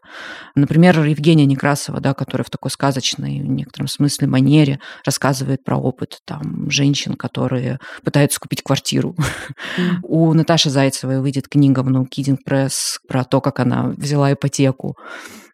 Например, 0.55 1.03
Евгения 1.03 1.45
Некрасова, 1.45 1.99
да, 1.99 2.13
которая 2.13 2.43
в 2.43 2.49
такой 2.49 2.71
сказочной, 2.71 3.41
в 3.41 3.47
некотором 3.47 3.87
смысле, 3.87 4.27
манере 4.27 4.79
рассказывает 5.05 5.63
про 5.63 5.77
опыт 5.77 6.17
там, 6.25 6.69
женщин, 6.69 7.13
которые 7.13 7.77
пытаются 8.03 8.39
купить 8.39 8.63
квартиру. 8.63 9.15
У 10.03 10.32
у 10.33 10.35
Наташи 10.35 10.71
Зайцевой 10.71 11.21
выйдет 11.21 11.47
книга 11.47 11.81
в 11.81 11.89
No 11.89 12.05
Kidding 12.09 12.39
Press 12.47 12.97
про 13.07 13.23
то, 13.23 13.39
как 13.39 13.59
она 13.59 13.93
взяла 13.95 14.33
ипотеку. 14.33 14.95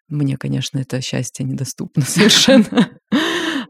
Мне, 0.08 0.38
конечно, 0.38 0.78
это 0.78 1.02
счастье 1.02 1.44
недоступно 1.44 2.02
совершенно. 2.06 2.88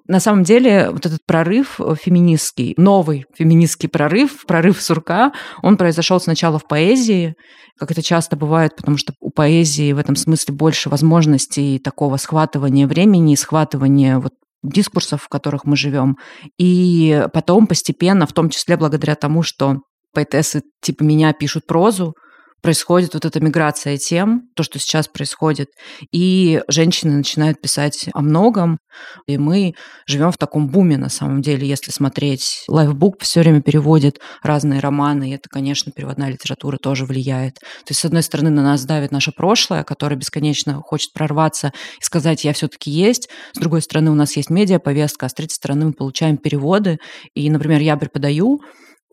На 0.07 0.21
самом 0.21 0.45
деле, 0.45 0.91
вот 0.91 1.07
этот 1.07 1.19
прорыв 1.27 1.81
феминистский, 2.01 2.75
новый 2.77 3.27
феминистский 3.37 3.89
прорыв, 3.89 4.47
прорыв 4.47 4.81
сурка, 4.81 5.33
он 5.63 5.77
произошел 5.77 6.21
сначала 6.21 6.61
в 6.61 6.69
поэзии, 6.69 7.35
как 7.77 7.91
это 7.91 8.03
часто 8.03 8.37
бывает, 8.37 8.77
потому 8.77 8.97
что 8.97 9.13
у 9.21 9.31
поэзии 9.31 9.93
в 9.93 9.99
этом 9.99 10.15
смысле 10.15 10.55
больше 10.55 10.91
возможностей 10.91 11.81
такого 11.81 12.19
схватывания 12.19 12.87
времени, 12.87 13.35
схватывания 13.35 14.21
вот 14.21 14.35
дискурсов, 14.63 15.23
в 15.23 15.29
которых 15.29 15.65
мы 15.65 15.77
живем. 15.77 16.19
И 16.59 17.27
потом 17.33 17.67
постепенно, 17.67 18.27
в 18.27 18.33
том 18.33 18.51
числе 18.51 18.77
благодаря 18.77 19.17
тому, 19.17 19.43
что 19.43 19.81
поэтессы 20.13 20.63
типа 20.81 21.03
меня 21.03 21.33
пишут 21.33 21.67
прозу, 21.67 22.15
происходит 22.63 23.15
вот 23.15 23.25
эта 23.25 23.41
миграция 23.41 23.97
тем, 23.97 24.49
то, 24.55 24.63
что 24.63 24.79
сейчас 24.79 25.09
происходит, 25.09 25.69
и 26.13 26.63
женщины 26.69 27.17
начинают 27.17 27.61
писать 27.61 28.09
о 28.13 28.21
многом, 28.21 28.79
и 29.27 29.39
мы 29.39 29.75
живем 30.07 30.31
в 30.31 30.39
таком 30.39 30.69
буме 30.69 30.97
на 30.99 31.09
самом 31.09 31.43
деле, 31.43 31.67
если 31.67 31.91
смотреть. 31.91 32.65
Лайфбук 32.69 33.21
все 33.21 33.41
время 33.41 33.63
переводит 33.63 34.21
разные 34.43 34.81
романы, 34.81 35.31
и 35.31 35.35
это, 35.35 35.49
конечно, 35.49 35.93
переводная 35.93 36.31
литература 36.31 36.77
тоже 36.77 37.07
влияет. 37.07 37.55
То 37.55 37.91
есть, 37.91 38.01
с 38.01 38.05
одной 38.05 38.23
стороны, 38.23 38.51
на 38.51 38.63
нас 38.63 38.85
давит 38.85 39.11
наше 39.11 39.33
прошлое, 39.33 39.85
которое 39.85 40.17
бесконечно 40.17 40.81
хочет 40.83 41.13
прорваться 41.13 41.73
и 42.01 42.05
сказать, 42.05 42.45
я 42.45 42.53
все-таки 42.53 42.91
есть. 42.91 43.29
С 43.53 43.59
другой 43.59 43.83
стороны, 43.83 44.11
у 44.11 44.15
нас 44.15 44.37
есть 44.37 44.51
медиаповестка, 44.51 45.27
а 45.27 45.29
с 45.29 45.35
третьей 45.35 45.57
стороны, 45.57 45.87
мы 45.87 45.93
получаем 45.93 46.37
переводы. 46.37 46.99
И, 47.35 47.49
например, 47.49 47.81
я 47.81 47.97
преподаю, 47.97 48.61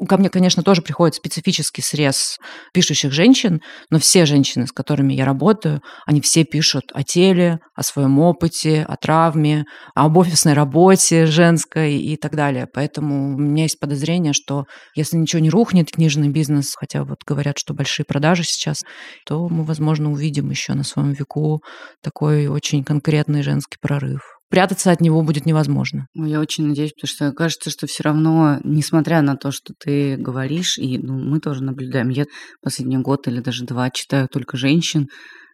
Ко 0.08 0.18
мне, 0.18 0.30
конечно, 0.30 0.62
тоже 0.62 0.84
приходит 0.84 1.16
специфический 1.16 1.82
срез 1.82 2.38
пишущих 2.72 3.12
женщин, 3.12 3.62
но 3.90 3.98
все 3.98 4.28
женщины, 4.28 4.68
с 4.68 4.72
которыми 4.72 5.14
я 5.14 5.26
работаю, 5.26 5.82
они 6.06 6.22
все 6.22 6.44
пишут 6.44 6.92
о 6.94 7.04
теле, 7.04 7.60
о 7.74 7.82
своем 7.82 8.20
опыте, 8.20 8.86
о 8.88 8.96
травме, 8.96 9.66
об 9.96 10.16
офисной 10.18 10.54
работе 10.54 11.26
женской 11.26 11.96
и 11.96 12.16
так 12.16 12.36
далее. 12.36 12.68
Поэтому 12.72 13.34
у 13.34 13.40
меня 13.40 13.64
есть 13.64 13.80
подозрение, 13.80 14.34
что 14.34 14.66
если 14.94 15.18
ничего 15.18 15.42
не 15.42 15.50
рухнет, 15.50 15.92
книжный 15.92 16.30
бизнес, 16.30 16.76
хотя 16.76 17.04
вот 17.04 17.24
говорят, 17.26 17.58
что 17.58 17.74
большие 17.74 18.06
продажи 18.06 18.44
сейчас, 18.44 18.84
то 19.26 19.50
мы, 19.50 19.64
возможно, 19.64 20.12
увидим 20.12 20.52
еще 20.52 20.76
на 20.76 20.84
своем 20.84 21.14
веку 21.14 21.64
такой 22.04 22.46
очень 22.48 22.84
конкретный 22.84 23.42
женский 23.42 23.78
прорыв 23.82 24.37
прятаться 24.50 24.92
от 24.92 25.02
него 25.02 25.22
будет 25.22 25.46
невозможно. 25.46 26.08
Я 26.14 26.40
очень 26.40 26.68
надеюсь, 26.68 26.94
потому 26.94 27.10
что 27.10 27.32
кажется, 27.34 27.70
что 27.70 27.88
все 27.88 28.04
равно, 28.04 28.60
несмотря 28.64 29.22
на 29.22 29.36
то, 29.36 29.52
что 29.52 29.74
ты 29.78 30.16
говоришь, 30.18 30.78
и 30.78 30.98
ну, 30.98 31.18
мы 31.18 31.40
тоже 31.40 31.64
наблюдаем, 31.64 32.10
я 32.10 32.26
последний 32.62 32.98
год 32.98 33.28
или 33.28 33.40
даже 33.40 33.66
два 33.66 33.90
читаю 33.90 34.28
только 34.28 34.58
женщин, 34.58 35.08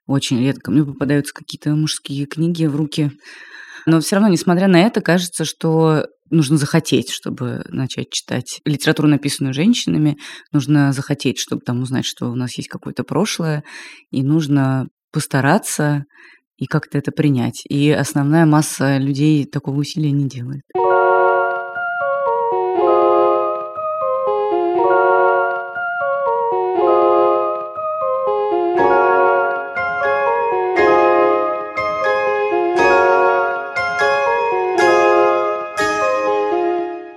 очень 0.05 0.39
редко 0.39 0.71
мне 0.71 0.83
попадаются 0.83 1.33
какие-то 1.33 1.71
мужские 1.71 2.25
книги 2.25 2.65
в 2.65 2.75
руки. 2.75 3.11
Но 3.85 3.99
все 3.99 4.15
равно, 4.15 4.29
несмотря 4.29 4.67
на 4.67 4.81
это, 4.81 5.01
кажется, 5.01 5.45
что 5.45 6.05
нужно 6.29 6.57
захотеть, 6.57 7.09
чтобы 7.09 7.63
начать 7.69 8.09
читать 8.09 8.59
литературу, 8.65 9.07
написанную 9.07 9.53
женщинами. 9.53 10.17
Нужно 10.51 10.91
захотеть, 10.91 11.37
чтобы 11.37 11.61
там 11.61 11.81
узнать, 11.81 12.05
что 12.05 12.29
у 12.31 12.35
нас 12.35 12.57
есть 12.57 12.69
какое-то 12.69 13.03
прошлое. 13.03 13.63
И 14.11 14.23
нужно 14.23 14.87
постараться 15.11 16.05
и 16.57 16.65
как-то 16.65 16.97
это 16.97 17.11
принять. 17.11 17.63
И 17.69 17.89
основная 17.91 18.45
масса 18.45 18.97
людей 18.97 19.45
такого 19.45 19.79
усилия 19.79 20.11
не 20.11 20.27
делает. 20.27 20.61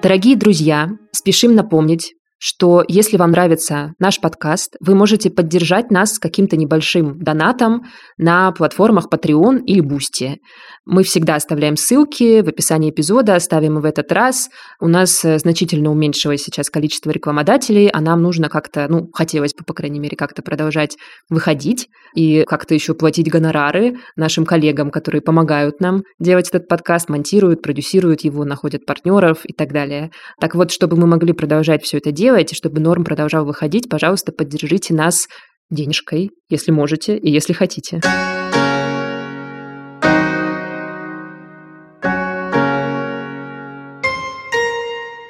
Дорогие 0.03 0.37
друзья, 0.37 0.89
спешим 1.11 1.57
напомнить, 1.57 2.15
что 2.49 2.85
если 2.87 3.17
вам 3.17 3.33
нравится 3.33 3.95
наш 3.99 4.21
подкаст, 4.21 4.77
вы 4.79 4.95
можете 4.95 5.31
поддержать 5.31 5.91
нас 5.91 6.17
каким-то 6.17 6.57
небольшим 6.57 7.19
донатом 7.19 7.87
на 8.19 8.53
платформах 8.53 9.09
Patreon 9.13 9.65
или 9.65 9.83
Boosty. 9.83 10.37
Мы 10.85 11.03
всегда 11.03 11.35
оставляем 11.35 11.77
ссылки 11.77 12.43
в 12.43 12.49
описании 12.49 12.91
эпизода, 12.91 13.35
оставим 13.35 13.79
и 13.79 13.81
в 13.83 13.85
этот 13.85 14.13
раз. 14.13 14.49
У 14.81 14.87
нас 14.87 15.25
э, 15.25 15.41
значительно 15.41 15.91
уменьшилось 15.91 16.45
сейчас 16.45 16.71
количество 16.71 17.11
рекламодателей, 17.11 17.89
а 17.89 18.01
нам 18.01 18.23
нужно 18.23 18.49
как-то, 18.49 18.87
ну, 18.89 19.11
хотелось 19.13 19.53
бы, 19.53 19.65
по 19.65 19.75
крайней 19.75 19.99
мере, 19.99 20.17
как-то 20.17 20.43
продолжать 20.43 20.97
выходить 21.29 21.89
и 22.15 22.45
как-то 22.45 22.75
еще 22.75 22.95
платить 22.95 23.29
гонорары 23.29 23.97
нашим 24.15 24.47
коллегам, 24.47 24.93
которые 24.93 25.21
помогают 25.21 25.81
нам 25.81 26.05
делать 26.21 26.49
этот 26.51 26.69
подкаст, 26.69 27.09
монтируют, 27.09 27.61
продюсируют 27.61 28.21
его, 28.21 28.45
находят 28.45 28.87
партнеров 28.87 29.41
и 29.43 29.53
так 29.53 29.73
далее. 29.73 30.13
Так 30.41 30.55
вот, 30.55 30.71
чтобы 30.71 30.97
мы 30.97 31.09
могли 31.09 31.33
продолжать 31.33 31.83
все 31.83 31.99
это 31.99 32.13
делать, 32.13 32.36
и 32.39 32.55
чтобы 32.55 32.81
норм 32.81 33.05
продолжал 33.05 33.45
выходить, 33.45 33.89
пожалуйста, 33.89 34.33
поддержите 34.33 34.95
нас 34.95 35.29
денежкой, 35.71 36.31
если 36.49 36.71
можете 36.71 37.17
и 37.17 37.31
если 37.31 37.53
хотите. 37.53 38.01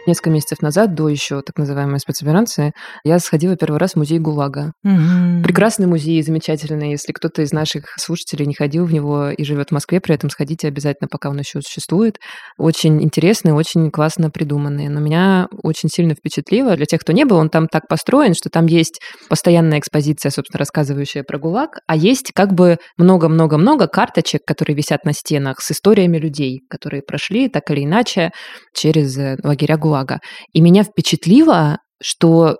Несколько 0.06 0.30
месяцев 0.30 0.62
назад, 0.62 0.94
до 0.94 1.08
еще 1.08 1.42
так 1.42 1.58
называемой 1.58 1.98
спецоперации, 1.98 2.72
я 3.04 3.18
сходила 3.18 3.56
первый 3.56 3.78
раз 3.78 3.92
в 3.92 3.96
музей 3.96 4.20
ГУЛАГа. 4.20 4.72
Угу. 4.84 5.42
Прекрасный 5.42 5.88
музей, 5.88 6.22
замечательный. 6.22 6.90
Если 6.90 7.12
кто-то 7.12 7.42
из 7.42 7.52
наших 7.52 7.86
слушателей 7.98 8.46
не 8.46 8.54
ходил 8.54 8.84
в 8.84 8.92
него 8.92 9.30
и 9.30 9.42
живет 9.42 9.70
в 9.70 9.72
Москве, 9.72 10.00
при 10.00 10.14
этом 10.14 10.30
сходите 10.30 10.68
обязательно, 10.68 11.08
пока 11.08 11.28
он 11.28 11.38
еще 11.40 11.60
существует. 11.60 12.18
Очень 12.56 13.02
интересный, 13.02 13.52
очень 13.52 13.90
классно 13.90 14.30
придуманный. 14.30 14.88
Но 14.88 15.00
меня 15.00 15.48
очень 15.64 15.88
сильно 15.88 16.14
впечатлило. 16.14 16.76
Для 16.76 16.86
тех, 16.86 17.00
кто 17.00 17.12
не 17.12 17.24
был, 17.24 17.38
он 17.38 17.50
там 17.50 17.66
так 17.66 17.88
построен, 17.88 18.34
что 18.34 18.48
там 18.48 18.66
есть 18.66 19.00
постоянная 19.28 19.80
экспозиция, 19.80 20.30
собственно, 20.30 20.60
рассказывающая 20.60 21.24
про 21.24 21.38
ГУЛАГ, 21.38 21.80
а 21.88 21.96
есть 21.96 22.30
как 22.32 22.52
бы 22.52 22.78
много-много-много 22.96 23.88
карточек, 23.88 24.42
которые 24.46 24.76
висят 24.76 25.04
на 25.04 25.12
стенах 25.12 25.60
с 25.60 25.72
историями 25.72 26.18
людей, 26.18 26.60
которые 26.70 27.02
прошли 27.02 27.48
так 27.48 27.68
или 27.72 27.84
иначе 27.84 28.30
через 28.72 29.16
лагеря 29.42 29.76
ГУЛАГ 29.76 29.95
ГУЛАГа. 29.96 30.20
И 30.52 30.60
меня 30.60 30.82
впечатлило, 30.82 31.78
что 32.02 32.56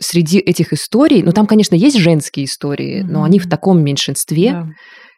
среди 0.00 0.38
этих 0.38 0.72
историй, 0.72 1.22
ну 1.22 1.32
там, 1.32 1.46
конечно, 1.46 1.74
есть 1.74 1.98
женские 1.98 2.46
истории, 2.46 3.02
mm-hmm. 3.02 3.10
но 3.10 3.24
они 3.24 3.38
в 3.38 3.48
таком 3.48 3.82
меньшинстве, 3.82 4.48
yeah. 4.48 4.64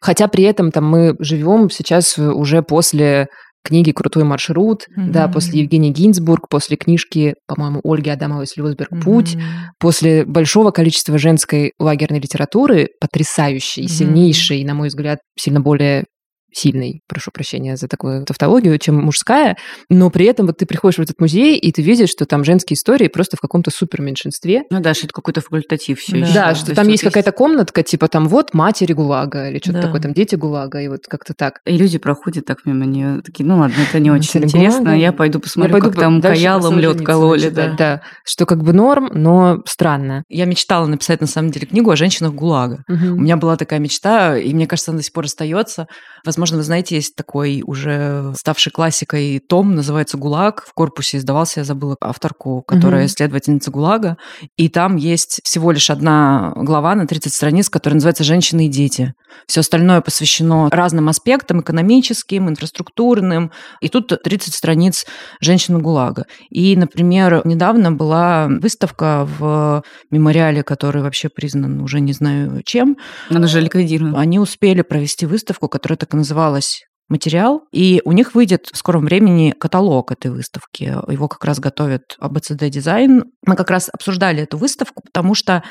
хотя 0.00 0.28
при 0.28 0.44
этом 0.44 0.70
там 0.70 0.88
мы 0.88 1.16
живем 1.18 1.68
сейчас 1.68 2.16
уже 2.16 2.62
после 2.62 3.26
книги 3.64 3.90
«Крутой 3.90 4.22
маршрут», 4.22 4.82
mm-hmm. 4.82 5.10
да, 5.10 5.26
после 5.26 5.60
Евгении 5.62 5.90
Гинзбург, 5.90 6.48
после 6.48 6.76
книжки, 6.76 7.34
по-моему, 7.48 7.80
Ольги 7.82 8.08
Адамовой 8.08 8.46
«Слюсберг. 8.46 8.88
Путь», 9.02 9.34
mm-hmm. 9.34 9.40
после 9.80 10.24
большого 10.24 10.70
количества 10.70 11.18
женской 11.18 11.72
лагерной 11.80 12.20
литературы, 12.20 12.88
потрясающей, 13.00 13.84
mm-hmm. 13.84 13.88
сильнейшей, 13.88 14.64
на 14.64 14.74
мой 14.74 14.88
взгляд, 14.88 15.18
сильно 15.36 15.60
более 15.60 16.04
сильный, 16.52 17.02
прошу 17.06 17.30
прощения 17.30 17.76
за 17.76 17.88
такую 17.88 18.24
тавтологию, 18.24 18.78
чем 18.78 18.96
мужская, 18.96 19.56
но 19.88 20.10
при 20.10 20.26
этом 20.26 20.46
вот 20.46 20.58
ты 20.58 20.66
приходишь 20.66 20.98
в 20.98 21.02
этот 21.02 21.20
музей, 21.20 21.56
и 21.58 21.72
ты 21.72 21.82
видишь, 21.82 22.10
что 22.10 22.26
там 22.26 22.44
женские 22.44 22.76
истории 22.76 23.08
просто 23.08 23.36
в 23.36 23.40
каком-то 23.40 23.70
супер 23.70 24.00
меньшинстве. 24.00 24.62
Ну 24.70 24.80
да, 24.80 24.94
что 24.94 25.06
это 25.06 25.14
какой-то 25.14 25.40
факультатив 25.40 26.00
все 26.00 26.12
да. 26.12 26.18
еще. 26.18 26.34
Да, 26.34 26.54
что 26.54 26.74
там 26.74 26.88
есть 26.88 27.02
какая-то 27.02 27.32
комнатка, 27.32 27.82
типа 27.82 28.08
там 28.08 28.28
вот 28.28 28.54
матери 28.54 28.92
ГУЛАГа, 28.92 29.50
или 29.50 29.58
что-то 29.58 29.72
да. 29.74 29.82
такое, 29.82 30.00
там 30.00 30.12
дети 30.12 30.34
ГУЛАГа, 30.34 30.80
и 30.80 30.88
вот 30.88 31.06
как-то 31.06 31.34
так. 31.34 31.60
И 31.64 31.76
люди 31.76 31.98
проходят 31.98 32.44
так 32.44 32.64
мимо 32.64 32.84
нее, 32.84 33.20
такие, 33.22 33.46
ну 33.46 33.58
ладно, 33.58 33.76
это 33.88 34.00
не 34.00 34.10
очень 34.10 34.42
интересно, 34.42 34.98
я 34.98 35.12
пойду 35.12 35.40
посмотрю, 35.40 35.76
я 35.76 35.80
пойду 35.80 35.94
как 35.94 36.00
там 36.00 36.22
каялом 36.22 36.78
лед 36.78 37.04
кололи. 37.04 37.48
Да. 37.48 37.74
да, 37.76 38.02
что 38.24 38.46
как 38.46 38.62
бы 38.62 38.72
норм, 38.72 39.10
но 39.12 39.62
странно. 39.66 40.24
Я 40.28 40.44
мечтала 40.44 40.86
написать 40.86 41.20
на 41.20 41.26
самом 41.26 41.50
деле 41.50 41.66
книгу 41.66 41.90
о 41.90 41.96
женщинах 41.96 42.32
ГУЛАГа. 42.32 42.84
Угу. 42.88 43.06
У 43.14 43.20
меня 43.20 43.36
была 43.36 43.56
такая 43.56 43.80
мечта, 43.80 44.36
и 44.36 44.52
мне 44.54 44.66
кажется, 44.66 44.90
она 44.90 44.98
до 44.98 45.04
сих 45.04 45.12
пор 45.12 45.24
остается. 45.24 45.86
Возможно, 46.24 46.37
вы 46.56 46.62
знаете, 46.62 46.96
есть 46.96 47.14
такой 47.16 47.62
уже 47.66 48.32
ставший 48.36 48.72
классикой 48.72 49.38
том, 49.40 49.74
называется 49.74 50.16
«ГУЛАГ». 50.16 50.66
В 50.66 50.72
корпусе 50.74 51.18
издавался, 51.18 51.60
я 51.60 51.64
забыла 51.64 51.96
авторку, 52.00 52.62
которая 52.62 53.02
угу. 53.02 53.06
исследовательница 53.06 53.70
ГУЛАГа. 53.70 54.16
И 54.56 54.68
там 54.68 54.96
есть 54.96 55.40
всего 55.44 55.72
лишь 55.72 55.90
одна 55.90 56.52
глава 56.56 56.94
на 56.94 57.06
30 57.06 57.32
страниц, 57.32 57.68
которая 57.68 57.96
называется 57.96 58.24
«Женщины 58.24 58.66
и 58.66 58.68
дети». 58.68 59.14
Все 59.46 59.60
остальное 59.60 60.00
посвящено 60.00 60.68
разным 60.70 61.08
аспектам, 61.08 61.60
экономическим, 61.60 62.48
инфраструктурным. 62.48 63.52
И 63.80 63.88
тут 63.88 64.12
30 64.22 64.54
страниц 64.54 65.06
женщины 65.40 65.78
ГУЛАГа. 65.78 66.26
И, 66.50 66.76
например, 66.76 67.42
недавно 67.44 67.92
была 67.92 68.48
выставка 68.48 69.28
в 69.38 69.82
мемориале, 70.10 70.62
который 70.62 71.02
вообще 71.02 71.28
признан 71.28 71.80
уже 71.80 72.00
не 72.00 72.12
знаю 72.12 72.62
чем. 72.64 72.96
Она 73.30 73.46
же 73.46 73.60
ликвидирована. 73.60 74.18
Они 74.18 74.38
успели 74.38 74.82
провести 74.82 75.26
выставку, 75.26 75.68
которая 75.68 75.96
так 75.96 76.14
и 76.14 76.16
называлась 76.28 76.84
материал, 77.08 77.62
и 77.72 78.02
у 78.04 78.12
них 78.12 78.34
выйдет 78.34 78.68
в 78.70 78.76
скором 78.76 79.06
времени 79.06 79.54
каталог 79.58 80.12
этой 80.12 80.30
выставки. 80.30 80.82
Его 81.10 81.26
как 81.26 81.42
раз 81.44 81.58
готовят 81.58 82.16
АБЦД 82.18 82.68
дизайн. 82.68 83.24
Мы 83.46 83.56
как 83.56 83.70
раз 83.70 83.88
обсуждали 83.90 84.42
эту 84.42 84.58
выставку, 84.58 85.02
потому 85.02 85.34
что 85.34 85.64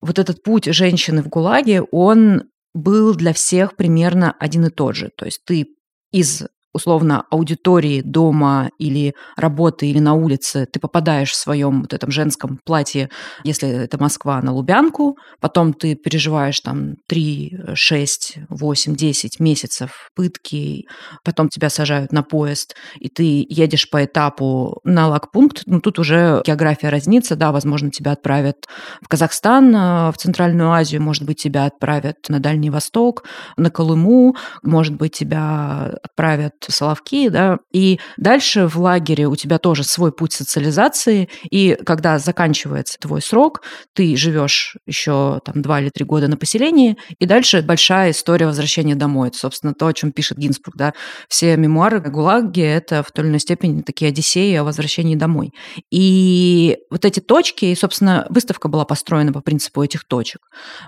вот 0.00 0.20
этот 0.20 0.44
путь 0.44 0.66
женщины 0.66 1.22
в 1.22 1.28
ГУЛАГе, 1.28 1.82
он 1.90 2.44
был 2.72 3.14
для 3.14 3.32
всех 3.32 3.74
примерно 3.74 4.34
один 4.38 4.66
и 4.66 4.70
тот 4.70 4.94
же. 4.94 5.10
То 5.16 5.24
есть 5.24 5.40
ты 5.44 5.66
из 6.12 6.44
условно 6.76 7.24
аудитории 7.30 8.02
дома 8.02 8.70
или 8.78 9.14
работы 9.36 9.86
или 9.86 9.98
на 9.98 10.14
улице, 10.14 10.66
ты 10.70 10.78
попадаешь 10.78 11.30
в 11.30 11.36
своем 11.36 11.80
вот 11.82 11.92
этом 11.94 12.10
женском 12.10 12.60
платье, 12.64 13.08
если 13.44 13.68
это 13.68 13.98
Москва, 13.98 14.40
на 14.42 14.52
Лубянку, 14.52 15.16
потом 15.40 15.72
ты 15.72 15.94
переживаешь 15.94 16.60
там 16.60 16.96
3, 17.06 17.74
6, 17.74 18.38
8, 18.48 18.94
10 18.94 19.40
месяцев 19.40 20.10
пытки, 20.14 20.86
потом 21.24 21.48
тебя 21.48 21.70
сажают 21.70 22.12
на 22.12 22.22
поезд, 22.22 22.76
и 23.00 23.08
ты 23.08 23.46
едешь 23.48 23.88
по 23.90 24.04
этапу 24.04 24.80
на 24.84 25.08
лагпункт, 25.08 25.62
ну 25.66 25.80
тут 25.80 25.98
уже 25.98 26.42
география 26.46 26.90
разнится, 26.90 27.36
да, 27.36 27.52
возможно, 27.52 27.90
тебя 27.90 28.12
отправят 28.12 28.66
в 29.00 29.08
Казахстан, 29.08 29.74
э, 29.74 30.12
в 30.12 30.16
Центральную 30.18 30.70
Азию, 30.70 31.02
может 31.02 31.24
быть, 31.24 31.40
тебя 31.42 31.64
отправят 31.64 32.16
на 32.28 32.38
Дальний 32.38 32.70
Восток, 32.70 33.24
на 33.56 33.70
Колыму, 33.70 34.36
может 34.62 34.94
быть, 34.94 35.12
тебя 35.12 35.96
отправят 36.02 36.65
Соловки, 36.72 37.28
да, 37.28 37.58
и 37.72 37.98
дальше 38.16 38.66
в 38.66 38.76
лагере 38.78 39.26
у 39.26 39.36
тебя 39.36 39.58
тоже 39.58 39.84
свой 39.84 40.12
путь 40.12 40.32
социализации, 40.32 41.28
и 41.50 41.78
когда 41.84 42.18
заканчивается 42.18 42.98
твой 42.98 43.22
срок, 43.22 43.62
ты 43.94 44.16
живешь 44.16 44.76
еще 44.86 45.40
там 45.44 45.62
два 45.62 45.80
или 45.80 45.90
три 45.90 46.04
года 46.04 46.28
на 46.28 46.36
поселении, 46.36 46.96
и 47.18 47.26
дальше 47.26 47.62
большая 47.62 48.10
история 48.10 48.46
возвращения 48.46 48.94
домой. 48.94 49.28
Это, 49.28 49.38
собственно, 49.38 49.74
то, 49.74 49.86
о 49.86 49.92
чем 49.92 50.12
пишет 50.12 50.38
Гинзбург, 50.38 50.76
да. 50.76 50.94
Все 51.28 51.56
мемуары 51.56 52.00
ГУЛАГи— 52.00 52.60
это 52.62 53.02
в 53.02 53.12
той 53.12 53.24
или 53.24 53.30
иной 53.30 53.40
степени 53.40 53.82
такие 53.82 54.08
одиссеи 54.08 54.54
о 54.54 54.64
возвращении 54.64 55.16
домой. 55.16 55.52
И 55.90 56.78
вот 56.90 57.04
эти 57.04 57.20
точки, 57.20 57.66
и, 57.66 57.74
собственно, 57.74 58.26
выставка 58.30 58.68
была 58.68 58.84
построена 58.84 59.32
по 59.32 59.40
принципу 59.40 59.82
этих 59.82 60.04
точек. 60.04 60.40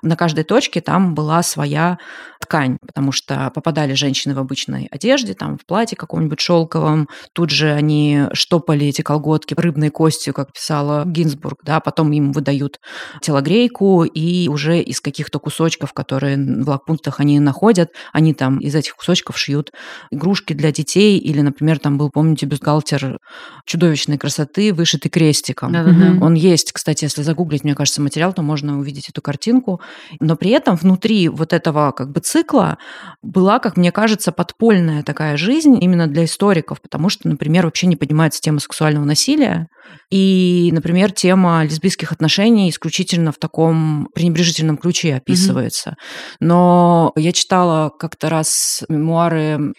На 0.03 0.17
каждой 0.17 0.45
точке 0.45 0.81
там 0.81 1.15
была 1.15 1.43
своя 1.43 1.99
ткань, 2.41 2.79
потому 2.87 3.13
что 3.13 3.51
попадали 3.55 3.95
женщины 3.95 4.35
в 4.35 4.39
обычной 4.39 4.89
одежде, 4.91 5.35
там 5.35 5.59
платье 5.69 5.97
каком-нибудь 5.97 6.41
шелковом, 6.41 7.09
тут 7.35 7.51
же 7.51 7.71
они 7.71 8.23
штопали 8.33 8.87
эти 8.87 9.03
колготки 9.03 9.55
рыбной 9.55 9.91
костью, 9.91 10.33
как 10.35 10.53
писала 10.53 11.05
Гинзбург, 11.07 11.59
да, 11.63 11.79
потом 11.81 12.11
им 12.13 12.33
выдают 12.33 12.81
телогрейку, 13.21 14.05
и 14.05 14.49
уже 14.49 14.81
из 14.81 15.01
каких-то 15.01 15.39
кусочков, 15.39 15.93
которые 15.93 16.37
в 16.37 16.69
лагпунктах 16.69 17.21
они 17.21 17.39
находят, 17.39 17.91
они 18.13 18.33
там 18.33 18.59
из 18.59 18.75
этих 18.75 18.97
кусочков 18.97 19.39
шьют 19.39 19.71
игрушки 20.11 20.55
для 20.55 20.73
детей, 20.73 21.19
или, 21.19 21.43
например, 21.43 21.79
там 21.79 21.99
был, 21.99 22.11
помните, 22.11 22.47
бюстгальтер 22.47 23.19
чудовищной 23.67 24.17
красоты, 24.17 24.73
вышитый 24.73 25.11
крестиком. 25.11 25.73
Да-да-да. 25.73 26.25
Он 26.25 26.35
есть, 26.35 26.73
кстати, 26.73 27.05
если 27.05 27.23
загуглить, 27.23 27.65
мне 27.65 27.75
кажется, 27.75 28.01
материал, 28.01 28.33
то 28.33 28.41
можно 28.41 28.79
увидеть 28.79 29.11
эту 29.11 29.21
картинку. 29.21 29.83
Но 30.19 30.37
при 30.37 30.51
этом 30.51 30.77
внутри 30.77 31.29
вот 31.29 31.53
этого 31.53 31.93
как 31.93 32.11
бы 32.11 32.21
цикла 32.21 32.79
была, 33.23 33.59
как 33.59 33.77
мне 33.77 33.93
кажется, 33.93 34.33
подпольная 34.33 35.03
такая 35.03 35.37
жизнь 35.37 35.48
именно 35.57 36.07
для 36.07 36.25
историков, 36.25 36.81
потому 36.81 37.09
что, 37.09 37.29
например, 37.29 37.65
вообще 37.65 37.87
не 37.87 37.97
поднимается 37.97 38.41
тема 38.41 38.61
сексуального 38.61 39.05
насилия, 39.05 39.69
и, 40.11 40.71
например, 40.73 41.13
тема 41.13 41.65
лесбийских 41.65 42.13
отношений 42.13 42.71
исключительно 42.71 43.33
в 43.33 43.39
таком 43.39 44.09
пренебрежительном 44.15 44.77
ключе 44.77 45.15
описывается. 45.17 45.97
Но 46.41 47.13
я 47.17 47.33
читала 47.33 47.91
как-то 47.91 48.29
раз 48.29 48.85
мемуары 48.89 49.73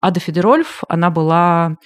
Ада 0.00 0.20
Федерольф, 0.20 0.82
она 0.88 1.10
была 1.10 1.76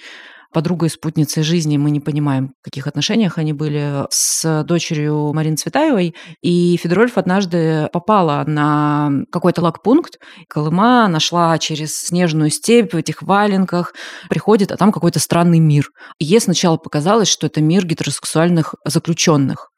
подругой, 0.57 0.89
спутницей 0.89 1.43
жизни, 1.43 1.77
мы 1.77 1.91
не 1.91 1.99
понимаем, 1.99 2.55
в 2.61 2.63
каких 2.63 2.87
отношениях 2.87 3.37
они 3.37 3.53
были, 3.53 4.07
с 4.09 4.63
дочерью 4.63 5.31
Марины 5.31 5.55
Цветаевой. 5.55 6.15
И 6.41 6.75
Федорольф 6.81 7.19
однажды 7.19 7.89
попала 7.93 8.43
на 8.47 9.11
какой-то 9.31 9.61
лагпункт. 9.61 10.17
Колыма 10.49 11.07
нашла 11.09 11.55
через 11.59 11.95
снежную 11.95 12.49
степь 12.49 12.93
в 12.93 12.97
этих 12.97 13.21
валенках, 13.21 13.93
приходит, 14.31 14.71
а 14.71 14.77
там 14.77 14.91
какой-то 14.91 15.19
странный 15.19 15.59
мир. 15.59 15.91
И 16.17 16.25
ей 16.25 16.41
сначала 16.41 16.77
показалось, 16.77 17.27
что 17.27 17.45
это 17.45 17.61
мир 17.61 17.85
гетеросексуальных 17.85 18.73
заключенных. 18.83 19.69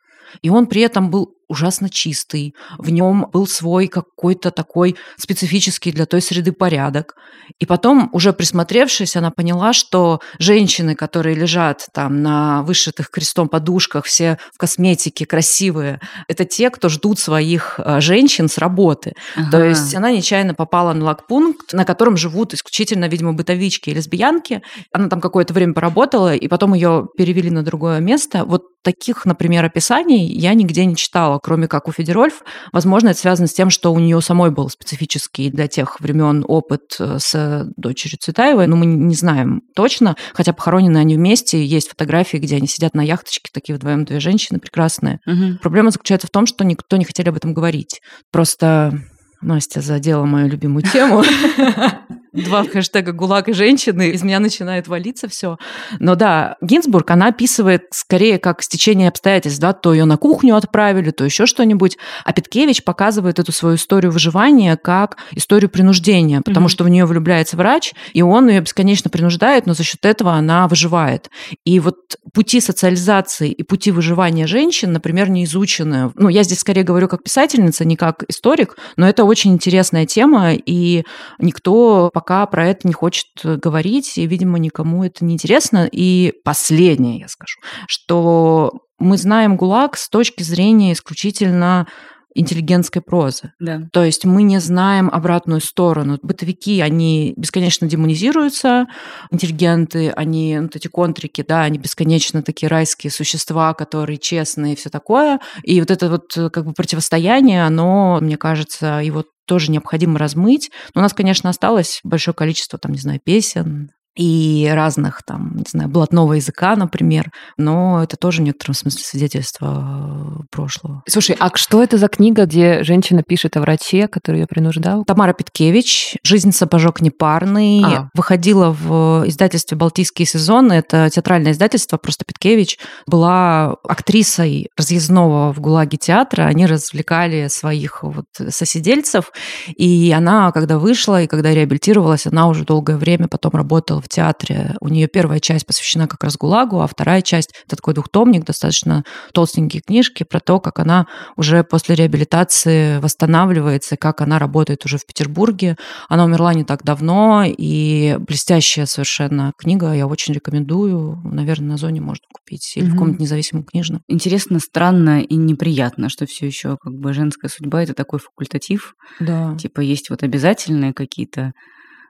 И 0.41 0.49
он 0.49 0.65
при 0.67 0.81
этом 0.81 1.09
был 1.09 1.33
ужасно 1.49 1.89
чистый, 1.89 2.55
в 2.77 2.89
нем 2.91 3.27
был 3.33 3.47
свой 3.47 3.87
какой-то 3.87 4.51
такой 4.51 4.95
специфический 5.17 5.91
для 5.91 6.05
той 6.05 6.21
среды 6.21 6.51
порядок. 6.51 7.15
И 7.57 7.65
потом, 7.65 8.09
уже 8.13 8.31
присмотревшись, 8.31 9.15
она 9.15 9.31
поняла, 9.31 9.73
что 9.73 10.21
женщины, 10.37 10.95
которые 10.95 11.35
лежат 11.35 11.87
там 11.93 12.21
на 12.21 12.61
вышитых 12.63 13.09
крестом 13.09 13.49
подушках, 13.49 14.05
все 14.05 14.37
в 14.53 14.57
косметике, 14.57 15.25
красивые, 15.25 15.99
это 16.27 16.45
те, 16.45 16.69
кто 16.69 16.89
ждут 16.89 17.19
своих 17.19 17.79
э, 17.79 17.99
женщин 17.99 18.47
с 18.47 18.59
работы. 18.59 19.13
Ага. 19.35 19.51
То 19.51 19.63
есть 19.63 19.95
она 19.95 20.11
нечаянно 20.11 20.53
попала 20.53 20.93
на 20.93 21.05
лагпункт, 21.05 21.73
на 21.73 21.85
котором 21.85 22.15
живут 22.15 22.53
исключительно, 22.53 23.05
видимо, 23.05 23.33
бытовички 23.33 23.89
и 23.89 23.93
лесбиянки. 23.95 24.61
Она 24.93 25.09
там 25.09 25.19
какое-то 25.19 25.53
время 25.53 25.73
поработала, 25.73 26.35
и 26.35 26.47
потом 26.47 26.75
ее 26.75 27.07
перевели 27.17 27.49
на 27.49 27.63
другое 27.63 27.99
место. 27.99 28.45
Вот 28.45 28.63
таких, 28.83 29.25
например, 29.25 29.65
описаний 29.65 30.25
я 30.25 30.53
нигде 30.53 30.85
не 30.85 30.95
читала, 30.95 31.38
кроме 31.39 31.67
как 31.67 31.87
у 31.87 31.91
Федерольф. 31.91 32.43
Возможно, 32.71 33.09
это 33.09 33.19
связано 33.19 33.47
с 33.47 33.53
тем, 33.53 33.69
что 33.69 33.93
у 33.93 33.99
нее 33.99 34.21
самой 34.21 34.51
был 34.51 34.69
специфический 34.69 35.49
для 35.49 35.67
тех 35.67 35.99
времен 35.99 36.45
опыт 36.47 36.95
э, 36.99 37.17
с 37.19 37.67
дочерью 37.75 38.19
Цветаевой, 38.19 38.67
но 38.67 38.75
мы 38.75 38.85
не 38.85 39.15
знаем 39.15 39.61
точно, 39.75 40.15
хотя 40.33 40.53
похоронены 40.53 40.97
они 40.97 41.15
вместе, 41.15 41.63
есть 41.63 41.89
фотографии, 41.89 42.37
где 42.37 42.57
они 42.57 42.67
сидят 42.67 42.93
на 42.93 43.01
яхточке, 43.01 43.49
такие 43.53 43.75
вдвоем 43.75 44.05
две 44.05 44.19
женщины 44.19 44.59
прекрасные. 44.59 45.19
Мгм. 45.25 45.59
Проблема 45.61 45.91
заключается 45.91 46.27
в 46.27 46.31
том, 46.31 46.45
что 46.45 46.63
никто 46.63 46.97
не 46.97 47.05
хотели 47.05 47.29
об 47.29 47.37
этом 47.37 47.53
говорить. 47.53 48.01
Просто 48.31 48.99
Настя 49.41 49.81
задела 49.81 50.25
мою 50.25 50.49
любимую 50.49 50.83
тему. 50.83 51.23
Два 52.31 52.63
хэштега 52.63 53.11
«ГУЛАГ» 53.11 53.49
и 53.49 53.53
«женщины». 53.53 54.09
Из 54.09 54.23
меня 54.23 54.39
начинает 54.39 54.87
валиться 54.87 55.27
все. 55.27 55.57
Но 55.99 56.15
да, 56.15 56.57
Гинзбург, 56.61 57.09
она 57.11 57.27
описывает 57.27 57.83
скорее 57.91 58.37
как 58.39 58.61
стечение 58.61 59.09
обстоятельств. 59.09 59.59
Да? 59.59 59.73
То 59.73 59.93
ее 59.93 60.05
на 60.05 60.17
кухню 60.17 60.55
отправили, 60.55 61.11
то 61.11 61.25
еще 61.25 61.45
что-нибудь. 61.45 61.97
А 62.25 62.33
Петкевич 62.33 62.83
показывает 62.83 63.39
эту 63.39 63.51
свою 63.51 63.75
историю 63.75 64.11
выживания 64.11 64.77
как 64.77 65.17
историю 65.31 65.69
принуждения, 65.69 66.41
потому 66.41 66.65
Мгм. 66.65 66.69
что 66.69 66.83
в 66.83 66.89
нее 66.89 67.05
влюбляется 67.05 67.57
врач, 67.57 67.93
и 68.13 68.21
он 68.21 68.47
ее 68.49 68.61
бесконечно 68.61 69.09
принуждает, 69.09 69.65
но 69.65 69.73
за 69.73 69.83
счет 69.83 70.05
этого 70.05 70.33
она 70.33 70.67
выживает. 70.67 71.29
И 71.65 71.79
вот 71.79 71.95
пути 72.33 72.61
социализации 72.61 73.51
и 73.51 73.63
пути 73.63 73.91
выживания 73.91 74.47
женщин, 74.47 74.91
например, 74.93 75.29
не 75.29 75.43
изучены. 75.45 76.11
Ну, 76.15 76.29
я 76.29 76.43
здесь 76.43 76.59
скорее 76.59 76.83
говорю 76.83 77.07
как 77.07 77.23
писательница, 77.23 77.85
не 77.85 77.95
как 77.95 78.23
историк, 78.27 78.77
но 78.97 79.07
это 79.07 79.23
очень 79.23 79.53
интересная 79.53 80.05
тема, 80.05 80.53
и 80.53 81.03
никто 81.39 82.09
пока 82.19 82.45
про 82.47 82.67
это 82.67 82.85
не 82.85 82.91
хочет 82.91 83.27
говорить, 83.43 84.17
и, 84.17 84.27
видимо, 84.27 84.59
никому 84.59 85.05
это 85.05 85.23
не 85.23 85.35
интересно. 85.35 85.87
И 85.89 86.33
последнее 86.43 87.19
я 87.19 87.29
скажу, 87.29 87.61
что 87.87 88.73
мы 88.99 89.17
знаем 89.17 89.55
ГУЛАГ 89.55 89.95
с 89.95 90.09
точки 90.09 90.43
зрения 90.43 90.91
исключительно 90.91 91.87
интеллигентской 92.35 93.01
прозы. 93.01 93.53
Да. 93.59 93.87
То 93.91 94.03
есть 94.03 94.25
мы 94.25 94.43
не 94.43 94.59
знаем 94.59 95.09
обратную 95.11 95.61
сторону. 95.61 96.19
Бытовики, 96.21 96.79
они 96.81 97.33
бесконечно 97.37 97.87
демонизируются, 97.87 98.87
интеллигенты, 99.31 100.11
они, 100.11 100.57
ну, 100.57 100.63
вот 100.63 100.75
эти 100.75 100.87
контрики, 100.87 101.43
да, 101.47 101.63
они 101.63 101.79
бесконечно 101.79 102.43
такие 102.43 102.69
райские 102.69 103.11
существа, 103.11 103.73
которые 103.73 104.17
честные 104.17 104.73
и 104.73 104.75
все 104.75 104.89
такое. 104.89 105.39
И 105.63 105.79
вот 105.79 105.91
это 105.91 106.09
вот 106.09 106.37
э, 106.37 106.49
как 106.49 106.65
бы 106.65 106.73
противостояние, 106.73 107.65
оно, 107.65 108.19
мне 108.21 108.37
кажется, 108.37 109.01
его 109.03 109.23
тоже 109.45 109.71
необходимо 109.71 110.19
размыть. 110.19 110.69
Но 110.93 111.01
у 111.01 111.03
нас, 111.03 111.13
конечно, 111.13 111.49
осталось 111.49 112.01
большое 112.03 112.35
количество, 112.35 112.77
там, 112.77 112.91
не 112.91 112.99
знаю, 112.99 113.19
песен, 113.23 113.91
и 114.15 114.69
разных, 114.73 115.23
там, 115.23 115.53
не 115.55 115.65
знаю, 115.67 115.89
блатного 115.89 116.33
языка, 116.33 116.75
например, 116.75 117.31
но 117.57 118.03
это 118.03 118.17
тоже 118.17 118.41
в 118.41 118.45
некотором 118.45 118.73
смысле 118.73 119.03
свидетельство 119.03 120.39
э, 120.41 120.43
прошлого. 120.51 121.03
Слушай, 121.07 121.37
а 121.39 121.51
что 121.55 121.81
это 121.81 121.97
за 121.97 122.07
книга, 122.07 122.45
где 122.45 122.83
женщина 122.83 123.23
пишет 123.23 123.55
о 123.55 123.61
враче, 123.61 124.07
который 124.07 124.41
ее 124.41 124.47
принуждал? 124.47 125.05
Тамара 125.05 125.33
Петкевич 125.33 126.17
«Жизнь 126.23 126.51
сапожок 126.51 127.01
непарный» 127.01 127.81
А. 127.85 128.09
выходила 128.13 128.71
в 128.71 129.23
издательстве 129.27 129.77
«Балтийские 129.77 130.25
сезоны». 130.25 130.73
Это 130.73 131.09
театральное 131.09 131.53
издательство, 131.53 131.97
просто 131.97 132.25
Петкевич 132.25 132.77
была 133.07 133.77
актрисой 133.83 134.69
разъездного 134.77 135.53
в 135.53 135.61
ГУЛАГе 135.61 135.97
театра. 135.97 136.43
Они 136.43 136.65
развлекали 136.65 137.47
своих 137.47 138.03
вот 138.03 138.25
соседельцев. 138.49 139.31
И 139.77 140.13
она, 140.15 140.51
когда 140.51 140.77
вышла 140.77 141.21
и 141.21 141.27
когда 141.27 141.53
реабилитировалась, 141.53 142.27
она 142.27 142.47
уже 142.47 142.65
долгое 142.65 142.97
время 142.97 143.27
потом 143.27 143.53
работала 143.53 143.98
в 144.01 144.07
театре. 144.07 144.75
У 144.81 144.87
нее 144.87 145.07
первая 145.07 145.39
часть 145.39 145.65
посвящена 145.65 146.07
как 146.07 146.23
раз 146.23 146.37
ГУЛАГу, 146.37 146.81
а 146.81 146.87
вторая 146.87 147.21
часть– 147.21 147.51
это 147.67 147.75
такой 147.75 147.93
двухтомник, 147.93 148.45
достаточно 148.45 149.03
толстенькие 149.33 149.81
книжки 149.81 150.23
про 150.23 150.39
то, 150.39 150.59
как 150.59 150.79
она 150.79 151.07
уже 151.35 151.63
после 151.63 151.95
реабилитации 151.95 152.99
восстанавливается, 152.99 153.97
как 153.97 154.21
она 154.21 154.39
работает 154.39 154.85
уже 154.85 154.97
в 154.97 155.05
Петербурге. 155.05 155.77
Она 156.07 156.25
умерла 156.25 156.53
не 156.53 156.63
так 156.63 156.83
давно, 156.83 157.43
и 157.45 158.17
блестящая 158.19 158.85
совершенно 158.85 159.53
книга, 159.57 159.93
я 159.93 160.07
очень 160.07 160.33
рекомендую. 160.33 161.19
Наверное, 161.23 161.69
на 161.69 161.77
Зоне 161.77 162.01
можно 162.01 162.23
купить 162.33 162.73
или 162.75 162.85
в 162.85 162.89
Мгм. 162.89 162.93
каком-то 162.97 163.21
независимом 163.21 163.63
книжном. 163.63 164.01
Интересно, 164.07 164.59
странно 164.59 165.21
и 165.21 165.35
неприятно, 165.35 166.09
что 166.09 166.25
все 166.25 166.45
еще 166.45 166.77
как 166.81 166.93
бы 166.93 167.13
женская 167.13 167.49
судьба 167.49 167.83
это 167.83 167.93
такой 167.93 168.19
факультатив. 168.19 168.95
Да. 169.19 169.55
Типа 169.57 169.81
есть 169.81 170.09
вот 170.09 170.23
обязательные 170.23 170.93
какие-то 170.93 171.53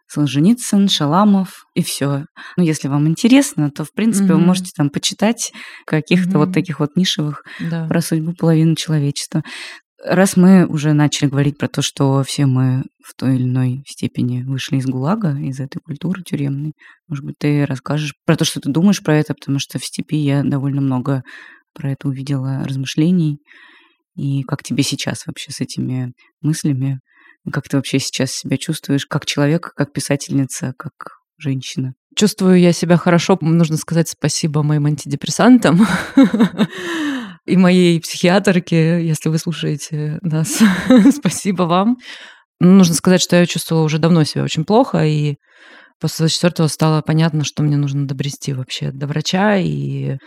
Солженицын, 0.09 0.89
Шаламов 0.89 1.65
и 1.75 1.83
все. 1.83 2.25
Ну, 2.57 2.63
если 2.63 2.87
вам 2.87 3.07
интересно, 3.07 3.69
то, 3.69 3.83
в 3.83 3.93
принципе, 3.93 4.29
mm-hmm. 4.29 4.35
вы 4.35 4.39
можете 4.39 4.71
там 4.75 4.89
почитать 4.89 5.51
каких-то 5.85 6.31
mm-hmm. 6.31 6.37
вот 6.37 6.53
таких 6.53 6.79
вот 6.79 6.95
нишевых 6.95 7.43
да. 7.59 7.87
про 7.87 8.01
судьбу 8.01 8.33
половины 8.33 8.75
человечества. 8.75 9.43
Раз 10.03 10.37
мы 10.37 10.65
уже 10.65 10.93
начали 10.93 11.27
говорить 11.27 11.57
про 11.57 11.67
то, 11.67 11.81
что 11.81 12.23
все 12.23 12.45
мы 12.45 12.85
в 13.05 13.13
той 13.15 13.35
или 13.35 13.43
иной 13.43 13.83
степени 13.85 14.43
вышли 14.43 14.77
из 14.77 14.85
ГУЛАГа, 14.85 15.37
из 15.41 15.59
этой 15.59 15.79
культуры 15.79 16.23
тюремной, 16.23 16.73
может 17.07 17.25
быть, 17.25 17.35
ты 17.37 17.65
расскажешь 17.65 18.13
про 18.25 18.37
то, 18.37 18.45
что 18.45 18.61
ты 18.61 18.69
думаешь 18.69 19.03
про 19.03 19.15
это, 19.15 19.33
потому 19.33 19.59
что 19.59 19.77
в 19.77 19.85
степи 19.85 20.15
я 20.15 20.43
довольно 20.43 20.79
много 20.79 21.23
про 21.73 21.91
это 21.91 22.07
увидела 22.07 22.63
размышлений. 22.63 23.39
И 24.15 24.43
как 24.43 24.63
тебе 24.63 24.83
сейчас 24.83 25.27
вообще 25.27 25.51
с 25.51 25.59
этими 25.59 26.13
мыслями? 26.41 26.99
Как 27.51 27.67
ты 27.67 27.77
вообще 27.77 27.99
сейчас 27.99 28.31
себя 28.31 28.57
чувствуешь 28.57 29.05
как 29.05 29.25
человек, 29.25 29.73
как 29.75 29.93
писательница, 29.93 30.73
как 30.77 31.19
женщина? 31.37 31.93
Чувствую 32.15 32.59
я 32.59 32.73
себя 32.73 32.97
хорошо. 32.97 33.37
Нужно 33.41 33.77
сказать 33.77 34.09
спасибо 34.09 34.63
моим 34.63 34.85
антидепрессантам 34.85 35.87
и 37.45 37.55
моей 37.55 38.01
психиатрке, 38.01 39.05
если 39.05 39.29
вы 39.29 39.37
слушаете 39.37 40.19
нас. 40.21 40.59
спасибо 41.15 41.63
вам. 41.63 41.97
Нужно 42.59 42.93
сказать, 42.93 43.21
что 43.21 43.37
я 43.37 43.45
чувствовала 43.45 43.85
уже 43.85 43.99
давно 43.99 44.23
себя 44.25 44.43
очень 44.43 44.65
плохо, 44.65 45.05
и 45.05 45.37
после 45.99 46.25
24-го 46.25 46.67
стало 46.67 47.01
понятно, 47.01 47.45
что 47.45 47.63
мне 47.63 47.77
нужно 47.77 48.05
добрести 48.05 48.53
вообще 48.53 48.91
до 48.91 49.07
врача, 49.07 49.55
и 49.57 50.17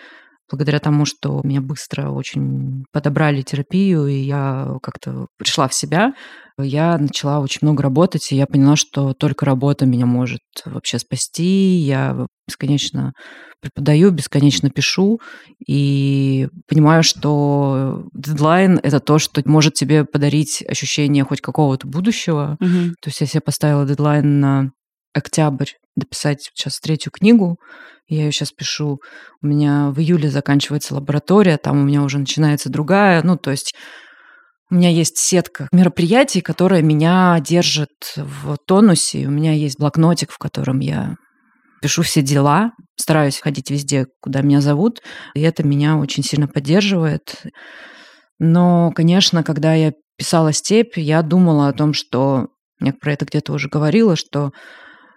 благодаря 0.53 0.79
тому, 0.79 1.07
что 1.07 1.41
меня 1.43 1.63
быстро 1.63 2.11
очень 2.11 2.85
подобрали 2.93 3.41
терапию, 3.41 4.07
и 4.07 4.17
я 4.17 4.77
как-то 4.83 5.27
пришла 5.39 5.67
в 5.67 5.75
себя, 5.75 6.13
я 6.59 6.99
начала 6.99 7.41
очень 7.41 7.61
много 7.63 7.83
работать, 7.83 8.31
и 8.31 8.37
я 8.37 8.47
поняла, 8.47 8.77
что 8.77 9.15
только 9.15 9.47
работа 9.47 9.87
меня 9.87 10.05
может 10.05 10.41
вообще 10.67 10.99
спасти. 10.99 11.77
Я 11.77 12.27
бесконечно 12.47 13.15
преподаю, 13.61 14.11
бесконечно 14.11 14.69
пишу, 14.71 15.21
и 15.67 16.49
понимаю, 16.69 17.03
что 17.03 18.05
дедлайн— 18.13 18.79
это 18.83 19.01
то, 19.01 19.19
что 19.19 19.41
может 19.47 19.75
тебе 19.75 20.05
подарить 20.05 20.63
ощущение 20.69 21.25
хоть 21.25 21.41
какого-то 21.41 21.87
будущего. 21.87 22.57
Угу. 22.61 22.95
То 23.01 23.09
есть 23.09 23.21
я 23.21 23.27
себе 23.27 23.41
поставила 23.41 23.87
дедлайн 23.87 24.41
на 24.41 24.73
октябрь 25.15 25.71
дописать 25.97 26.43
сейчас 26.43 26.81
третью 26.81 27.13
книгу, 27.13 27.59
я 28.09 28.25
ее 28.25 28.33
сейчас 28.33 28.53
пишу. 28.53 29.01
У 29.43 29.47
меня 29.47 29.91
в 29.91 29.99
июле 29.99 30.29
заканчивается 30.29 30.95
лаборатория, 30.95 31.57
там 31.57 31.81
у 31.81 31.85
меня 31.85 32.03
уже 32.03 32.19
начинается 32.19 32.69
другая. 32.69 33.23
Ну, 33.23 33.37
то 33.37 33.51
есть 33.51 33.75
у 34.71 34.75
меня 34.75 34.91
есть 34.91 35.19
сетка 35.19 35.69
мероприятий, 35.73 36.41
которая 36.41 36.83
меня 36.83 37.39
держит 37.41 38.15
в 38.17 38.57
тонусе. 38.67 39.27
У 39.27 39.31
меня 39.31 39.53
есть 39.53 39.79
блокнотик, 39.79 40.31
в 40.31 40.39
котором 40.39 40.81
я 40.81 41.17
пишу 41.83 42.03
все 42.03 42.23
дела, 42.23 42.73
стараюсь 42.97 43.41
ходить 43.41 43.71
везде, 43.71 44.07
куда 44.21 44.41
меня 44.41 44.61
зовут, 44.61 45.03
и 45.35 45.41
это 45.41 45.63
меня 45.63 45.97
очень 45.97 46.23
сильно 46.23 46.47
поддерживает. 46.47 47.43
Но, 48.39 48.93
конечно, 48.95 49.43
когда 49.43 49.75
я 49.75 49.93
писала 50.17 50.53
«Степь», 50.53 50.97
я 50.97 51.23
думала 51.23 51.69
о 51.69 51.73
том, 51.73 51.93
что, 51.93 52.49
я 52.81 52.93
про 52.93 53.13
это 53.13 53.25
где-то 53.25 53.53
уже 53.53 53.69
говорила, 53.69 54.17
что 54.17 54.53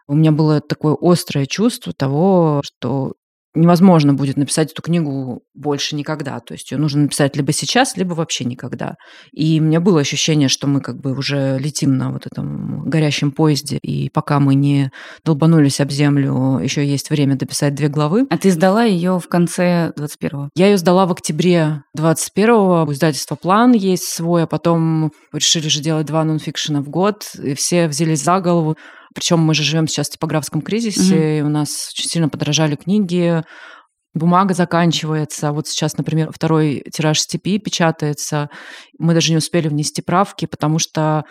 у 0.07 0.15
меня 0.15 0.31
было 0.31 0.61
такое 0.61 0.95
острое 0.99 1.45
чувство 1.45 1.93
того, 1.93 2.61
что 2.63 3.13
невозможно 3.55 4.13
будет 4.13 4.37
написать 4.37 4.71
эту 4.71 4.81
книгу 4.81 5.41
больше 5.53 5.95
никогда. 5.95 6.39
То 6.39 6.53
есть 6.53 6.71
ее 6.71 6.77
нужно 6.77 7.03
написать 7.03 7.35
либо 7.35 7.51
сейчас, 7.51 7.97
либо 7.97 8.13
вообще 8.13 8.43
никогда. 8.45 8.95
И 9.31 9.59
у 9.59 9.63
меня 9.63 9.79
было 9.79 10.01
ощущение, 10.01 10.49
что 10.49 10.67
мы 10.67 10.81
как 10.81 10.99
бы 10.99 11.13
уже 11.17 11.57
летим 11.57 11.97
на 11.97 12.11
вот 12.11 12.27
этом 12.27 12.83
горящем 12.89 13.31
поезде, 13.31 13.77
и 13.81 14.09
пока 14.09 14.39
мы 14.39 14.55
не 14.55 14.91
долбанулись 15.23 15.79
об 15.79 15.91
землю, 15.91 16.59
еще 16.61 16.85
есть 16.85 17.09
время 17.09 17.35
дописать 17.35 17.75
две 17.75 17.87
главы. 17.87 18.27
А 18.29 18.37
ты 18.37 18.51
сдала 18.51 18.83
ее 18.83 19.19
в 19.19 19.27
конце 19.27 19.93
21-го? 19.97 20.49
Я 20.55 20.67
ее 20.67 20.77
сдала 20.77 21.05
в 21.05 21.11
октябре 21.11 21.83
21-го. 21.97 22.85
У 22.87 22.91
издательства 22.91 23.35
«План» 23.35 23.73
есть 23.73 24.03
свой, 24.03 24.43
а 24.43 24.47
потом 24.47 25.11
решили 25.31 25.67
же 25.69 25.81
делать 25.81 26.05
два 26.05 26.23
нонфикшена 26.23 26.81
в 26.81 26.89
год, 26.89 27.23
и 27.41 27.53
все 27.55 27.87
взялись 27.87 28.23
за 28.23 28.39
голову. 28.39 28.75
Причем 29.15 29.39
мы 29.39 29.56
же 29.56 29.63
живем 29.63 29.88
сейчас 29.88 30.10
в 30.10 30.12
типографском 30.12 30.62
кризисе, 30.62 31.15
mm-hmm. 31.15 31.39
и 31.39 31.41
у 31.41 31.49
нас 31.49 31.89
очень 31.93 32.10
сильно 32.10 32.30
подорожали 32.30 32.75
книги, 32.75 33.43
бумага 34.13 34.54
заканчивается. 34.54 35.51
Вот 35.51 35.67
сейчас, 35.67 35.97
например, 35.97 36.32
второй 36.34 36.84
тираж 36.91 37.19
степи 37.19 37.58
печатается. 37.58 38.49
Мы 38.99 39.13
даже 39.13 39.32
не 39.32 39.38
успели 39.38 39.67
внести 39.67 40.01
правки, 40.01 40.45
потому 40.45 40.80
что 40.80 41.23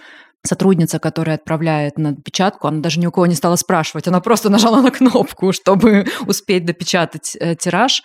сотрудница, 0.46 0.98
которая 0.98 1.36
отправляет 1.36 1.98
на 1.98 2.14
печатку, 2.14 2.68
она 2.68 2.80
даже 2.80 3.00
ни 3.00 3.06
у 3.06 3.10
кого 3.10 3.26
не 3.26 3.34
стала 3.34 3.56
спрашивать, 3.56 4.06
она 4.06 4.20
просто 4.20 4.50
нажала 4.50 4.80
на 4.82 4.90
кнопку, 4.90 5.52
чтобы 5.52 6.06
успеть 6.26 6.64
допечатать 6.64 7.36
э, 7.38 7.54
тираж. 7.56 8.02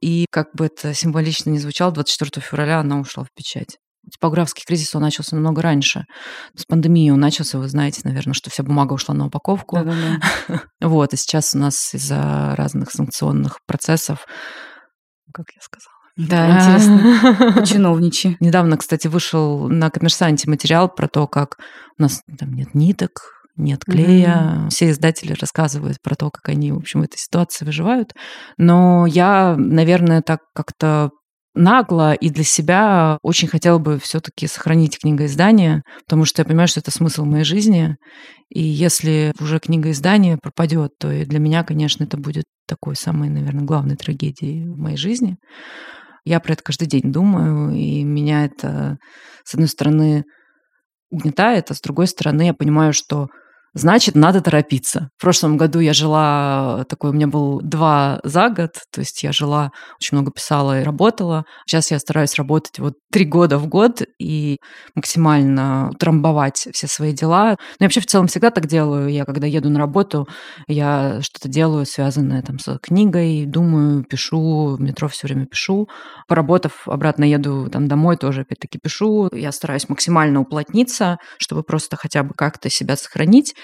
И 0.00 0.26
как 0.30 0.48
бы 0.54 0.66
это 0.66 0.94
символично 0.94 1.50
не 1.50 1.58
звучало, 1.58 1.92
24 1.92 2.44
февраля 2.44 2.80
она 2.80 3.00
ушла 3.00 3.24
в 3.24 3.28
печать. 3.34 3.78
Типографский 4.10 4.64
кризис 4.66 4.94
он 4.94 5.02
начался 5.02 5.34
намного 5.36 5.62
раньше. 5.62 6.04
С 6.54 6.64
пандемией 6.64 7.10
он 7.10 7.20
начался, 7.20 7.58
вы 7.58 7.68
знаете, 7.68 8.02
наверное, 8.04 8.34
что 8.34 8.50
вся 8.50 8.62
бумага 8.62 8.92
ушла 8.92 9.14
на 9.14 9.26
упаковку. 9.26 9.76
Да-да-да. 9.76 10.62
Вот, 10.80 11.12
и 11.12 11.16
сейчас 11.16 11.54
у 11.54 11.58
нас 11.58 11.94
из-за 11.94 12.54
разных 12.56 12.90
санкционных 12.90 13.58
процессов, 13.66 14.26
как 15.32 15.46
я 15.54 15.60
сказала, 15.60 15.96
да, 16.16 16.56
интересно. 16.56 17.64
Чиновничьи. 17.66 18.36
Недавно, 18.40 18.78
кстати, 18.78 19.06
вышел 19.06 19.68
на 19.68 19.90
коммерсанте 19.90 20.48
материал 20.48 20.88
про 20.88 21.08
то, 21.08 21.26
как 21.26 21.58
у 21.98 22.02
нас 22.02 22.22
там 22.38 22.54
нет 22.54 22.74
ниток, 22.74 23.36
нет 23.56 23.84
клея. 23.84 24.28
Mm-hmm. 24.28 24.68
Все 24.70 24.90
издатели 24.90 25.34
рассказывают 25.38 26.00
про 26.00 26.14
то, 26.14 26.30
как 26.30 26.48
они, 26.48 26.72
в 26.72 26.78
общем, 26.78 27.00
в 27.00 27.04
этой 27.04 27.18
ситуации 27.18 27.66
выживают. 27.66 28.12
Но 28.56 29.06
я, 29.06 29.56
наверное, 29.58 30.22
так 30.22 30.40
как-то 30.54 31.10
нагло 31.56 32.14
и 32.14 32.30
для 32.30 32.44
себя 32.44 33.18
очень 33.22 33.48
хотела 33.48 33.78
бы 33.78 33.98
все-таки 33.98 34.46
сохранить 34.46 34.98
книгоиздание, 34.98 35.82
потому 36.04 36.24
что 36.24 36.42
я 36.42 36.46
понимаю, 36.46 36.68
что 36.68 36.80
это 36.80 36.90
смысл 36.90 37.24
моей 37.24 37.44
жизни. 37.44 37.96
И 38.50 38.62
если 38.62 39.32
уже 39.40 39.58
книгоиздание 39.58 40.38
пропадет, 40.40 40.92
то 40.98 41.10
и 41.10 41.24
для 41.24 41.38
меня, 41.38 41.64
конечно, 41.64 42.04
это 42.04 42.16
будет 42.16 42.44
такой 42.68 42.96
самой, 42.96 43.28
наверное, 43.28 43.64
главной 43.64 43.96
трагедией 43.96 44.68
в 44.68 44.78
моей 44.78 44.96
жизни. 44.96 45.36
Я 46.24 46.40
про 46.40 46.52
это 46.52 46.62
каждый 46.62 46.88
день 46.88 47.12
думаю, 47.12 47.70
и 47.74 48.02
меня 48.04 48.44
это, 48.44 48.98
с 49.44 49.54
одной 49.54 49.68
стороны, 49.68 50.24
угнетает, 51.10 51.70
а 51.70 51.74
с 51.74 51.80
другой 51.80 52.08
стороны, 52.08 52.42
я 52.42 52.54
понимаю, 52.54 52.92
что 52.92 53.28
значит, 53.76 54.14
надо 54.14 54.40
торопиться. 54.40 55.10
В 55.18 55.20
прошлом 55.20 55.56
году 55.58 55.80
я 55.80 55.92
жила, 55.92 56.84
такой 56.88 57.10
у 57.10 57.12
меня 57.12 57.26
был 57.26 57.60
два 57.60 58.20
за 58.24 58.48
год, 58.48 58.70
то 58.90 59.00
есть 59.00 59.22
я 59.22 59.32
жила, 59.32 59.70
очень 60.00 60.16
много 60.16 60.32
писала 60.32 60.80
и 60.80 60.84
работала. 60.84 61.44
Сейчас 61.66 61.90
я 61.90 61.98
стараюсь 61.98 62.34
работать 62.36 62.78
вот 62.78 62.94
три 63.12 63.26
года 63.26 63.58
в 63.58 63.66
год 63.68 64.02
и 64.18 64.58
максимально 64.94 65.90
трамбовать 65.98 66.68
все 66.72 66.86
свои 66.86 67.12
дела. 67.12 67.56
Но 67.78 67.84
я 67.84 67.86
вообще 67.86 68.00
в 68.00 68.06
целом 68.06 68.28
всегда 68.28 68.50
так 68.50 68.66
делаю. 68.66 69.08
Я 69.08 69.24
когда 69.26 69.46
еду 69.46 69.68
на 69.68 69.78
работу, 69.78 70.26
я 70.66 71.20
что-то 71.20 71.48
делаю, 71.48 71.84
связанное 71.84 72.42
там 72.42 72.58
с 72.58 72.78
книгой, 72.78 73.44
думаю, 73.44 74.04
пишу, 74.04 74.76
в 74.76 74.80
метро 74.80 75.08
все 75.08 75.26
время 75.26 75.46
пишу. 75.46 75.88
Поработав, 76.28 76.88
обратно 76.88 77.24
еду 77.24 77.68
там 77.70 77.88
домой, 77.88 78.16
тоже 78.16 78.42
опять-таки 78.42 78.78
пишу. 78.82 79.28
Я 79.32 79.52
стараюсь 79.52 79.88
максимально 79.88 80.40
уплотниться, 80.40 81.18
чтобы 81.38 81.62
просто 81.62 81.96
хотя 81.96 82.22
бы 82.22 82.32
как-то 82.34 82.70
себя 82.70 82.96
сохранить. 82.96 83.54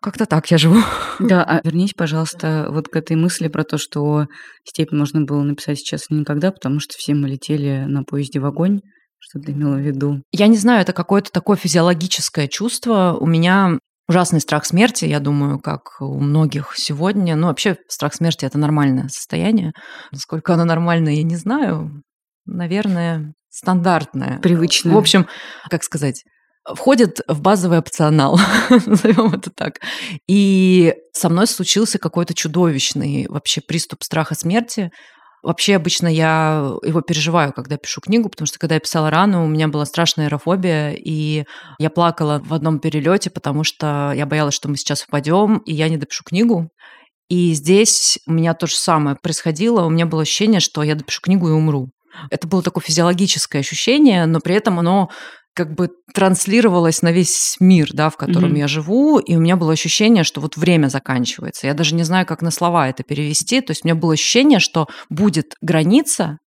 Как-то 0.00 0.26
так 0.26 0.50
я 0.50 0.58
живу. 0.58 0.80
Да, 1.20 1.44
а 1.44 1.60
вернись, 1.62 1.94
пожалуйста, 1.94 2.66
вот 2.70 2.88
к 2.88 2.96
этой 2.96 3.14
мысли 3.14 3.46
про 3.46 3.62
то, 3.62 3.78
что 3.78 4.26
степь 4.64 4.90
можно 4.90 5.20
было 5.22 5.42
написать 5.42 5.78
сейчас 5.78 6.10
никогда, 6.10 6.50
потому 6.50 6.80
что 6.80 6.94
все 6.96 7.14
мы 7.14 7.28
летели 7.28 7.84
на 7.86 8.02
поезде 8.02 8.40
в 8.40 8.46
огонь. 8.46 8.80
Что 9.20 9.38
ты 9.38 9.52
имела 9.52 9.76
в 9.76 9.80
виду? 9.80 10.20
Я 10.32 10.48
не 10.48 10.56
знаю, 10.56 10.80
это 10.80 10.92
какое-то 10.92 11.30
такое 11.30 11.56
физиологическое 11.56 12.48
чувство. 12.48 13.16
У 13.20 13.26
меня 13.26 13.78
ужасный 14.08 14.40
страх 14.40 14.64
смерти, 14.66 15.04
я 15.04 15.20
думаю, 15.20 15.60
как 15.60 15.82
у 16.00 16.18
многих 16.18 16.72
сегодня. 16.74 17.36
Ну, 17.36 17.46
вообще, 17.46 17.76
страх 17.88 18.14
смерти– 18.14 18.44
это 18.46 18.58
нормальное 18.58 19.08
состояние. 19.08 19.72
Насколько 20.10 20.54
оно 20.54 20.64
нормальное, 20.64 21.12
я 21.12 21.22
не 21.22 21.36
знаю. 21.36 22.02
Наверное, 22.44 23.34
стандартное. 23.48 24.40
Привычное. 24.40 24.94
В 24.94 24.98
общем, 24.98 25.28
как 25.70 25.84
сказать, 25.84 26.24
входит 26.64 27.20
в 27.26 27.40
базовый 27.40 27.78
опционал, 27.78 28.38
назовем 28.86 29.34
это 29.34 29.50
так. 29.50 29.80
И 30.28 30.94
со 31.12 31.28
мной 31.28 31.46
случился 31.46 31.98
какой-то 31.98 32.34
чудовищный 32.34 33.26
вообще 33.28 33.60
приступ 33.60 34.02
страха 34.02 34.34
смерти. 34.34 34.90
Вообще 35.42 35.74
обычно 35.74 36.06
я 36.06 36.72
его 36.84 37.00
переживаю, 37.00 37.52
когда 37.52 37.76
пишу 37.76 38.00
книгу, 38.00 38.28
потому 38.28 38.46
что 38.46 38.60
когда 38.60 38.76
я 38.76 38.80
писала 38.80 39.10
рану, 39.10 39.44
у 39.44 39.48
меня 39.48 39.66
была 39.66 39.84
страшная 39.86 40.26
аэрофобия, 40.26 40.92
и 40.92 41.44
я 41.80 41.90
плакала 41.90 42.40
в 42.44 42.54
одном 42.54 42.78
перелете, 42.78 43.28
потому 43.28 43.64
что 43.64 44.12
я 44.14 44.24
боялась, 44.24 44.54
что 44.54 44.68
мы 44.68 44.76
сейчас 44.76 45.04
упадем, 45.04 45.58
и 45.58 45.74
я 45.74 45.88
не 45.88 45.96
допишу 45.96 46.22
книгу. 46.22 46.70
И 47.28 47.54
здесь 47.54 48.20
у 48.26 48.32
меня 48.32 48.54
то 48.54 48.68
же 48.68 48.76
самое 48.76 49.16
происходило. 49.20 49.84
У 49.84 49.90
меня 49.90 50.06
было 50.06 50.22
ощущение, 50.22 50.60
что 50.60 50.84
я 50.84 50.94
допишу 50.94 51.20
книгу 51.22 51.48
и 51.48 51.52
умру. 51.52 51.90
Это 52.30 52.46
было 52.46 52.62
такое 52.62 52.84
физиологическое 52.84 53.60
ощущение, 53.60 54.26
но 54.26 54.38
при 54.40 54.54
этом 54.54 54.78
оно 54.78 55.10
как 55.54 55.74
бы 55.74 55.90
транслировалось 56.14 57.02
на 57.02 57.12
весь 57.12 57.56
мир, 57.60 57.90
да, 57.92 58.10
в 58.10 58.16
котором 58.16 58.54
mm-hmm. 58.54 58.58
я 58.58 58.68
живу, 58.68 59.18
и 59.18 59.36
у 59.36 59.40
меня 59.40 59.56
было 59.56 59.72
ощущение, 59.72 60.24
что 60.24 60.40
вот 60.40 60.56
время 60.56 60.88
заканчивается. 60.88 61.66
Я 61.66 61.74
даже 61.74 61.94
не 61.94 62.04
знаю, 62.04 62.26
как 62.26 62.42
на 62.42 62.50
слова 62.50 62.88
это 62.88 63.02
перевести. 63.02 63.60
То 63.60 63.72
есть 63.72 63.84
у 63.84 63.88
меня 63.88 63.94
было 63.94 64.14
ощущение, 64.14 64.60
что 64.60 64.88
будет 65.10 65.54
граница, 65.60 66.38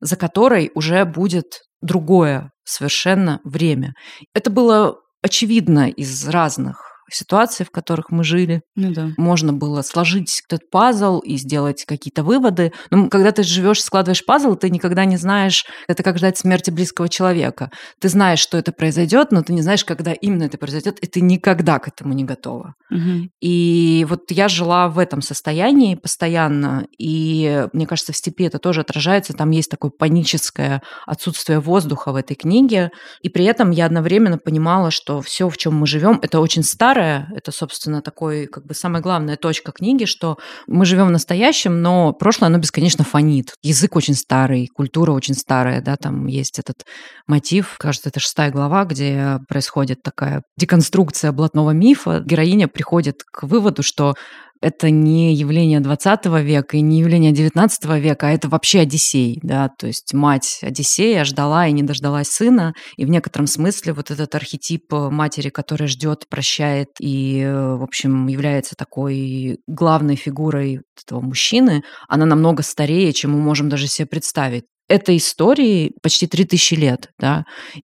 за 0.00 0.16
которой 0.16 0.70
уже 0.74 1.04
будет 1.04 1.62
другое 1.80 2.50
совершенно 2.64 3.40
время. 3.44 3.94
Это 4.34 4.50
было 4.50 4.96
очевидно 5.22 5.88
из 5.88 6.28
разных 6.28 6.89
ситуаций, 7.14 7.66
в 7.66 7.70
которых 7.70 8.10
мы 8.10 8.24
жили. 8.24 8.62
Ну 8.76 8.92
да. 8.92 9.10
Можно 9.16 9.52
было 9.52 9.82
сложить 9.82 10.42
этот 10.48 10.70
пазл 10.70 11.18
и 11.20 11.36
сделать 11.36 11.84
какие-то 11.84 12.22
выводы. 12.22 12.72
Но 12.90 13.08
когда 13.08 13.32
ты 13.32 13.42
живешь, 13.42 13.82
складываешь 13.82 14.24
пазл, 14.24 14.54
ты 14.54 14.70
никогда 14.70 15.04
не 15.04 15.16
знаешь, 15.16 15.64
это 15.88 16.02
как 16.02 16.18
ждать 16.18 16.38
смерти 16.38 16.70
близкого 16.70 17.08
человека. 17.08 17.70
Ты 18.00 18.08
знаешь, 18.08 18.40
что 18.40 18.58
это 18.58 18.72
произойдет, 18.72 19.32
но 19.32 19.42
ты 19.42 19.52
не 19.52 19.62
знаешь, 19.62 19.84
когда 19.84 20.12
именно 20.12 20.44
это 20.44 20.58
произойдет, 20.58 20.98
и 21.00 21.06
ты 21.06 21.20
никогда 21.20 21.78
к 21.78 21.88
этому 21.88 22.12
не 22.14 22.24
готова. 22.24 22.74
Угу. 22.90 23.30
И 23.40 24.06
вот 24.08 24.30
я 24.30 24.48
жила 24.48 24.88
в 24.88 24.98
этом 24.98 25.22
состоянии 25.22 25.94
постоянно, 25.94 26.86
и 26.98 27.66
мне 27.72 27.86
кажется, 27.86 28.12
в 28.12 28.16
степи 28.16 28.44
это 28.44 28.58
тоже 28.58 28.80
отражается. 28.80 29.32
Там 29.32 29.50
есть 29.50 29.70
такое 29.70 29.90
паническое 29.90 30.82
отсутствие 31.06 31.60
воздуха 31.60 32.12
в 32.12 32.16
этой 32.16 32.34
книге, 32.34 32.90
и 33.22 33.28
при 33.28 33.44
этом 33.44 33.70
я 33.70 33.86
одновременно 33.86 34.38
понимала, 34.38 34.90
что 34.90 35.20
все, 35.20 35.48
в 35.48 35.56
чем 35.56 35.76
мы 35.76 35.86
живем, 35.86 36.18
это 36.22 36.40
очень 36.40 36.62
старое, 36.62 36.99
старое. 37.00 37.28
Это, 37.34 37.52
собственно, 37.52 38.02
такой, 38.02 38.46
как 38.46 38.66
бы, 38.66 38.74
самая 38.74 39.02
главная 39.02 39.36
точка 39.36 39.72
книги, 39.72 40.04
что 40.04 40.38
мы 40.66 40.84
живем 40.84 41.08
в 41.08 41.10
настоящем, 41.10 41.82
но 41.82 42.12
прошлое, 42.12 42.48
оно 42.48 42.58
бесконечно 42.58 43.04
фонит. 43.04 43.54
Язык 43.62 43.96
очень 43.96 44.14
старый, 44.14 44.68
культура 44.68 45.12
очень 45.12 45.34
старая, 45.34 45.80
да, 45.80 45.96
там 45.96 46.26
есть 46.26 46.58
этот 46.58 46.84
мотив, 47.26 47.76
кажется, 47.78 48.10
это 48.10 48.20
шестая 48.20 48.50
глава, 48.50 48.84
где 48.84 49.38
происходит 49.48 50.02
такая 50.02 50.42
деконструкция 50.58 51.32
блатного 51.32 51.70
мифа. 51.70 52.20
Героиня 52.20 52.68
приходит 52.68 53.22
к 53.24 53.44
выводу, 53.44 53.82
что 53.82 54.14
это 54.60 54.90
не 54.90 55.34
явление 55.34 55.80
20 55.80 56.26
века 56.42 56.76
и 56.76 56.80
не 56.80 57.00
явление 57.00 57.32
19 57.32 57.84
века, 57.96 58.28
а 58.28 58.30
это 58.30 58.48
вообще 58.48 58.80
Одиссей, 58.80 59.38
да, 59.42 59.68
то 59.68 59.86
есть 59.86 60.12
мать 60.12 60.60
Одиссея 60.62 61.24
ждала 61.24 61.66
и 61.66 61.72
не 61.72 61.82
дождалась 61.82 62.28
сына, 62.28 62.74
и 62.96 63.04
в 63.04 63.10
некотором 63.10 63.46
смысле 63.46 63.92
вот 63.92 64.10
этот 64.10 64.34
архетип 64.34 64.84
матери, 64.90 65.48
которая 65.48 65.88
ждет, 65.88 66.26
прощает 66.28 66.88
и, 67.00 67.42
в 67.44 67.82
общем, 67.82 68.26
является 68.26 68.76
такой 68.76 69.58
главной 69.66 70.16
фигурой 70.16 70.80
этого 71.02 71.20
мужчины, 71.20 71.82
она 72.08 72.26
намного 72.26 72.62
старее, 72.62 73.12
чем 73.12 73.32
мы 73.32 73.40
можем 73.40 73.68
даже 73.68 73.86
себе 73.86 74.06
представить 74.06 74.64
этой 74.90 75.18
истории 75.18 75.92
почти 76.02 76.26
3000 76.26 76.74
лет, 76.74 77.10
да. 77.18 77.44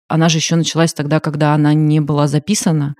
Она 0.08 0.28
же 0.28 0.38
еще 0.38 0.54
началась 0.54 0.94
тогда, 0.94 1.18
когда 1.18 1.52
она 1.52 1.74
не 1.74 2.00
была 2.00 2.28
записана. 2.28 2.94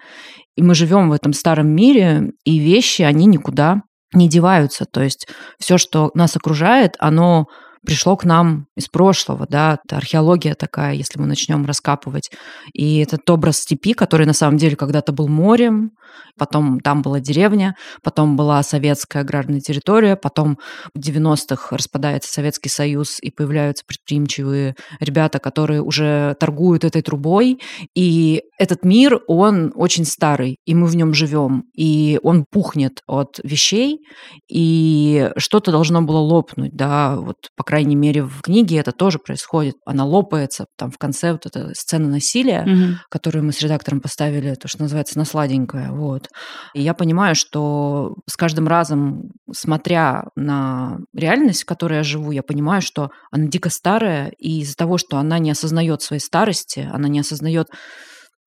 И 0.57 0.63
мы 0.63 0.75
живем 0.75 1.09
в 1.09 1.13
этом 1.13 1.33
старом 1.33 1.69
мире, 1.69 2.33
и 2.45 2.59
вещи, 2.59 3.03
они 3.03 3.27
никуда 3.27 3.83
не 4.13 4.29
деваются. 4.29 4.85
То 4.85 5.03
есть 5.03 5.27
все, 5.59 5.79
что 5.79 6.11
нас 6.15 6.37
окружает, 6.37 6.97
оно 6.99 7.47
пришло 7.85 8.17
к 8.17 8.25
нам 8.25 8.67
из 8.77 8.87
прошлого, 8.89 9.47
да, 9.49 9.79
это 9.85 9.97
археология 9.97 10.55
такая, 10.55 10.95
если 10.95 11.19
мы 11.19 11.27
начнем 11.27 11.65
раскапывать. 11.67 12.31
И 12.73 12.99
этот 12.99 13.29
образ 13.29 13.59
степи, 13.59 13.93
который 13.93 14.27
на 14.27 14.35
самом 14.35 14.57
деле 14.57 14.77
когда-то 14.77 15.13
был 15.13 15.29
морем, 15.29 15.91
потом 16.39 16.81
там 16.81 17.03
была 17.03 17.21
деревня, 17.21 17.77
потом 18.03 18.37
была 18.37 18.63
советская 18.63 19.23
аграрная 19.23 19.61
территория, 19.61 20.17
потом 20.17 20.59
в 20.95 20.99
90-х 21.01 21.77
распадается 21.77 22.33
Советский 22.33 22.69
Союз, 22.69 23.19
и 23.21 23.31
появляются 23.31 23.85
предприимчивые 23.87 24.75
ребята, 25.01 25.39
которые 25.39 25.83
уже 25.83 26.37
торгуют 26.41 26.85
этой 26.85 27.03
трубой, 27.03 27.61
и 27.95 28.43
этот 28.59 28.85
мир, 28.85 29.21
он 29.27 29.73
очень 29.75 30.05
старый, 30.05 30.57
и 30.67 30.75
мы 30.75 30.87
в 30.87 30.95
нем 30.97 31.15
живем, 31.15 31.65
и 31.77 32.19
он 32.23 32.45
пухнет 32.51 33.01
от 33.07 33.41
вещей, 33.43 33.99
и 34.49 35.31
что-то 35.37 35.71
должно 35.73 36.03
было 36.03 36.19
лопнуть, 36.19 36.73
да, 36.75 37.17
вот, 37.17 37.37
по 37.57 37.65
крайней 37.65 37.97
мере, 37.97 38.23
в 38.23 38.41
книге 38.43 38.79
это 38.79 38.93
тоже 38.93 39.19
происходит. 39.19 39.75
Она 39.87 40.05
лопается, 40.05 40.67
там 40.77 40.91
в 40.91 40.99
конце 40.99 41.33
вот 41.33 41.47
эта 41.47 41.71
сцена 41.75 42.09
насилия, 42.09 42.63
Мгм. 42.67 42.99
которую 43.11 43.45
мы 43.45 43.53
с 43.53 43.61
редактором 43.61 44.01
поставили, 44.01 44.55
то, 44.55 44.69
что 44.69 44.83
называется, 44.83 45.19
на 45.19 45.25
сладенькое, 45.25 45.91
вот. 45.93 46.22
И 46.75 46.83
я 46.83 46.95
понимаю, 46.95 47.35
что 47.35 48.17
с 48.29 48.37
каждым 48.37 48.69
разом, 48.69 49.33
смотря 49.53 50.25
на 50.37 50.99
реальность, 51.15 51.63
в 51.63 51.67
которой 51.67 51.99
я 51.99 52.03
живу, 52.03 52.31
я 52.31 52.43
понимаю, 52.43 52.83
что 52.83 53.11
она 53.31 53.47
дико 53.47 53.71
старая, 53.71 54.33
и 54.39 54.61
из-за 54.61 54.77
того, 54.77 54.99
что 54.99 55.19
она 55.19 55.39
не 55.39 55.51
осознает 55.51 56.03
своей 56.03 56.21
старости, 56.21 56.89
она 56.93 57.09
не 57.09 57.21
осознает 57.21 57.69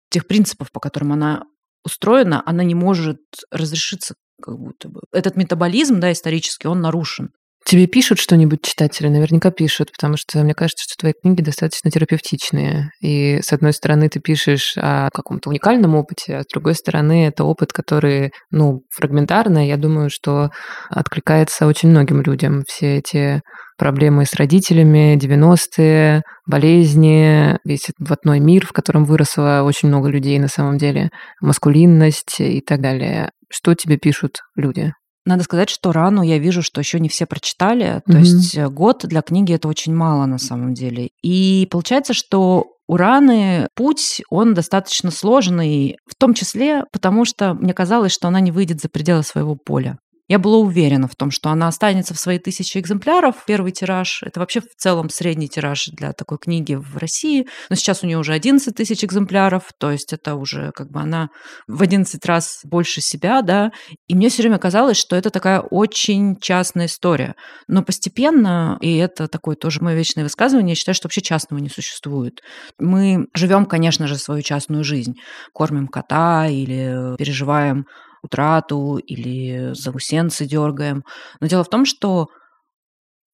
тех 0.10 0.28
принципов, 0.28 0.72
по 0.72 0.80
которым 0.80 1.14
она 1.14 1.44
устроена, 1.84 2.42
она 2.46 2.64
не 2.64 2.76
может 2.76 3.20
разрешиться 3.52 4.16
как 4.42 4.58
будто 4.58 4.90
бы. 4.90 5.02
Этот 5.12 5.36
метаболизм, 5.38 6.00
да, 6.00 6.12
исторический, 6.12 6.68
он 6.68 6.82
нарушен. 6.82 7.32
Тебе 7.68 7.88
пишут 7.88 8.20
что-нибудь 8.20 8.62
читатели? 8.62 9.08
Наверняка 9.08 9.50
пишут, 9.50 9.92
потому 9.92 10.18
что 10.18 10.44
мне 10.44 10.54
кажется, 10.54 10.84
что 10.84 11.00
твои 11.00 11.14
книги 11.20 11.42
достаточно 11.42 11.90
терапевтичные. 11.90 12.92
И 13.02 13.40
с 13.42 13.52
одной 13.52 13.74
стороны 13.74 14.08
ты 14.08 14.20
пишешь 14.20 14.76
о 14.78 15.10
каком-то 15.12 15.50
уникальном 15.50 15.96
опыте, 15.96 16.38
а 16.38 16.44
с 16.44 16.46
другой 16.54 16.76
стороны 16.76 17.26
это 17.26 17.44
опыт, 17.44 17.74
который, 17.74 18.32
ну, 18.52 18.82
фрагментарно, 18.92 19.68
я 19.68 19.78
думаю, 19.78 20.12
что 20.12 20.52
откликается 20.92 21.66
очень 21.66 21.90
многим 21.90 22.22
людям. 22.22 22.62
Все 22.68 22.98
эти 22.98 23.42
проблемы 23.80 24.26
с 24.28 24.36
родителями, 24.36 25.18
90-е, 25.18 26.22
болезни, 26.46 27.58
весь 27.64 27.90
этот 27.90 28.08
блатной 28.08 28.40
мир, 28.42 28.68
в 28.68 28.74
котором 28.74 29.06
выросло 29.06 29.64
очень 29.66 29.90
много 29.90 30.10
людей 30.10 30.38
на 30.38 30.50
самом 30.50 30.78
деле, 30.78 31.10
маскулинность 31.42 32.40
и 32.40 32.62
так 32.62 32.80
далее. 32.80 33.32
Что 33.50 33.74
тебе 33.74 33.98
пишут 33.98 34.42
люди? 34.56 34.92
Надо 35.26 35.44
сказать, 35.44 35.70
что 35.70 35.92
рану 35.92 36.22
я 36.22 36.38
вижу, 36.38 36.62
что 36.62 36.80
еще 36.80 37.00
не 37.00 37.10
все 37.10 37.26
прочитали. 37.26 38.02
То 38.06 38.14
Мгм. 38.14 38.20
есть 38.22 38.56
э, 38.56 38.70
год 38.70 39.02
для 39.06 39.22
книги 39.22 39.54
это 39.54 39.68
очень 39.68 39.94
мало 39.96 40.26
на 40.26 40.38
самом 40.38 40.74
деле. 40.74 41.10
И 41.24 41.68
получается, 41.72 42.14
что 42.14 42.68
у 42.88 42.98
Раны 42.98 43.68
путь, 43.76 44.22
он 44.30 44.54
достаточно 44.54 45.10
сложный, 45.10 45.98
в 46.06 46.14
том 46.16 46.36
числе 46.36 46.84
потому, 46.92 47.26
что 47.26 47.56
мне 47.56 47.74
казалось, 47.74 48.12
что 48.12 48.28
она 48.28 48.40
не 48.40 48.52
выйдет 48.52 48.80
за 48.82 48.90
пределы 48.90 49.24
своего 49.24 49.56
поля. 49.56 49.98
Я 50.28 50.40
была 50.40 50.58
уверена 50.58 51.08
в 51.08 51.16
том, 51.16 51.30
что 51.30 51.50
она 51.50 51.68
останется 51.68 52.16
в 52.16 52.20
свои 52.20 52.40
тысячи 52.40 52.80
экземпляров. 52.80 53.44
Первый 53.46 53.72
тираж– 53.72 54.24
это 54.26 54.40
вообще 54.40 54.62
в 54.62 54.76
целом 54.76 55.10
средний 55.10 55.48
тираж 55.48 55.88
для 55.94 56.14
такой 56.14 56.40
книги 56.40 56.74
в 56.74 56.98
России. 56.98 57.48
Но 57.70 57.76
сейчас 57.76 58.04
у 58.04 58.08
нее 58.08 58.18
уже 58.18 58.34
11 58.34 58.76
тысяч 58.76 59.04
экземпляров, 59.04 59.70
то 59.78 59.92
есть 59.92 60.14
это 60.14 60.34
уже 60.36 60.72
как 60.72 60.90
бы 60.90 61.00
она 61.00 61.30
в 61.68 61.84
11 61.84 62.26
раз 62.26 62.62
больше 62.64 63.02
себя, 63.02 63.44
да. 63.44 63.72
И 64.08 64.16
мне 64.16 64.30
все 64.30 64.42
время 64.42 64.58
казалось, 64.58 64.98
что 64.98 65.16
это 65.16 65.30
такая 65.30 65.60
очень 65.60 66.38
частная 66.38 66.88
история. 66.88 67.36
Но 67.68 67.84
постепенно, 67.84 68.80
и 68.82 68.98
это 68.98 69.28
такое 69.28 69.56
тоже 69.56 69.82
мое 69.84 69.96
вечное 69.96 70.24
высказывание, 70.24 70.72
я 70.72 70.76
считаю, 70.76 70.96
что 70.96 71.06
вообще 71.06 71.22
частного 71.22 71.62
не 71.62 71.70
существует. 71.70 72.42
Мы 72.80 73.28
живем, 73.36 73.68
конечно 73.68 74.08
же, 74.08 74.18
свою 74.18 74.42
частную 74.42 74.84
жизнь. 74.84 75.14
Кормим 75.54 75.88
кота 75.88 76.48
или 76.48 77.16
переживаем 77.18 77.86
утрату 78.26 78.98
или 78.98 79.74
заусенцы 79.74 80.46
дергаем. 80.46 81.04
Но 81.40 81.48
дело 81.48 81.64
в 81.64 81.70
том, 81.70 81.86
что 81.86 82.28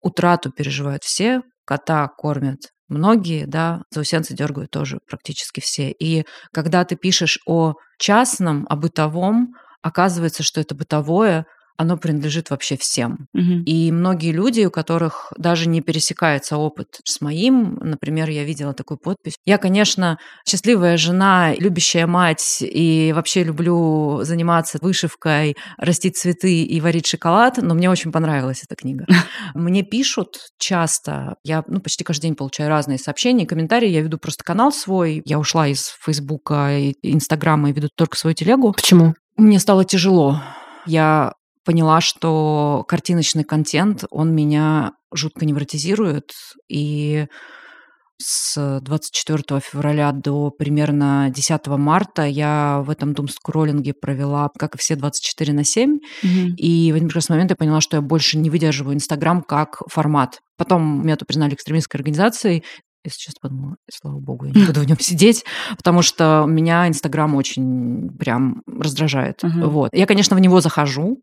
утрату 0.01 0.51
переживают 0.51 1.03
все, 1.03 1.41
кота 1.65 2.07
кормят 2.07 2.71
многие, 2.91 3.45
да, 3.45 3.83
заусенцы 3.89 4.35
дергают 4.35 4.69
тоже 4.71 4.99
практически 5.07 5.61
все. 5.61 5.91
И 5.91 6.25
когда 6.53 6.85
ты 6.85 6.95
пишешь 6.95 7.39
о 7.47 7.73
частном, 7.97 8.67
о 8.69 8.75
бытовом, 8.75 9.53
оказывается, 9.81 10.43
что 10.43 10.61
это 10.61 10.75
бытовое, 10.75 11.45
оно 11.81 11.97
принадлежит 11.97 12.49
вообще 12.49 12.77
всем. 12.77 13.27
Мгм. 13.33 13.63
И 13.63 13.91
многие 13.91 14.31
люди, 14.31 14.65
у 14.65 14.71
которых 14.71 15.33
даже 15.37 15.67
не 15.67 15.81
пересекается 15.81 16.57
опыт 16.57 16.99
с 17.03 17.21
моим, 17.21 17.75
например, 17.81 18.29
я 18.29 18.43
видела 18.43 18.73
такую 18.73 18.97
подпись. 18.97 19.35
Я, 19.45 19.57
конечно, 19.57 20.17
счастливая 20.47 20.97
жена, 20.97 21.53
любящая 21.55 22.07
мать, 22.07 22.59
и 22.61 23.11
вообще 23.15 23.43
люблю 23.43 24.19
заниматься 24.23 24.77
вышивкой, 24.81 25.55
растить 25.77 26.17
цветы 26.17 26.63
и 26.63 26.81
варить 26.81 27.07
шоколад, 27.07 27.57
но 27.61 27.73
мне 27.73 27.89
очень 27.89 28.11
понравилась 28.11 28.63
эта 28.63 28.75
книга. 28.75 29.05
Мне 29.53 29.83
пишут 29.83 30.37
часто, 30.57 31.35
я 31.43 31.63
ну, 31.67 31.79
почти 31.79 32.03
каждый 32.03 32.23
день 32.23 32.35
получаю 32.35 32.69
разные 32.69 32.97
сообщения, 32.97 33.45
комментарии, 33.45 33.89
я 33.89 34.01
веду 34.01 34.17
просто 34.17 34.43
канал 34.43 34.71
свой, 34.71 35.21
я 35.25 35.39
ушла 35.39 35.67
из 35.67 35.95
Фейсбука 36.03 36.77
и 36.77 36.93
Инстаграма 37.01 37.69
и 37.69 37.73
веду 37.73 37.89
только 37.95 38.17
свою 38.17 38.33
телегу. 38.33 38.73
Почему? 38.73 39.13
Мне 39.37 39.59
стало 39.59 39.85
тяжело. 39.85 40.41
Я 40.85 41.33
поняла, 41.65 42.01
что 42.01 42.83
картиночный 42.87 43.43
контент, 43.43 44.05
он 44.09 44.33
меня 44.33 44.93
жутко 45.13 45.45
невротизирует. 45.45 46.31
И 46.69 47.27
с 48.23 48.79
24 48.81 49.59
февраля 49.59 50.11
до 50.11 50.51
примерно 50.51 51.31
10 51.33 51.67
марта 51.67 52.23
я 52.25 52.83
в 52.85 52.89
этом 52.89 53.13
думскроллинге 53.13 53.93
провела, 53.93 54.49
как 54.57 54.75
и 54.75 54.77
все, 54.77 54.95
24 54.95 55.53
на 55.53 55.63
7. 55.63 55.99
Мгм. 56.23 56.55
И 56.55 56.91
в 56.91 56.95
один 56.95 57.07
прекрасный 57.07 57.33
момент 57.33 57.51
я 57.51 57.55
поняла, 57.55 57.81
что 57.81 57.97
я 57.97 58.01
больше 58.01 58.37
не 58.37 58.49
выдерживаю 58.49 58.95
Инстаграм 58.95 59.41
как 59.41 59.81
формат. 59.87 60.39
Потом 60.57 61.03
меня 61.03 61.15
тут 61.15 61.27
признали 61.27 61.55
экстремистской 61.55 61.99
организацией. 61.99 62.63
если 63.03 63.17
честно, 63.17 63.39
подумала, 63.41 63.75
слава 63.91 64.19
богу, 64.19 64.45
я 64.45 64.51
не 64.51 64.65
буду 64.65 64.81
в 64.81 64.85
нем 64.85 64.99
сидеть, 64.99 65.43
потому 65.77 66.03
что 66.03 66.45
меня 66.47 66.87
Инстаграм 66.87 67.33
очень 67.35 68.09
прям 68.19 68.61
раздражает. 68.67 69.41
Мгм. 69.41 69.69
Вот. 69.69 69.89
Я, 69.93 70.05
конечно, 70.05 70.35
в 70.35 70.39
него 70.39 70.61
захожу, 70.61 71.17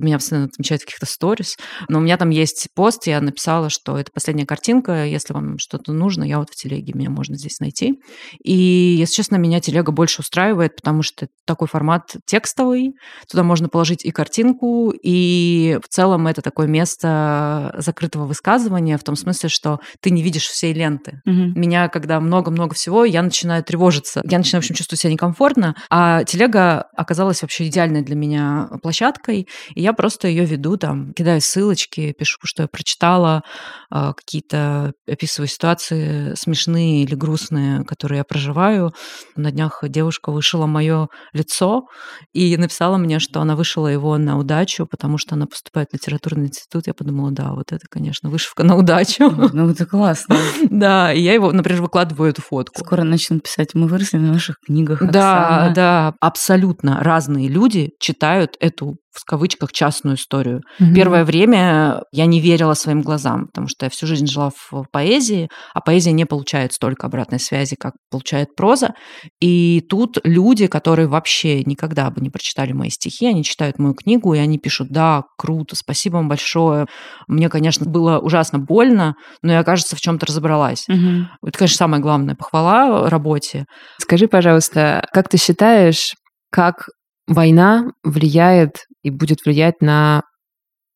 меня 0.00 0.18
постоянно 0.18 0.46
отмечают 0.46 0.82
в 0.82 0.86
каких-то 0.86 1.06
сторис, 1.06 1.56
но 1.88 1.98
у 1.98 2.00
меня 2.00 2.16
там 2.16 2.30
есть 2.30 2.68
пост, 2.74 3.06
я 3.06 3.20
написала, 3.20 3.70
что 3.70 3.98
это 3.98 4.10
последняя 4.12 4.46
картинка, 4.46 5.04
если 5.04 5.32
вам 5.32 5.58
что-то 5.58 5.92
нужно, 5.92 6.24
я 6.24 6.38
вот 6.38 6.50
в 6.50 6.56
телеге, 6.56 6.92
меня 6.94 7.10
можно 7.10 7.36
здесь 7.36 7.60
найти. 7.60 8.00
И, 8.42 8.52
если 8.98 9.14
честно, 9.14 9.36
меня 9.36 9.60
телега 9.60 9.92
больше 9.92 10.20
устраивает, 10.20 10.76
потому 10.76 11.02
что 11.02 11.26
это 11.26 11.34
такой 11.46 11.68
формат 11.68 12.16
текстовый, 12.26 12.92
туда 13.28 13.42
можно 13.42 13.68
положить 13.68 14.04
и 14.04 14.10
картинку, 14.10 14.90
и 14.90 15.78
в 15.82 15.88
целом 15.88 16.26
это 16.26 16.42
такое 16.42 16.66
место 16.66 17.74
закрытого 17.78 18.26
высказывания, 18.26 18.98
в 18.98 19.04
том 19.04 19.16
смысле, 19.16 19.48
что 19.48 19.80
ты 20.00 20.10
не 20.10 20.22
видишь 20.22 20.46
всей 20.46 20.72
ленты. 20.72 21.20
Мгм. 21.24 21.52
Меня, 21.60 21.88
когда 21.88 22.20
много-много 22.20 22.74
всего, 22.74 23.04
я 23.04 23.22
начинаю 23.22 23.62
тревожиться. 23.64 24.22
Я 24.24 24.38
начинаю, 24.38 24.62
в 24.62 24.64
общем, 24.64 24.74
чувствовать 24.74 25.00
себя 25.00 25.12
некомфортно. 25.12 25.74
А 25.90 26.24
телега 26.24 26.86
оказалась 26.96 27.42
вообще 27.42 27.66
идеальной 27.68 28.02
для 28.02 28.16
меня 28.16 28.68
площадкой. 28.82 29.48
И 29.74 29.82
я 29.82 29.89
просто 29.92 30.28
ее 30.28 30.44
веду, 30.44 30.76
там, 30.76 31.12
кидаю 31.12 31.40
ссылочки, 31.40 32.12
пишу, 32.12 32.38
что 32.44 32.62
я 32.62 32.68
прочитала, 32.68 33.42
а, 33.90 34.12
какие-то 34.12 34.92
описываю 35.08 35.48
ситуации 35.48 36.34
смешные 36.34 37.02
или 37.02 37.14
грустные, 37.14 37.84
которые 37.84 38.18
я 38.18 38.24
проживаю. 38.24 38.92
На 39.36 39.50
днях 39.50 39.82
девушка 39.82 40.30
вышила 40.30 40.66
мое 40.66 41.08
лицо 41.32 41.86
и 42.32 42.56
написала 42.56 42.96
мне, 42.96 43.18
что 43.18 43.40
она 43.40 43.56
вышила 43.56 43.88
его 43.88 44.16
на 44.18 44.38
удачу, 44.38 44.86
потому 44.86 45.18
что 45.18 45.34
она 45.34 45.46
поступает 45.46 45.90
в 45.90 45.94
литературный 45.94 46.46
институт. 46.46 46.86
Я 46.86 46.94
подумала, 46.94 47.30
да, 47.30 47.52
вот 47.52 47.72
это, 47.72 47.86
конечно, 47.88 48.30
вышивка 48.30 48.62
на 48.62 48.76
удачу. 48.76 49.30
Ну, 49.52 49.70
это 49.70 49.86
классно. 49.86 50.36
Да, 50.70 51.12
и 51.12 51.20
я 51.20 51.34
его, 51.34 51.52
например, 51.52 51.82
выкладываю 51.82 52.30
эту 52.30 52.42
фотку. 52.42 52.84
Скоро 52.84 53.02
начнут 53.02 53.42
писать, 53.42 53.74
мы 53.74 53.86
выросли 53.86 54.18
на 54.18 54.32
ваших 54.32 54.56
книгах. 54.64 55.00
Да, 55.10 55.66
Оксана». 55.66 55.74
да, 55.74 56.14
абсолютно 56.20 57.02
разные 57.02 57.48
люди 57.48 57.90
читают 57.98 58.56
эту 58.60 58.96
в 59.20 59.24
кавычках 59.24 59.72
частную 59.72 60.16
историю. 60.16 60.62
Мгм. 60.78 60.94
Первое 60.94 61.24
время 61.24 62.02
я 62.12 62.26
не 62.26 62.40
верила 62.40 62.74
своим 62.74 63.02
глазам, 63.02 63.46
потому 63.46 63.68
что 63.68 63.86
я 63.86 63.90
всю 63.90 64.06
жизнь 64.06 64.26
жила 64.26 64.50
в 64.50 64.84
поэзии, 64.90 65.48
а 65.74 65.80
поэзия 65.80 66.12
не 66.12 66.24
получает 66.24 66.72
столько 66.72 67.06
обратной 67.06 67.38
связи, 67.38 67.76
как 67.78 67.94
получает 68.10 68.54
проза. 68.56 68.94
И 69.40 69.82
тут 69.88 70.18
люди, 70.24 70.66
которые 70.66 71.08
вообще 71.08 71.62
никогда 71.64 72.10
бы 72.10 72.20
не 72.20 72.30
прочитали 72.30 72.72
мои 72.72 72.90
стихи, 72.90 73.26
они 73.26 73.44
читают 73.44 73.78
мою 73.78 73.94
книгу, 73.94 74.34
и 74.34 74.38
они 74.38 74.58
пишут, 74.58 74.88
да, 74.90 75.24
круто, 75.36 75.76
спасибо 75.76 76.16
вам 76.16 76.28
большое. 76.28 76.86
Мне, 77.28 77.48
конечно, 77.48 77.86
было 77.86 78.18
ужасно 78.18 78.58
больно, 78.58 79.14
но 79.42 79.52
я, 79.52 79.62
кажется, 79.64 79.96
в 79.96 80.00
чем-то 80.00 80.26
разобралась. 80.26 80.84
Мгм. 80.88 81.28
Это, 81.44 81.58
конечно, 81.58 81.76
самая 81.76 82.00
главная 82.00 82.34
похвала 82.34 83.08
работе. 83.10 83.64
Скажи, 83.98 84.28
пожалуйста, 84.28 85.06
как 85.12 85.28
ты 85.28 85.36
считаешь, 85.36 86.14
как 86.50 86.88
война 87.26 87.92
влияет 88.02 88.86
и 89.02 89.10
будет 89.10 89.44
влиять 89.44 89.80
на 89.80 90.22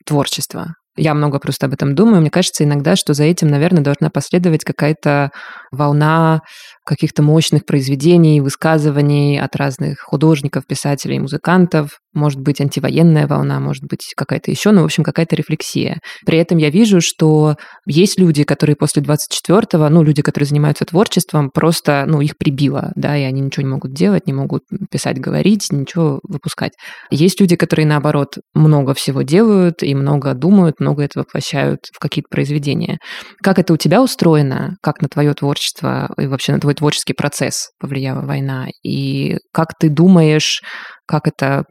творчество? 0.07 0.75
Я 0.97 1.15
много 1.15 1.41
просто 1.41 1.67
об 1.67 1.73
этом 1.73 1.95
думаю. 1.95 2.21
Мне 2.21 2.31
кажется 2.31 2.63
иногда, 2.63 2.95
что 2.95 3.15
за 3.15 3.25
этим, 3.25 3.49
наверное, 3.49 3.83
должна 3.83 4.11
последовать 4.11 4.63
какая-то 4.63 5.31
волна 5.73 6.43
каких-то 6.85 7.23
мощных 7.23 7.67
произведений, 7.67 8.41
высказываний 8.41 9.41
от 9.41 9.57
разных 9.57 9.99
художников, 10.01 10.67
писателей, 10.67 11.19
музыкантов. 11.19 11.99
Может 12.15 12.41
быть, 12.41 12.61
антивоенная 12.61 13.27
волна, 13.27 13.61
может 13.61 13.85
быть, 13.85 14.13
какая-то 14.17 14.51
еще, 14.51 14.71
ну, 14.71 14.83
в 14.83 14.85
общем, 14.85 15.05
какая-то 15.05 15.37
рефлексия. 15.37 15.99
При 16.25 16.39
этом 16.39 16.59
я 16.59 16.71
вижу, 16.71 17.01
что 17.01 17.57
есть 17.87 18.19
люди, 18.19 18.45
которые 18.45 18.77
после 18.77 19.03
24-го, 19.03 19.89
ну, 19.89 20.03
люди, 20.03 20.23
которые 20.23 20.47
занимаются 20.47 20.85
творчеством, 20.85 21.51
просто, 21.53 22.05
ну, 22.07 22.21
их 22.21 22.37
прибило, 22.39 22.93
да, 22.95 23.17
и 23.17 23.23
они 23.23 23.41
ничего 23.41 23.65
не 23.65 23.73
могут 23.73 23.93
делать, 23.93 24.27
не 24.27 24.33
могут 24.33 24.63
писать, 24.91 25.19
говорить, 25.19 25.67
ничего 25.71 26.21
выпускать. 26.23 26.73
Есть 27.11 27.41
люди, 27.41 27.57
которые, 27.57 27.87
наоборот, 27.87 28.39
много 28.55 28.95
всего 28.95 29.23
делают 29.23 29.83
и 29.83 29.95
много 29.95 30.35
думают, 30.35 30.81
много 30.81 31.03
это 31.03 31.21
воплощают 31.21 31.81
в 31.93 31.99
какие-то 31.99 32.29
произведения. 32.31 32.99
Как 33.43 33.59
это 33.59 33.73
у 33.73 33.77
тебя 33.77 34.03
устроено? 34.03 34.77
Как 34.83 35.03
на 35.03 35.09
твое 35.09 35.35
творчество 35.35 36.13
и 36.19 36.27
вообще 36.27 36.53
на 36.53 36.61
твой 36.61 36.75
творческий 36.75 37.15
процесс 37.15 37.71
повлияла 37.79 38.23
война? 38.23 38.69
И 38.83 39.39
как 39.53 39.77
ты 39.79 39.89
думаешь, 39.89 40.63
как 41.07 41.27
это 41.27 41.65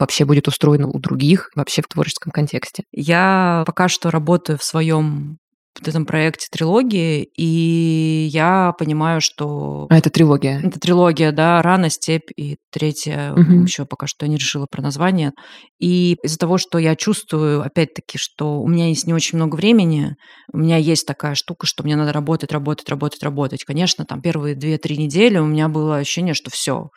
вообще 0.00 0.24
будет 0.24 0.48
устроено 0.48 0.88
у 0.88 0.98
других 0.98 1.50
вообще 1.54 1.82
в 1.82 1.86
творческом 1.86 2.32
контексте? 2.32 2.82
Я 2.90 3.62
пока 3.66 3.88
что 3.88 4.10
работаю 4.10 4.58
в 4.58 4.64
своем 4.64 5.38
вот 5.78 5.86
этом 5.86 6.04
проекте 6.04 6.48
трилогии, 6.50 7.28
и 7.36 8.28
я 8.32 8.72
понимаю, 8.76 9.20
что 9.20 9.86
А 9.88 9.96
это 9.98 10.10
трилогия. 10.10 10.60
это 10.64 10.80
трилогия, 10.80 11.30
да, 11.30 11.62
рано, 11.62 11.90
степь 11.90 12.30
и 12.36 12.56
третья, 12.72 13.32
Мгм. 13.36 13.62
еще 13.64 13.86
пока 13.86 14.08
что 14.08 14.26
не 14.26 14.36
решила 14.36 14.66
про 14.68 14.82
название. 14.82 15.30
И 15.78 16.16
из-за 16.24 16.38
того, 16.38 16.58
что 16.58 16.78
я 16.78 16.96
чувствую, 16.96 17.62
опять-таки, 17.62 18.18
что 18.18 18.60
у 18.60 18.66
меня 18.68 18.88
есть 18.88 19.06
не 19.06 19.14
очень 19.14 19.38
много 19.38 19.54
времени, 19.54 20.16
у 20.52 20.58
меня 20.58 20.76
есть 20.76 21.06
такая 21.06 21.36
штука, 21.36 21.66
что 21.68 21.84
мне 21.84 21.94
надо 21.94 22.12
работать, 22.12 22.50
работать, 22.50 22.88
работать, 22.88 23.22
работать. 23.22 23.64
Конечно, 23.64 24.04
там 24.04 24.20
первые 24.20 24.56
две-три 24.56 24.98
недели 24.98 25.38
у 25.38 25.46
меня 25.46 25.68
было 25.68 25.98
ощущение, 25.98 26.34
что 26.34 26.50
все, 26.50 26.88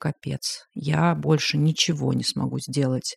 капец, 0.00 0.64
я 0.74 1.14
больше 1.14 1.58
ничего 1.58 2.12
не 2.12 2.24
смогу 2.24 2.58
сделать. 2.58 3.16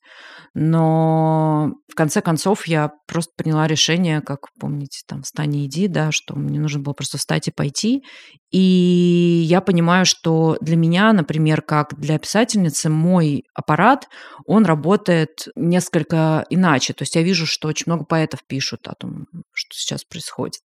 Но 0.53 1.71
в 1.89 1.95
конце 1.95 2.21
концов 2.21 2.67
я 2.67 2.91
просто 3.07 3.31
приняла 3.35 3.67
решение, 3.67 4.21
как 4.21 4.39
помните, 4.59 4.99
там 5.07 5.23
«Встань 5.23 5.55
и 5.55 5.65
иди», 5.65 5.87
да, 5.87 6.11
что 6.11 6.35
мне 6.35 6.59
нужно 6.59 6.81
было 6.81 6.93
просто 6.93 7.17
встать 7.17 7.47
и 7.47 7.51
пойти. 7.51 8.03
И 8.51 9.43
я 9.47 9.61
понимаю, 9.61 10.05
что 10.05 10.57
для 10.61 10.75
меня, 10.75 11.11
например, 11.13 11.63
как 11.63 11.99
для 11.99 12.19
писательницы, 12.19 12.89
мой 12.89 13.45
аппарат, 13.55 14.07
он 14.45 14.65
работает 14.65 15.47
несколько 15.55 16.45
иначе. 16.51 16.93
То 16.93 17.01
есть 17.01 17.15
я 17.15 17.23
вижу, 17.23 17.47
что 17.47 17.67
очень 17.67 17.85
много 17.87 18.05
поэтов 18.05 18.41
пишут 18.45 18.87
о 18.87 18.93
том, 18.93 19.25
что 19.53 19.75
сейчас 19.75 20.03
происходит. 20.03 20.61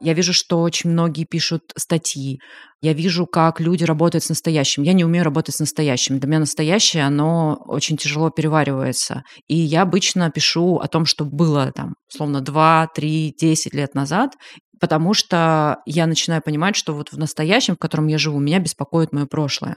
Я 0.00 0.14
вижу, 0.14 0.32
что 0.32 0.60
очень 0.60 0.90
многие 0.90 1.24
пишут 1.24 1.72
статьи. 1.76 2.40
Я 2.82 2.94
вижу, 2.94 3.26
как 3.26 3.60
люди 3.60 3.84
работают 3.84 4.24
с 4.24 4.30
настоящим. 4.30 4.82
Я 4.82 4.94
не 4.94 5.04
умею 5.04 5.24
работать 5.24 5.54
с 5.54 5.60
настоящим. 5.60 6.18
Для 6.18 6.28
меня 6.28 6.40
настоящее, 6.40 7.04
оно 7.04 7.62
очень 7.66 7.98
тяжело 7.98 8.30
переваривается. 8.30 9.22
И 9.48 9.56
я 9.56 9.82
обычно 9.82 10.30
пишу 10.30 10.76
о 10.76 10.88
том, 10.88 11.04
что 11.04 11.26
было 11.26 11.72
там, 11.72 11.94
словно 12.08 12.40
2, 12.40 12.88
3, 12.94 13.34
10 13.38 13.74
лет 13.74 13.94
назад, 13.94 14.32
потому 14.80 15.12
что 15.12 15.78
я 15.84 16.06
начинаю 16.06 16.40
понимать, 16.42 16.74
что 16.74 16.94
вот 16.94 17.12
в 17.12 17.18
настоящем, 17.18 17.74
в 17.74 17.78
котором 17.78 18.06
я 18.06 18.16
живу, 18.16 18.38
меня 18.38 18.58
беспокоит 18.60 19.12
мое 19.12 19.26
прошлое. 19.26 19.76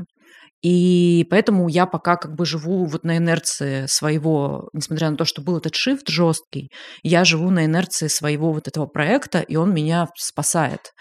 И 0.64 1.28
поэтому 1.30 1.68
я 1.68 1.86
пока 1.86 2.16
как 2.16 2.36
бы 2.36 2.46
живу 2.46 2.86
вот 2.86 3.04
на 3.04 3.18
инерции 3.18 3.86
своего, 3.88 4.70
несмотря 4.72 5.10
на 5.10 5.18
то, 5.18 5.26
что 5.26 5.42
был 5.42 5.58
этот 5.58 5.76
шифт 5.76 6.08
жесткий, 6.08 6.72
я 7.04 7.26
живу 7.26 7.50
на 7.50 7.66
инерции 7.66 8.08
своего 8.08 8.54
вот 8.54 8.70
этого 8.70 8.86
проекта, 8.86 9.42
и 9.42 9.58
он 9.58 9.74
меня 9.74 10.08
спасает. 10.16 10.94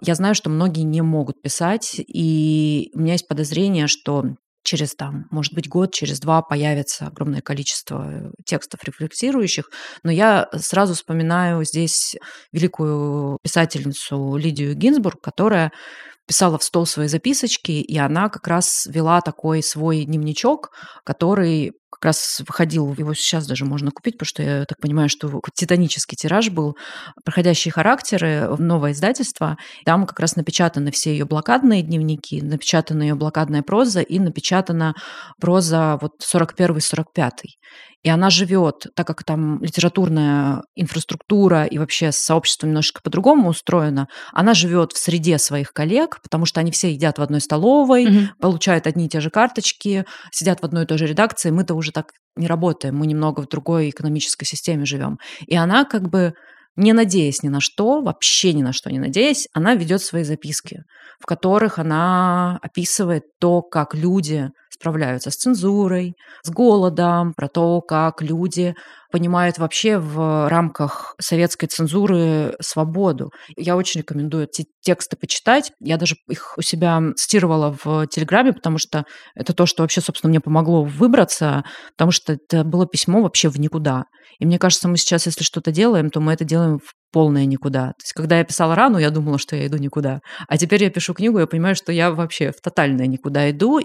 Я 0.00 0.14
знаю, 0.14 0.34
что 0.34 0.48
многие 0.48 0.82
не 0.82 1.02
могут 1.02 1.42
писать, 1.42 1.96
и 1.98 2.90
у 2.94 3.00
меня 3.00 3.12
есть 3.12 3.28
подозрение, 3.28 3.86
что 3.86 4.24
через 4.64 4.94
там, 4.94 5.26
может 5.30 5.54
быть, 5.54 5.68
год, 5.68 5.92
через 5.92 6.20
два 6.20 6.40
появится 6.40 7.06
огромное 7.06 7.40
количество 7.40 8.32
текстов 8.46 8.82
рефлексирующих, 8.84 9.68
но 10.02 10.10
я 10.10 10.48
сразу 10.56 10.94
вспоминаю 10.94 11.64
здесь 11.64 12.16
великую 12.52 13.38
писательницу 13.42 14.36
Лидию 14.36 14.74
Гинзбург, 14.74 15.20
которая 15.20 15.72
писала 16.26 16.58
в 16.58 16.64
стол 16.64 16.86
свои 16.86 17.08
записочки, 17.08 17.72
и 17.72 17.98
она 17.98 18.28
как 18.28 18.46
раз 18.46 18.86
вела 18.86 19.20
такой 19.20 19.62
свой 19.62 20.04
дневничок, 20.04 20.70
который 21.04 21.72
как 21.92 22.06
раз 22.06 22.42
выходил, 22.46 22.92
его 22.94 23.14
сейчас 23.14 23.46
даже 23.46 23.64
можно 23.64 23.90
купить, 23.90 24.14
потому 24.18 24.26
что 24.26 24.42
я 24.42 24.64
так 24.64 24.78
понимаю, 24.80 25.08
что 25.08 25.40
титанический 25.54 26.16
тираж 26.16 26.50
был, 26.50 26.76
«Проходящие 27.24 27.70
характеры», 27.72 28.48
новое 28.58 28.92
издательство. 28.92 29.56
Там 29.84 30.06
как 30.06 30.18
раз 30.20 30.36
напечатаны 30.36 30.90
все 30.90 31.12
ее 31.12 31.24
блокадные 31.26 31.82
дневники, 31.82 32.40
напечатана 32.42 33.02
ее 33.02 33.14
блокадная 33.14 33.62
проза 33.62 34.00
и 34.00 34.18
напечатана 34.18 34.94
проза 35.40 35.98
вот 36.00 36.12
41-45. 36.22 37.30
И 38.02 38.08
она 38.10 38.30
живет, 38.30 38.86
так 38.96 39.06
как 39.06 39.22
там 39.22 39.62
литературная 39.62 40.64
инфраструктура 40.74 41.64
и 41.64 41.78
вообще 41.78 42.10
сообщество 42.10 42.66
немножко 42.66 43.00
по-другому 43.00 43.48
устроено, 43.50 44.08
она 44.32 44.54
живет 44.54 44.92
в 44.92 44.98
среде 44.98 45.38
своих 45.38 45.72
коллег, 45.72 46.18
потому 46.20 46.44
что 46.44 46.58
они 46.58 46.72
все 46.72 46.90
едят 46.92 47.18
в 47.18 47.22
одной 47.22 47.40
столовой, 47.40 48.06
Мгм. 48.06 48.30
получают 48.40 48.88
одни 48.88 49.06
и 49.06 49.08
те 49.08 49.20
же 49.20 49.30
карточки, 49.30 50.04
сидят 50.32 50.60
в 50.62 50.64
одной 50.64 50.82
и 50.82 50.86
той 50.86 50.98
же 50.98 51.06
редакции. 51.06 51.50
Мы-то 51.52 51.74
уже 51.82 51.92
так 51.92 52.12
не 52.36 52.46
работаем, 52.46 52.96
мы 52.96 53.06
немного 53.06 53.42
в 53.42 53.48
другой 53.48 53.90
экономической 53.90 54.46
системе 54.46 54.86
живем. 54.86 55.18
И 55.46 55.54
она 55.54 55.84
как 55.84 56.08
бы 56.08 56.32
не 56.76 56.94
надеясь 56.94 57.42
ни 57.42 57.48
на 57.48 57.60
что, 57.60 58.00
вообще 58.00 58.54
ни 58.54 58.62
на 58.62 58.72
что 58.72 58.90
не 58.90 58.98
надеясь, 58.98 59.48
она 59.52 59.74
ведет 59.74 60.00
свои 60.00 60.24
записки, 60.24 60.84
в 61.20 61.26
которых 61.26 61.78
она 61.78 62.58
описывает 62.62 63.24
то, 63.38 63.60
как 63.60 63.94
люди 63.94 64.50
справляются 64.72 65.30
с 65.30 65.36
цензурой, 65.36 66.14
с 66.42 66.50
голодом, 66.50 67.34
про 67.34 67.48
то, 67.48 67.80
как 67.80 68.22
люди 68.22 68.74
понимают 69.10 69.58
вообще 69.58 69.98
в 69.98 70.48
рамках 70.48 71.14
советской 71.20 71.66
цензуры 71.66 72.56
свободу. 72.60 73.30
Я 73.56 73.76
очень 73.76 74.00
рекомендую 74.00 74.44
эти 74.44 74.64
тексты 74.80 75.16
почитать. 75.16 75.70
Я 75.80 75.98
даже 75.98 76.16
их 76.28 76.54
у 76.56 76.62
себя 76.62 77.00
цитировала 77.16 77.76
в 77.84 78.06
Телеграме, 78.06 78.52
потому 78.52 78.78
что 78.78 79.04
это 79.34 79.52
то, 79.52 79.66
что 79.66 79.82
вообще, 79.82 80.00
собственно, 80.00 80.30
мне 80.30 80.40
помогло 80.40 80.82
выбраться, 80.82 81.64
потому 81.96 82.10
что 82.10 82.32
это 82.32 82.64
было 82.64 82.86
письмо 82.86 83.22
вообще 83.22 83.48
в 83.48 83.60
никуда. 83.60 84.04
И 84.38 84.46
мне 84.46 84.58
кажется, 84.58 84.88
мы 84.88 84.96
сейчас, 84.96 85.26
если 85.26 85.44
что-то 85.44 85.70
делаем, 85.70 86.10
то 86.10 86.20
мы 86.20 86.32
это 86.32 86.44
делаем 86.44 86.78
в 86.78 86.94
полное 87.12 87.44
никуда. 87.44 87.88
То 87.88 88.02
есть, 88.02 88.12
когда 88.14 88.38
я 88.38 88.44
писала 88.44 88.74
рану, 88.74 88.98
я 88.98 89.10
думала, 89.10 89.38
что 89.38 89.54
я 89.54 89.66
иду 89.66 89.76
никуда. 89.76 90.20
А 90.48 90.58
теперь 90.58 90.82
я 90.82 90.90
пишу 90.90 91.14
книгу, 91.14 91.38
я 91.38 91.46
понимаю, 91.46 91.76
что 91.76 91.92
я 91.92 92.10
вообще 92.10 92.50
в 92.50 92.60
тотальное 92.60 93.06
никуда 93.06 93.50
иду. 93.50 93.80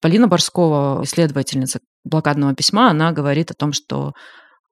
Полина 0.00 0.28
Борскова, 0.28 1.02
исследовательница 1.04 1.80
блокадного 2.04 2.54
письма, 2.54 2.90
она 2.90 3.12
говорит 3.12 3.50
о 3.50 3.54
том, 3.54 3.72
что 3.72 4.12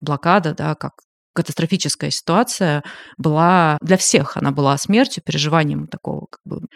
блокада, 0.01 0.55
да, 0.55 0.74
как 0.74 0.92
катастрофическая 1.34 2.11
ситуация 2.11 2.82
была 3.16 3.78
для 3.80 3.96
всех. 3.96 4.36
Она 4.36 4.51
была 4.51 4.76
смертью, 4.78 5.22
переживанием 5.24 5.86
такого 5.86 6.26
как 6.30 6.40
бы 6.44 6.66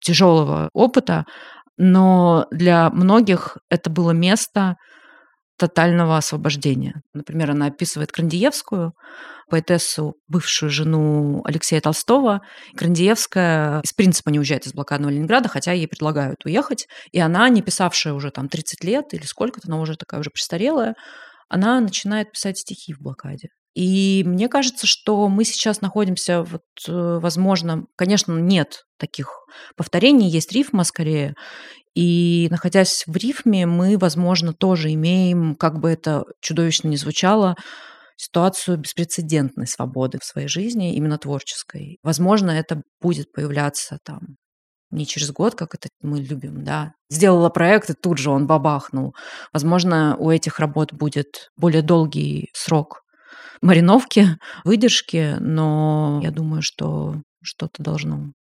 тяжелого 0.00 0.68
опыта, 0.72 1.24
но 1.76 2.46
для 2.50 2.90
многих 2.90 3.56
это 3.70 3.90
было 3.90 4.10
место 4.10 4.76
тотального 5.62 6.16
освобождения. 6.16 7.02
Например, 7.14 7.52
она 7.52 7.66
описывает 7.66 8.10
Крандиевскую, 8.10 8.94
поэтессу, 9.48 10.16
бывшую 10.26 10.70
жену 10.70 11.40
Алексея 11.44 11.80
Толстого. 11.80 12.40
Крандиевская 12.76 13.80
из 13.84 13.92
принципа 13.92 14.30
не 14.30 14.40
уезжает 14.40 14.66
из 14.66 14.74
блокадного 14.74 15.12
Ленинграда, 15.12 15.48
хотя 15.48 15.70
ей 15.70 15.86
предлагают 15.86 16.44
уехать. 16.44 16.88
И 17.12 17.20
она, 17.20 17.48
не 17.48 17.62
писавшая 17.62 18.12
уже 18.14 18.32
там 18.32 18.48
30 18.48 18.82
лет 18.82 19.14
или 19.14 19.22
сколько-то, 19.22 19.68
она 19.68 19.80
уже 19.80 19.96
такая 19.96 20.18
уже 20.20 20.30
престарелая, 20.30 20.96
она 21.48 21.78
начинает 21.80 22.32
писать 22.32 22.58
стихи 22.58 22.92
в 22.92 23.00
блокаде. 23.00 23.50
И 23.74 24.24
мне 24.26 24.48
кажется, 24.48 24.86
что 24.88 25.28
мы 25.28 25.44
сейчас 25.44 25.80
находимся, 25.80 26.42
вот, 26.42 26.62
э, 26.88 27.18
возможно, 27.22 27.84
конечно, 27.96 28.32
нет 28.32 28.82
таких 28.98 29.30
повторений, 29.76 30.28
есть 30.28 30.52
рифма 30.52 30.84
скорее, 30.84 31.34
и 31.94 32.48
находясь 32.50 33.04
в 33.06 33.16
рифме, 33.16 33.66
мы, 33.66 33.98
возможно, 33.98 34.52
тоже 34.52 34.92
имеем, 34.94 35.54
как 35.54 35.80
бы 35.80 35.90
это 35.90 36.24
чудовищно 36.40 36.88
не 36.88 36.96
звучало, 36.96 37.56
ситуацию 38.16 38.78
беспрецедентной 38.78 39.66
свободы 39.66 40.18
в 40.20 40.24
своей 40.24 40.48
жизни, 40.48 40.94
именно 40.94 41.18
творческой. 41.18 41.98
Возможно, 42.02 42.50
это 42.50 42.82
будет 43.00 43.32
появляться 43.32 43.98
там 44.04 44.36
не 44.90 45.06
через 45.06 45.32
год, 45.32 45.54
как 45.54 45.74
это 45.74 45.88
мы 46.02 46.20
любим, 46.20 46.64
да. 46.64 46.92
Сделала 47.10 47.48
проект, 47.48 47.90
и 47.90 47.94
тут 47.94 48.18
же 48.18 48.30
он 48.30 48.46
бабахнул. 48.46 49.14
Возможно, 49.52 50.16
у 50.18 50.30
этих 50.30 50.60
работ 50.60 50.92
будет 50.92 51.50
более 51.56 51.82
долгий 51.82 52.50
срок 52.52 53.02
мариновки, 53.62 54.36
выдержки, 54.64 55.36
но 55.40 56.20
я 56.22 56.30
думаю, 56.30 56.62
что 56.62 57.16
что-то 57.42 57.82
должно 57.82 58.32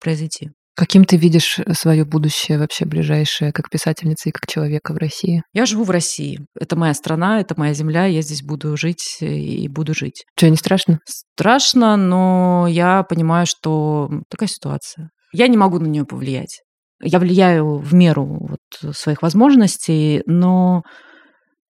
произойти. 0.00 0.50
Каким 0.76 1.04
ты 1.04 1.16
видишь 1.16 1.58
э, 1.58 1.74
свое 1.74 2.04
будущее 2.04 2.58
вообще 2.58 2.84
ближайшее, 2.84 3.52
как 3.52 3.70
писательница 3.70 4.28
и 4.28 4.32
как 4.32 4.46
человека 4.46 4.92
в 4.92 4.96
России? 4.96 5.42
Я 5.52 5.66
живу 5.66 5.84
в 5.84 5.90
России. 5.90 6.40
Это 6.58 6.76
моя 6.76 6.94
страна, 6.94 7.40
это 7.40 7.54
моя 7.58 7.74
земля, 7.74 8.06
я 8.06 8.22
здесь 8.22 8.42
буду 8.42 8.76
жить 8.76 9.18
и 9.20 9.68
буду 9.68 9.94
жить. 9.94 10.24
Что, 10.36 10.48
не 10.48 10.56
страшно? 10.56 11.00
Страшно, 11.06 11.96
но 11.96 12.66
я 12.68 13.02
понимаю, 13.02 13.46
что 13.46 14.10
такая 14.28 14.48
ситуация. 14.48 15.10
Я 15.32 15.48
не 15.48 15.56
могу 15.56 15.78
на 15.78 15.86
нее 15.86 16.04
повлиять. 16.04 16.62
Я 17.02 17.18
влияю 17.18 17.78
в 17.78 17.94
меру 17.94 18.48
вот 18.48 18.96
своих 18.96 19.22
возможностей, 19.22 20.22
но 20.26 20.82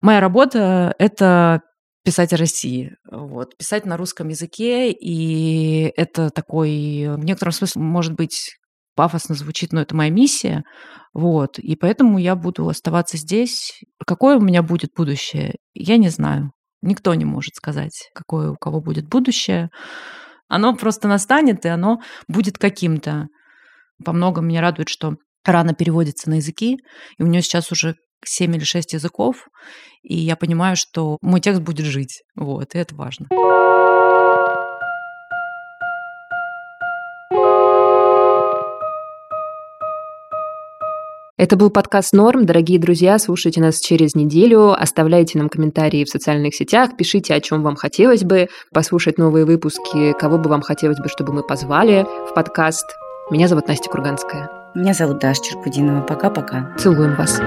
моя 0.02 0.20
работа— 0.20 0.96
это 1.00 1.62
писать 2.04 2.32
о 2.32 2.38
России, 2.38 2.96
вот, 3.12 3.58
писать 3.58 3.86
на 3.86 3.98
русском 3.98 4.30
языке, 4.30 4.92
и 4.92 5.92
это 5.98 6.30
такой, 6.30 7.08
в 7.18 7.26
некотором 7.26 7.52
смысле, 7.52 7.82
может 7.82 8.14
быть, 8.14 8.56
пафосно 8.98 9.36
звучит, 9.36 9.72
но 9.72 9.82
это 9.82 9.96
моя 9.96 10.10
миссия, 10.10 10.64
вот, 11.14 11.60
и 11.60 11.76
поэтому 11.76 12.18
я 12.18 12.36
буду 12.36 12.68
оставаться 12.68 13.16
здесь. 13.16 13.82
Какое 14.06 14.38
у 14.38 14.42
меня 14.42 14.64
будет 14.64 14.90
будущее, 14.98 15.56
я 15.74 15.98
не 15.98 16.10
знаю. 16.10 16.52
Никто 16.82 17.14
не 17.14 17.24
может 17.24 17.56
сказать, 17.56 18.10
какое 18.14 18.52
у 18.52 18.56
кого 18.56 18.82
будет 18.82 19.08
будущее. 19.08 19.70
Оно 20.50 20.76
просто 20.76 21.08
настанет, 21.08 21.66
и 21.66 21.70
оно 21.70 22.00
будет 22.28 22.58
каким-то. 22.58 23.28
По 24.04 24.14
многому 24.14 24.48
меня 24.48 24.62
радует, 24.62 24.90
что 24.90 25.16
рано 25.46 25.74
переводится 25.74 26.30
на 26.30 26.36
языки, 26.36 26.78
и 27.18 27.24
у 27.24 27.28
нее 27.28 27.42
сейчас 27.42 27.72
уже 27.72 27.96
7 28.26 28.56
или 28.56 28.64
6 28.64 28.94
языков, 28.94 29.48
и 30.02 30.16
я 30.18 30.36
понимаю, 30.36 30.76
что 30.76 31.18
мой 31.22 31.40
текст 31.40 31.62
будет 31.62 31.86
жить, 31.86 32.24
вот, 32.36 32.74
и 32.74 32.80
это 32.80 32.96
важно. 32.96 33.28
Это 41.38 41.56
был 41.56 41.70
подкаст 41.70 42.14
«Норм». 42.14 42.48
Дорогие 42.48 42.80
друзья, 42.80 43.20
слушайте 43.20 43.62
нас 43.62 43.80
через 43.80 44.16
неделю, 44.16 44.72
оставляйте 44.72 45.38
нам 45.38 45.50
комментарии 45.50 46.04
в 46.04 46.10
социальных 46.10 46.56
сетях, 46.56 46.98
пишите, 46.98 47.36
о 47.36 47.40
чем 47.40 47.62
вам 47.62 47.76
хотелось 47.76 48.24
бы 48.24 48.48
послушать 48.74 49.20
новые 49.20 49.46
выпуски, 49.46 50.14
кого 50.14 50.40
бы 50.40 50.50
вам 50.50 50.64
хотелось 50.64 50.98
бы, 50.98 51.10
чтобы 51.10 51.34
мы 51.34 51.44
позвали 51.44 52.08
в 52.28 52.34
подкаст. 52.34 52.88
Меня 53.30 53.48
зовут 53.48 53.68
Настя 53.68 53.88
Курганская. 53.88 54.50
Меня 54.74 54.96
зовут 54.96 55.20
Даша 55.20 55.44
Черкудинова. 55.44 56.02
Пока-пока. 56.02 56.76
Целуем 56.80 57.16
вас. 57.16 57.40